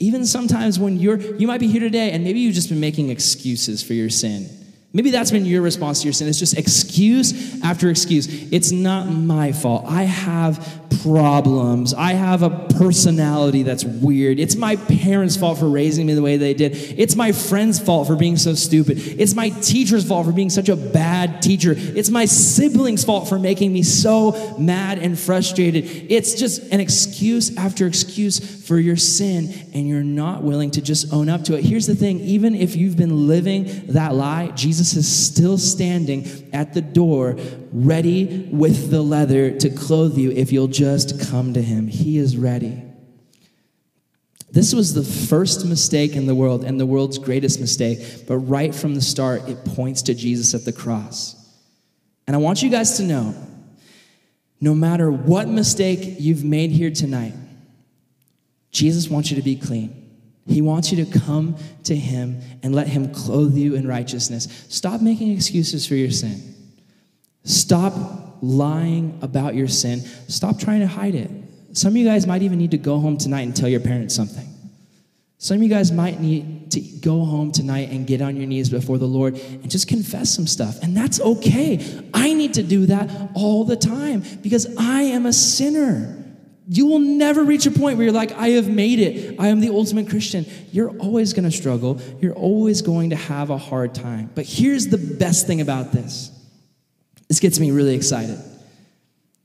even 0.00 0.24
sometimes 0.24 0.78
when 0.78 0.98
you're, 0.98 1.18
you 1.18 1.46
might 1.46 1.60
be 1.60 1.68
here 1.68 1.80
today 1.80 2.10
and 2.10 2.24
maybe 2.24 2.40
you've 2.40 2.54
just 2.54 2.70
been 2.70 2.80
making 2.80 3.10
excuses 3.10 3.82
for 3.82 3.92
your 3.92 4.08
sin. 4.08 4.48
Maybe 4.92 5.10
that's 5.10 5.30
been 5.30 5.46
your 5.46 5.62
response 5.62 6.00
to 6.00 6.06
your 6.06 6.14
sin. 6.14 6.26
It's 6.26 6.38
just 6.38 6.56
excuse 6.56 7.62
after 7.62 7.90
excuse. 7.90 8.26
It's 8.50 8.72
not 8.72 9.06
my 9.06 9.52
fault. 9.52 9.84
I 9.86 10.04
have 10.04 10.79
problems. 11.02 11.94
I 11.94 12.12
have 12.12 12.42
a 12.42 12.50
personality 12.78 13.62
that's 13.62 13.84
weird. 13.84 14.38
It's 14.38 14.56
my 14.56 14.76
parents' 14.76 15.36
fault 15.36 15.58
for 15.58 15.68
raising 15.68 16.06
me 16.06 16.14
the 16.14 16.22
way 16.22 16.36
they 16.36 16.54
did. 16.54 16.74
It's 16.74 17.16
my 17.16 17.32
friend's 17.32 17.78
fault 17.78 18.06
for 18.06 18.16
being 18.16 18.36
so 18.36 18.54
stupid. 18.54 18.98
It's 18.98 19.34
my 19.34 19.50
teacher's 19.50 20.06
fault 20.06 20.26
for 20.26 20.32
being 20.32 20.50
such 20.50 20.68
a 20.68 20.76
bad 20.76 21.42
teacher. 21.42 21.74
It's 21.76 22.10
my 22.10 22.24
sibling's 22.24 23.04
fault 23.04 23.28
for 23.28 23.38
making 23.38 23.72
me 23.72 23.82
so 23.82 24.56
mad 24.58 24.98
and 24.98 25.18
frustrated. 25.18 25.84
It's 26.10 26.34
just 26.34 26.62
an 26.72 26.80
excuse 26.80 27.56
after 27.56 27.86
excuse 27.86 28.38
for 28.66 28.78
your 28.78 28.96
sin, 28.96 29.52
and 29.74 29.88
you're 29.88 30.02
not 30.02 30.42
willing 30.42 30.70
to 30.72 30.80
just 30.80 31.12
own 31.12 31.28
up 31.28 31.42
to 31.44 31.56
it. 31.56 31.64
Here's 31.64 31.86
the 31.86 31.94
thing 31.96 32.20
even 32.20 32.54
if 32.54 32.76
you've 32.76 32.96
been 32.96 33.26
living 33.26 33.86
that 33.88 34.14
lie, 34.14 34.48
Jesus 34.52 34.94
is 34.94 35.08
still 35.08 35.58
standing 35.58 36.50
at 36.52 36.74
the 36.74 36.80
door, 36.80 37.36
ready 37.72 38.48
with 38.52 38.90
the 38.90 39.02
leather 39.02 39.50
to 39.58 39.70
clothe 39.70 40.16
you 40.18 40.30
if 40.30 40.52
you'll 40.52 40.68
just 40.68 41.30
come 41.30 41.54
to 41.54 41.62
him. 41.62 41.86
He 41.86 42.18
is 42.18 42.36
ready. 42.36 42.82
This 44.50 44.74
was 44.74 44.94
the 44.94 45.04
first 45.04 45.64
mistake 45.64 46.16
in 46.16 46.26
the 46.26 46.34
world 46.34 46.64
and 46.64 46.80
the 46.80 46.86
world's 46.86 47.18
greatest 47.18 47.60
mistake, 47.60 48.26
but 48.26 48.38
right 48.38 48.74
from 48.74 48.94
the 48.94 49.00
start, 49.00 49.48
it 49.48 49.64
points 49.64 50.02
to 50.02 50.14
Jesus 50.14 50.54
at 50.54 50.64
the 50.64 50.72
cross. 50.72 51.36
And 52.26 52.34
I 52.34 52.38
want 52.38 52.62
you 52.62 52.68
guys 52.68 52.96
to 52.96 53.04
know 53.04 53.34
no 54.60 54.74
matter 54.74 55.10
what 55.10 55.48
mistake 55.48 56.16
you've 56.18 56.44
made 56.44 56.70
here 56.70 56.90
tonight, 56.90 57.34
Jesus 58.72 59.08
wants 59.08 59.30
you 59.30 59.36
to 59.36 59.42
be 59.42 59.56
clean. 59.56 59.96
He 60.46 60.62
wants 60.62 60.90
you 60.90 61.04
to 61.04 61.18
come 61.18 61.56
to 61.84 61.94
Him 61.94 62.40
and 62.62 62.74
let 62.74 62.88
Him 62.88 63.12
clothe 63.12 63.56
you 63.56 63.74
in 63.74 63.86
righteousness. 63.86 64.66
Stop 64.68 65.00
making 65.00 65.32
excuses 65.32 65.86
for 65.86 65.94
your 65.94 66.10
sin. 66.10 66.49
Stop 67.44 68.38
lying 68.42 69.18
about 69.22 69.54
your 69.54 69.68
sin. 69.68 70.00
Stop 70.28 70.58
trying 70.58 70.80
to 70.80 70.86
hide 70.86 71.14
it. 71.14 71.30
Some 71.72 71.92
of 71.92 71.96
you 71.96 72.04
guys 72.04 72.26
might 72.26 72.42
even 72.42 72.58
need 72.58 72.72
to 72.72 72.78
go 72.78 72.98
home 72.98 73.16
tonight 73.16 73.42
and 73.42 73.54
tell 73.54 73.68
your 73.68 73.80
parents 73.80 74.14
something. 74.14 74.46
Some 75.38 75.56
of 75.56 75.62
you 75.62 75.70
guys 75.70 75.90
might 75.90 76.20
need 76.20 76.70
to 76.72 76.80
go 76.80 77.24
home 77.24 77.50
tonight 77.50 77.88
and 77.90 78.06
get 78.06 78.20
on 78.20 78.36
your 78.36 78.46
knees 78.46 78.68
before 78.68 78.98
the 78.98 79.06
Lord 79.06 79.36
and 79.36 79.70
just 79.70 79.88
confess 79.88 80.34
some 80.34 80.46
stuff. 80.46 80.82
And 80.82 80.94
that's 80.94 81.18
okay. 81.18 82.04
I 82.12 82.34
need 82.34 82.54
to 82.54 82.62
do 82.62 82.86
that 82.86 83.30
all 83.34 83.64
the 83.64 83.76
time 83.76 84.22
because 84.42 84.76
I 84.76 85.02
am 85.02 85.24
a 85.24 85.32
sinner. 85.32 86.16
You 86.68 86.86
will 86.86 86.98
never 86.98 87.42
reach 87.42 87.64
a 87.64 87.70
point 87.70 87.96
where 87.96 88.04
you're 88.04 88.12
like, 88.12 88.32
I 88.32 88.50
have 88.50 88.68
made 88.68 89.00
it. 89.00 89.40
I 89.40 89.48
am 89.48 89.60
the 89.60 89.70
ultimate 89.70 90.10
Christian. 90.10 90.44
You're 90.72 90.90
always 90.98 91.32
going 91.32 91.50
to 91.50 91.56
struggle. 91.56 92.00
You're 92.20 92.34
always 92.34 92.82
going 92.82 93.10
to 93.10 93.16
have 93.16 93.48
a 93.48 93.58
hard 93.58 93.94
time. 93.94 94.30
But 94.34 94.44
here's 94.44 94.88
the 94.88 94.98
best 94.98 95.46
thing 95.46 95.62
about 95.62 95.90
this 95.90 96.29
this 97.30 97.38
gets 97.38 97.60
me 97.60 97.70
really 97.70 97.94
excited 97.94 98.42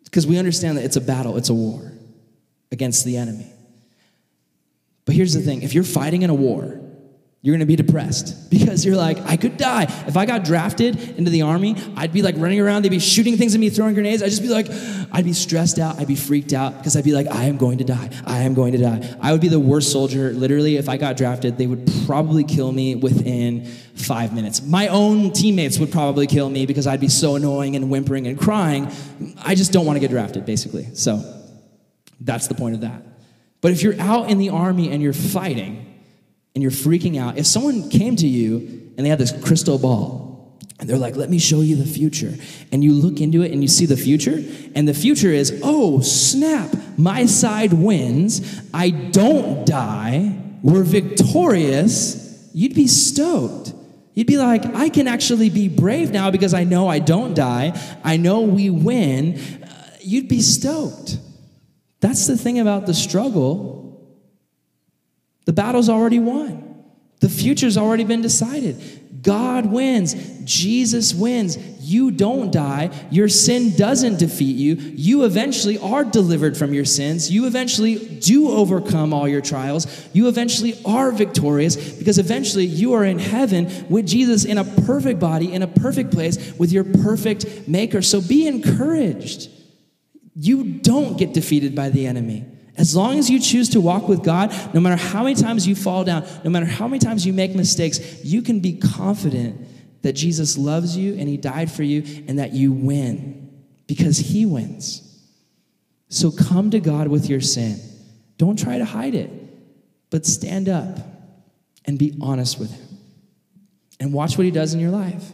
because 0.05 0.25
we 0.25 0.39
understand 0.39 0.79
that 0.79 0.85
it's 0.85 0.95
a 0.95 1.01
battle, 1.01 1.37
it's 1.37 1.49
a 1.49 1.53
war 1.53 1.91
against 2.71 3.05
the 3.05 3.15
enemy. 3.15 3.45
But 5.05 5.13
here's 5.13 5.35
the 5.35 5.41
thing 5.41 5.61
if 5.61 5.75
you're 5.75 5.83
fighting 5.83 6.23
in 6.23 6.31
a 6.31 6.33
war, 6.33 6.81
you're 7.45 7.53
gonna 7.53 7.67
be 7.67 7.75
depressed 7.75 8.49
because 8.49 8.83
you're 8.83 8.95
like, 8.95 9.19
I 9.19 9.37
could 9.37 9.55
die. 9.55 9.83
If 10.07 10.17
I 10.17 10.25
got 10.25 10.43
drafted 10.43 10.99
into 11.15 11.29
the 11.29 11.43
army, 11.43 11.75
I'd 11.95 12.11
be 12.11 12.23
like 12.23 12.33
running 12.39 12.59
around, 12.59 12.81
they'd 12.81 12.89
be 12.89 12.97
shooting 12.97 13.37
things 13.37 13.53
at 13.53 13.59
me, 13.59 13.69
throwing 13.69 13.93
grenades. 13.93 14.23
I'd 14.23 14.31
just 14.31 14.41
be 14.41 14.49
like, 14.49 14.67
I'd 15.11 15.25
be 15.25 15.33
stressed 15.33 15.77
out, 15.77 15.99
I'd 15.99 16.07
be 16.07 16.15
freaked 16.15 16.53
out 16.53 16.75
because 16.75 16.97
I'd 16.97 17.03
be 17.03 17.11
like, 17.11 17.27
I 17.27 17.43
am 17.43 17.57
going 17.57 17.77
to 17.77 17.83
die. 17.83 18.09
I 18.25 18.39
am 18.39 18.55
going 18.55 18.71
to 18.71 18.79
die. 18.79 19.15
I 19.21 19.31
would 19.31 19.41
be 19.41 19.47
the 19.47 19.59
worst 19.59 19.91
soldier. 19.91 20.31
Literally, 20.31 20.77
if 20.77 20.89
I 20.89 20.97
got 20.97 21.17
drafted, 21.17 21.59
they 21.59 21.67
would 21.67 21.87
probably 22.07 22.43
kill 22.43 22.71
me 22.71 22.95
within 22.95 23.65
five 23.93 24.33
minutes. 24.33 24.63
My 24.63 24.87
own 24.87 25.31
teammates 25.31 25.77
would 25.77 25.91
probably 25.91 26.25
kill 26.25 26.49
me 26.49 26.65
because 26.65 26.87
I'd 26.87 26.99
be 26.99 27.09
so 27.09 27.35
annoying 27.35 27.75
and 27.75 27.91
whimpering 27.91 28.25
and 28.25 28.39
crying. 28.39 28.91
I 29.37 29.53
just 29.53 29.71
don't 29.71 29.85
want 29.85 29.97
to 29.97 29.99
get 29.99 30.09
drafted, 30.09 30.47
basically. 30.47 30.95
So 30.95 31.21
that's 32.19 32.47
the 32.47 32.55
point 32.55 32.73
of 32.73 32.81
that. 32.81 33.03
But 33.61 33.71
if 33.71 33.83
you're 33.83 33.99
out 33.99 34.31
in 34.31 34.39
the 34.39 34.49
army 34.49 34.89
and 34.89 34.99
you're 34.99 35.13
fighting, 35.13 35.94
and 36.55 36.63
you're 36.63 36.71
freaking 36.71 37.19
out, 37.19 37.37
if 37.37 37.45
someone 37.45 37.89
came 37.89 38.15
to 38.15 38.27
you 38.27 38.57
and 38.97 39.05
they 39.05 39.09
had 39.09 39.19
this 39.19 39.33
crystal 39.43 39.77
ball, 39.77 40.25
and 40.79 40.89
they're 40.89 40.97
like, 40.97 41.15
let 41.15 41.29
me 41.29 41.39
show 41.39 41.61
you 41.61 41.75
the 41.75 41.85
future. 41.85 42.33
And 42.71 42.83
you 42.83 42.93
look 42.93 43.21
into 43.21 43.43
it 43.43 43.51
and 43.51 43.61
you 43.61 43.67
see 43.67 43.85
the 43.85 43.95
future, 43.95 44.43
and 44.75 44.87
the 44.87 44.93
future 44.93 45.29
is, 45.29 45.61
oh, 45.63 46.01
snap, 46.01 46.73
my 46.97 47.25
side 47.25 47.71
wins. 47.71 48.61
I 48.73 48.89
don't 48.89 49.65
die. 49.65 50.37
We're 50.61 50.83
victorious. 50.83 52.49
You'd 52.53 52.75
be 52.75 52.87
stoked. 52.87 53.73
You'd 54.15 54.27
be 54.27 54.37
like, 54.37 54.65
I 54.65 54.89
can 54.89 55.07
actually 55.07 55.49
be 55.49 55.67
brave 55.67 56.11
now 56.11 56.31
because 56.31 56.53
I 56.53 56.63
know 56.63 56.87
I 56.87 56.99
don't 56.99 57.33
die. 57.33 57.79
I 58.03 58.17
know 58.17 58.41
we 58.41 58.69
win. 58.69 59.37
Uh, 59.37 59.97
you'd 60.01 60.29
be 60.29 60.41
stoked. 60.41 61.17
That's 61.99 62.27
the 62.27 62.37
thing 62.37 62.59
about 62.59 62.85
the 62.85 62.93
struggle. 62.93 63.84
The 65.45 65.53
battle's 65.53 65.89
already 65.89 66.19
won, 66.19 66.83
the 67.19 67.29
future's 67.29 67.77
already 67.77 68.03
been 68.03 68.21
decided. 68.21 69.01
God 69.25 69.65
wins. 69.65 70.13
Jesus 70.43 71.11
wins. 71.11 71.57
You 71.79 72.11
don't 72.11 72.51
die. 72.51 72.91
Your 73.09 73.27
sin 73.27 73.75
doesn't 73.75 74.19
defeat 74.19 74.55
you. 74.55 74.75
You 74.75 75.23
eventually 75.23 75.79
are 75.79 76.03
delivered 76.03 76.55
from 76.55 76.75
your 76.75 76.85
sins. 76.85 77.31
You 77.31 77.47
eventually 77.47 77.95
do 78.19 78.51
overcome 78.51 79.13
all 79.13 79.27
your 79.27 79.41
trials. 79.41 79.87
You 80.13 80.27
eventually 80.27 80.79
are 80.85 81.11
victorious 81.11 81.75
because 81.75 82.19
eventually 82.19 82.65
you 82.65 82.93
are 82.93 83.03
in 83.03 83.17
heaven 83.17 83.87
with 83.89 84.05
Jesus 84.05 84.45
in 84.45 84.59
a 84.59 84.63
perfect 84.63 85.19
body, 85.19 85.51
in 85.51 85.63
a 85.63 85.67
perfect 85.67 86.11
place 86.11 86.53
with 86.59 86.71
your 86.71 86.83
perfect 86.83 87.67
maker. 87.67 88.03
So 88.03 88.21
be 88.21 88.45
encouraged. 88.45 89.49
You 90.35 90.65
don't 90.65 91.17
get 91.17 91.33
defeated 91.33 91.73
by 91.73 91.89
the 91.89 92.05
enemy. 92.05 92.45
As 92.77 92.95
long 92.95 93.17
as 93.17 93.29
you 93.29 93.39
choose 93.39 93.69
to 93.69 93.81
walk 93.81 94.09
with 94.09 94.23
God, 94.23 94.53
no 94.73 94.81
matter 94.81 95.01
how 95.01 95.23
many 95.23 95.35
times 95.35 95.65
you 95.65 95.75
fall 95.75 96.03
down, 96.03 96.25
no 96.43 96.49
matter 96.49 96.65
how 96.65 96.87
many 96.87 96.99
times 96.99 97.25
you 97.25 97.31
make 97.31 97.55
mistakes, 97.55 98.23
you 98.23 98.41
can 98.41 98.59
be 98.59 98.73
confident 98.73 99.65
that 100.01 100.13
Jesus 100.13 100.57
loves 100.57 100.95
you 100.97 101.13
and 101.13 101.29
He 101.29 101.37
died 101.37 101.71
for 101.71 101.83
you 101.83 102.25
and 102.27 102.39
that 102.39 102.53
you 102.53 102.73
win 102.73 103.63
because 103.87 104.17
He 104.17 104.45
wins. 104.45 105.01
So 106.09 106.31
come 106.31 106.69
to 106.71 106.79
God 106.79 107.07
with 107.07 107.29
your 107.29 107.41
sin. 107.41 107.79
Don't 108.37 108.59
try 108.59 108.77
to 108.77 108.85
hide 108.85 109.15
it, 109.15 109.31
but 110.09 110.25
stand 110.25 110.67
up 110.67 110.99
and 111.85 111.97
be 111.97 112.17
honest 112.21 112.59
with 112.59 112.71
Him 112.71 112.97
and 113.99 114.13
watch 114.13 114.37
what 114.37 114.43
He 114.43 114.51
does 114.51 114.73
in 114.73 114.81
your 114.81 114.91
life. 114.91 115.31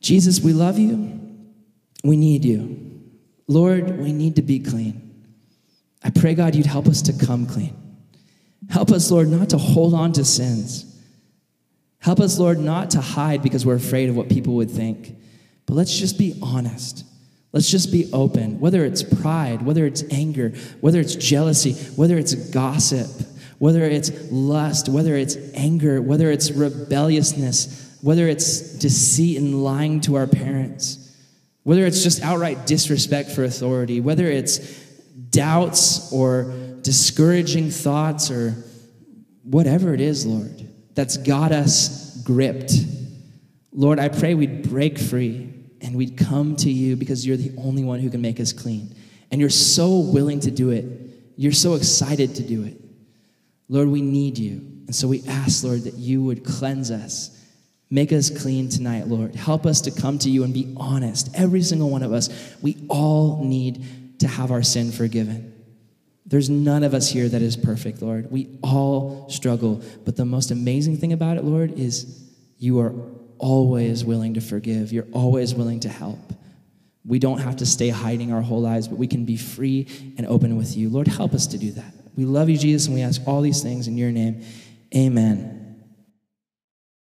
Jesus, 0.00 0.40
we 0.40 0.52
love 0.52 0.78
you. 0.78 1.20
We 2.02 2.16
need 2.16 2.44
you. 2.44 3.02
Lord, 3.46 3.98
we 3.98 4.12
need 4.12 4.36
to 4.36 4.42
be 4.42 4.58
clean. 4.58 5.05
I 6.06 6.10
pray, 6.10 6.34
God, 6.34 6.54
you'd 6.54 6.66
help 6.66 6.86
us 6.86 7.02
to 7.02 7.12
come 7.12 7.46
clean. 7.46 7.76
Help 8.70 8.92
us, 8.92 9.10
Lord, 9.10 9.26
not 9.26 9.50
to 9.50 9.58
hold 9.58 9.92
on 9.92 10.12
to 10.12 10.24
sins. 10.24 10.84
Help 11.98 12.20
us, 12.20 12.38
Lord, 12.38 12.60
not 12.60 12.90
to 12.90 13.00
hide 13.00 13.42
because 13.42 13.66
we're 13.66 13.74
afraid 13.74 14.08
of 14.08 14.16
what 14.16 14.28
people 14.28 14.54
would 14.54 14.70
think. 14.70 15.16
But 15.66 15.74
let's 15.74 15.98
just 15.98 16.16
be 16.16 16.38
honest. 16.40 17.04
Let's 17.50 17.68
just 17.68 17.90
be 17.90 18.08
open, 18.12 18.60
whether 18.60 18.84
it's 18.84 19.02
pride, 19.02 19.62
whether 19.62 19.84
it's 19.84 20.04
anger, 20.12 20.50
whether 20.80 21.00
it's 21.00 21.16
jealousy, 21.16 21.72
whether 21.96 22.16
it's 22.16 22.36
gossip, 22.50 23.10
whether 23.58 23.82
it's 23.82 24.12
lust, 24.30 24.88
whether 24.88 25.16
it's 25.16 25.36
anger, 25.54 26.00
whether 26.00 26.30
it's 26.30 26.52
rebelliousness, 26.52 27.98
whether 28.00 28.28
it's 28.28 28.60
deceit 28.78 29.38
and 29.38 29.64
lying 29.64 30.00
to 30.02 30.14
our 30.14 30.28
parents, 30.28 31.16
whether 31.64 31.84
it's 31.84 32.04
just 32.04 32.22
outright 32.22 32.64
disrespect 32.64 33.28
for 33.32 33.42
authority, 33.42 34.00
whether 34.00 34.26
it's 34.26 34.85
doubts 35.36 36.10
or 36.12 36.54
discouraging 36.80 37.70
thoughts 37.70 38.30
or 38.30 38.54
whatever 39.42 39.92
it 39.92 40.00
is, 40.00 40.24
Lord, 40.24 40.66
that's 40.94 41.18
got 41.18 41.52
us 41.52 42.22
gripped. 42.22 42.72
Lord, 43.70 43.98
I 43.98 44.08
pray 44.08 44.34
we'd 44.34 44.68
break 44.68 44.98
free 44.98 45.52
and 45.82 45.94
we'd 45.94 46.16
come 46.16 46.56
to 46.56 46.70
you 46.70 46.96
because 46.96 47.26
you're 47.26 47.36
the 47.36 47.52
only 47.58 47.84
one 47.84 48.00
who 48.00 48.08
can 48.08 48.22
make 48.22 48.40
us 48.40 48.52
clean. 48.52 48.94
And 49.30 49.40
you're 49.40 49.50
so 49.50 49.98
willing 49.98 50.40
to 50.40 50.50
do 50.50 50.70
it. 50.70 50.86
You're 51.36 51.52
so 51.52 51.74
excited 51.74 52.36
to 52.36 52.42
do 52.42 52.64
it. 52.64 52.80
Lord, 53.68 53.88
we 53.88 54.00
need 54.00 54.38
you. 54.38 54.52
And 54.86 54.94
so 54.94 55.06
we 55.06 55.22
ask, 55.28 55.62
Lord, 55.64 55.82
that 55.82 55.94
you 55.94 56.22
would 56.22 56.44
cleanse 56.44 56.90
us. 56.90 57.32
Make 57.90 58.12
us 58.12 58.30
clean 58.30 58.68
tonight, 58.68 59.06
Lord. 59.06 59.34
Help 59.34 59.66
us 59.66 59.82
to 59.82 59.90
come 59.90 60.18
to 60.20 60.30
you 60.30 60.44
and 60.44 60.54
be 60.54 60.72
honest. 60.76 61.28
Every 61.34 61.60
single 61.62 61.90
one 61.90 62.02
of 62.02 62.12
us, 62.12 62.30
we 62.62 62.76
all 62.88 63.44
need 63.44 63.84
to 64.18 64.28
have 64.28 64.50
our 64.50 64.62
sin 64.62 64.92
forgiven. 64.92 65.52
There's 66.24 66.50
none 66.50 66.82
of 66.82 66.92
us 66.92 67.08
here 67.08 67.28
that 67.28 67.40
is 67.40 67.56
perfect, 67.56 68.02
Lord. 68.02 68.30
We 68.30 68.58
all 68.62 69.28
struggle. 69.30 69.82
But 70.04 70.16
the 70.16 70.24
most 70.24 70.50
amazing 70.50 70.96
thing 70.96 71.12
about 71.12 71.36
it, 71.36 71.44
Lord, 71.44 71.78
is 71.78 72.24
you 72.58 72.80
are 72.80 72.92
always 73.38 74.04
willing 74.04 74.34
to 74.34 74.40
forgive. 74.40 74.92
You're 74.92 75.06
always 75.12 75.54
willing 75.54 75.80
to 75.80 75.88
help. 75.88 76.18
We 77.04 77.20
don't 77.20 77.38
have 77.38 77.56
to 77.56 77.66
stay 77.66 77.90
hiding 77.90 78.32
our 78.32 78.42
whole 78.42 78.60
lives, 78.60 78.88
but 78.88 78.98
we 78.98 79.06
can 79.06 79.24
be 79.24 79.36
free 79.36 79.86
and 80.18 80.26
open 80.26 80.56
with 80.56 80.76
you. 80.76 80.88
Lord, 80.88 81.06
help 81.06 81.32
us 81.32 81.46
to 81.48 81.58
do 81.58 81.70
that. 81.72 81.94
We 82.16 82.24
love 82.24 82.48
you, 82.48 82.58
Jesus, 82.58 82.86
and 82.86 82.96
we 82.96 83.02
ask 83.02 83.22
all 83.26 83.40
these 83.40 83.62
things 83.62 83.86
in 83.86 83.96
your 83.96 84.10
name. 84.10 84.42
Amen. 84.94 85.55